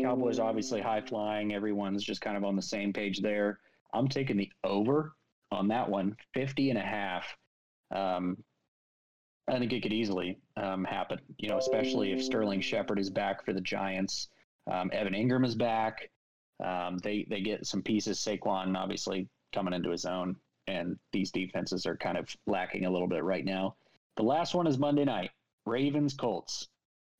Cowboys 0.01 0.39
obviously 0.39 0.81
high 0.81 1.01
flying. 1.01 1.53
Everyone's 1.53 2.03
just 2.03 2.21
kind 2.21 2.35
of 2.37 2.43
on 2.43 2.55
the 2.55 2.61
same 2.61 2.91
page 2.91 3.21
there. 3.21 3.59
I'm 3.93 4.07
taking 4.07 4.37
the 4.37 4.51
over 4.63 5.13
on 5.51 5.67
that 5.69 5.89
one, 5.89 6.15
50 6.33 6.71
and 6.71 6.79
a 6.79 6.81
half. 6.81 7.25
Um, 7.91 8.37
I 9.47 9.59
think 9.59 9.71
it 9.73 9.83
could 9.83 9.93
easily 9.93 10.39
um, 10.57 10.83
happen, 10.83 11.19
you 11.37 11.49
know, 11.49 11.57
especially 11.57 12.11
if 12.11 12.23
Sterling 12.23 12.61
Shepard 12.61 12.97
is 12.99 13.11
back 13.11 13.45
for 13.45 13.53
the 13.53 13.61
Giants. 13.61 14.29
Um, 14.71 14.89
Evan 14.91 15.13
Engram 15.13 15.45
is 15.45 15.53
back. 15.53 16.09
Um, 16.63 16.97
they 16.99 17.25
they 17.29 17.41
get 17.41 17.65
some 17.65 17.81
pieces. 17.81 18.19
Saquon 18.19 18.77
obviously 18.77 19.27
coming 19.53 19.73
into 19.73 19.89
his 19.89 20.05
own, 20.05 20.35
and 20.67 20.97
these 21.11 21.31
defenses 21.31 21.85
are 21.85 21.97
kind 21.97 22.17
of 22.17 22.29
lacking 22.47 22.85
a 22.85 22.91
little 22.91 23.07
bit 23.07 23.23
right 23.23 23.45
now. 23.45 23.75
The 24.17 24.23
last 24.23 24.55
one 24.55 24.67
is 24.67 24.77
Monday 24.77 25.05
night. 25.05 25.31
Ravens 25.65 26.13
Colts. 26.13 26.67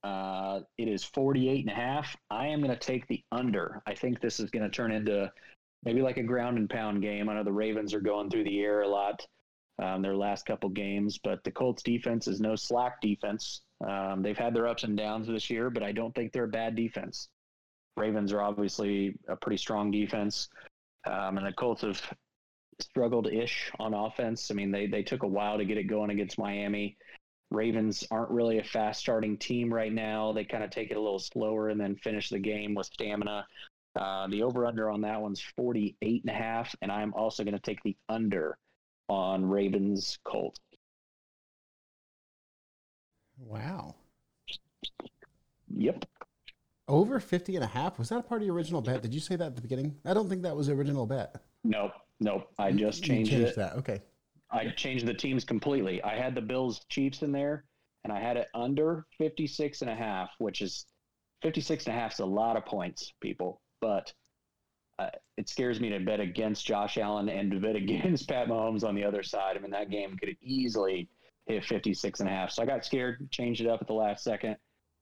Uh, 0.04 0.60
it 0.78 0.88
is 0.88 1.04
48 1.04 1.62
and 1.62 1.72
a 1.72 1.74
half. 1.74 2.16
I 2.30 2.48
am 2.48 2.62
going 2.62 2.70
to 2.70 2.78
take 2.78 3.08
the 3.08 3.24
under. 3.32 3.82
I 3.88 3.96
think 3.96 4.22
this 4.22 4.40
is 4.40 4.52
going 4.52 4.64
to 4.64 4.70
turn 4.70 4.92
into 4.92 5.32
maybe 5.84 6.02
like 6.02 6.18
a 6.18 6.24
ground 6.24 6.58
and 6.58 6.70
pound 6.70 7.02
game. 7.02 7.28
I 7.28 7.34
know 7.34 7.44
the 7.44 7.52
Ravens 7.52 7.94
are 7.94 8.02
going 8.02 8.30
through 8.30 8.44
the 8.44 8.62
air 8.62 8.82
a 8.82 8.88
lot 8.88 9.26
um, 9.82 10.02
their 10.02 10.16
last 10.16 10.46
couple 10.46 10.70
games, 10.70 11.20
but 11.24 11.44
the 11.44 11.52
Colts 11.52 11.84
defense 11.84 12.28
is 12.28 12.40
no 12.40 12.56
slack 12.56 13.02
defense. 13.02 13.62
Um, 13.86 14.22
they've 14.22 14.38
had 14.38 14.54
their 14.54 14.68
ups 14.68 14.84
and 14.84 14.96
downs 14.96 15.28
this 15.28 15.50
year, 15.50 15.70
but 15.70 15.84
I 15.84 15.92
don't 15.92 16.16
think 16.16 16.32
they're 16.32 16.46
a 16.46 16.50
bad 16.50 16.76
defense. 16.76 17.28
Ravens 17.98 18.34
are 18.34 18.42
obviously 18.42 19.18
a 19.28 19.36
pretty 19.36 19.58
strong 19.58 19.92
defense, 19.92 20.50
um, 21.06 21.38
and 21.38 21.46
the 21.48 21.54
Colts 21.54 21.82
have 21.82 22.02
struggled 22.80 23.28
ish 23.28 23.72
on 23.80 23.94
offense. 23.94 24.52
I 24.52 24.54
mean, 24.54 24.72
they 24.72 24.88
they 24.88 25.04
took 25.04 25.24
a 25.24 25.28
while 25.28 25.58
to 25.58 25.66
get 25.66 25.78
it 25.78 25.86
going 25.86 26.10
against 26.10 26.38
Miami. 26.38 26.98
Ravens 27.52 28.04
aren't 28.12 28.32
really 28.32 28.58
a 28.58 28.64
fast 28.64 29.00
starting 29.00 29.38
team 29.38 29.74
right 29.74 29.94
now. 29.94 30.34
They 30.34 30.44
kind 30.44 30.64
of 30.64 30.72
take 30.72 30.92
it 30.92 30.98
a 30.98 31.02
little 31.02 31.20
slower 31.20 31.70
and 31.70 31.80
then 31.80 31.96
finish 31.96 32.30
the 32.30 32.40
game 32.40 32.74
with 32.74 32.88
stamina. 32.88 33.46
Uh, 33.96 34.28
the 34.28 34.44
over 34.44 34.66
under 34.66 34.90
on 34.90 35.02
that 35.02 35.22
one's 35.22 35.42
48 35.56 36.24
and 36.24 36.30
a 36.30 36.38
half, 36.38 36.76
and 36.82 36.92
I'm 36.92 37.14
also 37.14 37.44
going 37.44 37.54
to 37.54 37.62
take 37.62 37.82
the 37.84 37.96
under 38.10 38.58
on 39.08 39.46
Ravens 39.46 40.18
Colts. 40.26 40.60
Wow. 43.38 43.96
Yep. 45.70 46.06
Over 46.88 47.20
50 47.20 47.56
and 47.56 47.64
a 47.64 47.68
half? 47.68 47.98
Was 47.98 48.10
that 48.10 48.20
a 48.20 48.24
part 48.24 48.42
of 48.42 48.46
your 48.46 48.56
original 48.56 48.82
bet? 48.82 49.02
Did 49.02 49.14
you 49.14 49.20
say 49.20 49.36
that 49.36 49.48
at 49.48 49.56
the 49.56 49.62
beginning? 49.62 49.96
I 50.06 50.14
don't 50.14 50.30
think 50.30 50.44
that 50.44 50.56
was 50.56 50.68
the 50.68 50.74
original 50.74 51.06
bet. 51.06 51.36
Nope. 51.64 51.94
Nope. 52.20 52.48
I 52.60 52.72
just 52.72 53.04
changed, 53.04 53.32
changed 53.32 53.50
it. 53.50 53.56
that. 53.56 53.74
Okay. 53.78 54.02
I 54.52 54.70
changed 54.70 55.06
the 55.06 55.14
teams 55.14 55.44
completely. 55.44 56.02
I 56.04 56.16
had 56.16 56.36
the 56.36 56.42
Bills 56.42 56.86
Chiefs 56.90 57.24
in 57.24 57.32
there 57.32 57.66
and 58.04 58.14
I 58.14 58.20
had 58.20 58.38
it 58.38 58.48
under 58.54 59.06
56 59.18 59.82
and 59.82 59.90
a 59.90 59.96
half, 59.96 60.30
which 60.38 60.62
is 60.62 60.86
56 61.42 61.88
and 61.88 61.96
a 61.96 62.00
half 62.00 62.14
is 62.14 62.20
a 62.20 62.26
lot 62.26 62.56
of 62.56 62.66
points, 62.66 63.14
people, 63.20 63.62
but 63.82 64.14
uh, 65.00 65.10
it 65.38 65.50
scares 65.50 65.80
me 65.80 65.90
to 65.90 66.00
bet 66.00 66.20
against 66.20 66.66
Josh 66.66 66.98
Allen 66.98 67.30
and 67.30 67.52
to 67.52 67.60
bet 67.60 67.76
against 67.76 68.30
Pat 68.30 68.48
Mahomes 68.48 68.84
on 68.84 68.96
the 68.96 69.04
other 69.04 69.24
side. 69.24 69.58
I 69.58 69.60
mean, 69.60 69.72
that 69.72 69.90
game 69.90 70.18
could 70.18 70.38
easily 70.42 71.10
hit 71.48 71.66
56 71.66 72.20
and 72.20 72.30
a 72.30 72.32
half. 72.32 72.52
So 72.52 72.62
I 72.62 72.66
got 72.68 72.86
scared, 72.86 73.30
changed 73.32 73.62
it 73.62 73.68
up 73.68 73.82
at 73.82 73.88
the 73.88 73.94
last 73.94 74.24
second. 74.24 74.56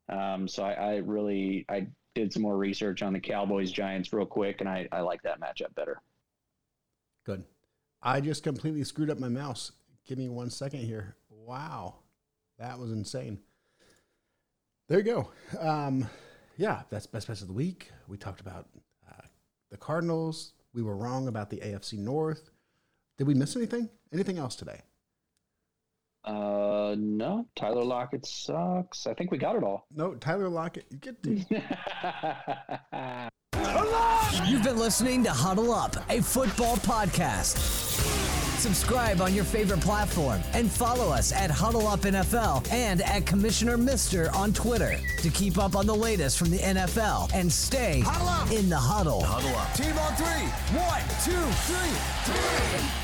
Um, 0.09 0.47
so 0.47 0.63
I, 0.63 0.73
I, 0.73 0.95
really, 0.97 1.65
I 1.69 1.87
did 2.15 2.33
some 2.33 2.41
more 2.41 2.57
research 2.57 3.01
on 3.01 3.13
the 3.13 3.19
Cowboys 3.19 3.71
Giants 3.71 4.11
real 4.13 4.25
quick, 4.25 4.59
and 4.59 4.69
I, 4.69 4.87
I 4.91 5.01
like 5.01 5.21
that 5.23 5.39
matchup 5.39 5.73
better. 5.75 6.01
Good. 7.25 7.43
I 8.01 8.19
just 8.19 8.43
completely 8.43 8.83
screwed 8.83 9.09
up 9.09 9.19
my 9.19 9.29
mouse. 9.29 9.71
Give 10.05 10.17
me 10.17 10.27
one 10.27 10.49
second 10.49 10.81
here. 10.81 11.15
Wow. 11.29 11.95
That 12.59 12.77
was 12.77 12.91
insane. 12.91 13.39
There 14.89 14.99
you 14.99 15.05
go. 15.05 15.29
Um, 15.59 16.07
yeah, 16.57 16.81
that's 16.89 17.07
best 17.07 17.27
best 17.27 17.41
of 17.41 17.47
the 17.47 17.53
week. 17.53 17.89
We 18.07 18.17
talked 18.17 18.41
about 18.41 18.67
uh, 19.09 19.23
the 19.71 19.77
Cardinals. 19.77 20.53
We 20.73 20.83
were 20.83 20.97
wrong 20.97 21.27
about 21.27 21.49
the 21.49 21.57
AFC 21.57 21.97
North. 21.97 22.51
Did 23.17 23.27
we 23.27 23.33
miss 23.33 23.55
anything? 23.55 23.89
Anything 24.11 24.37
else 24.37 24.55
today? 24.55 24.81
Uh, 26.25 26.95
no. 26.97 27.45
Tyler 27.55 27.83
Lockett 27.83 28.25
sucks. 28.25 29.07
I 29.07 29.13
think 29.13 29.31
we 29.31 29.37
got 29.37 29.55
it 29.55 29.63
all. 29.63 29.87
No, 29.93 30.15
Tyler 30.15 30.49
Lockett. 30.49 30.85
You 30.89 30.97
get 30.97 31.21
to. 31.23 31.31
You've 34.47 34.63
been 34.63 34.77
listening 34.77 35.23
to 35.25 35.31
Huddle 35.31 35.71
Up, 35.73 35.95
a 36.09 36.21
football 36.21 36.77
podcast. 36.77 37.57
Subscribe 38.59 39.19
on 39.21 39.33
your 39.33 39.43
favorite 39.43 39.81
platform 39.81 40.41
and 40.53 40.71
follow 40.71 41.11
us 41.11 41.31
at 41.33 41.51
Huddle 41.51 41.87
Up 41.87 42.01
NFL 42.01 42.71
and 42.71 43.01
at 43.01 43.25
Commissioner 43.25 43.77
Mister 43.77 44.31
on 44.33 44.53
Twitter 44.53 44.97
to 45.17 45.29
keep 45.29 45.57
up 45.57 45.75
on 45.75 45.85
the 45.85 45.95
latest 45.95 46.37
from 46.39 46.49
the 46.49 46.59
NFL 46.59 47.29
and 47.33 47.51
stay 47.51 47.97
in 48.51 48.69
the 48.69 48.77
huddle. 48.77 49.21
Huddle 49.23 49.55
up. 49.57 49.73
Team 49.73 49.97
on 49.97 50.15
three. 50.15 50.47
One, 50.79 51.01
two, 51.23 51.51
three, 51.65 51.93
three. 52.25 53.02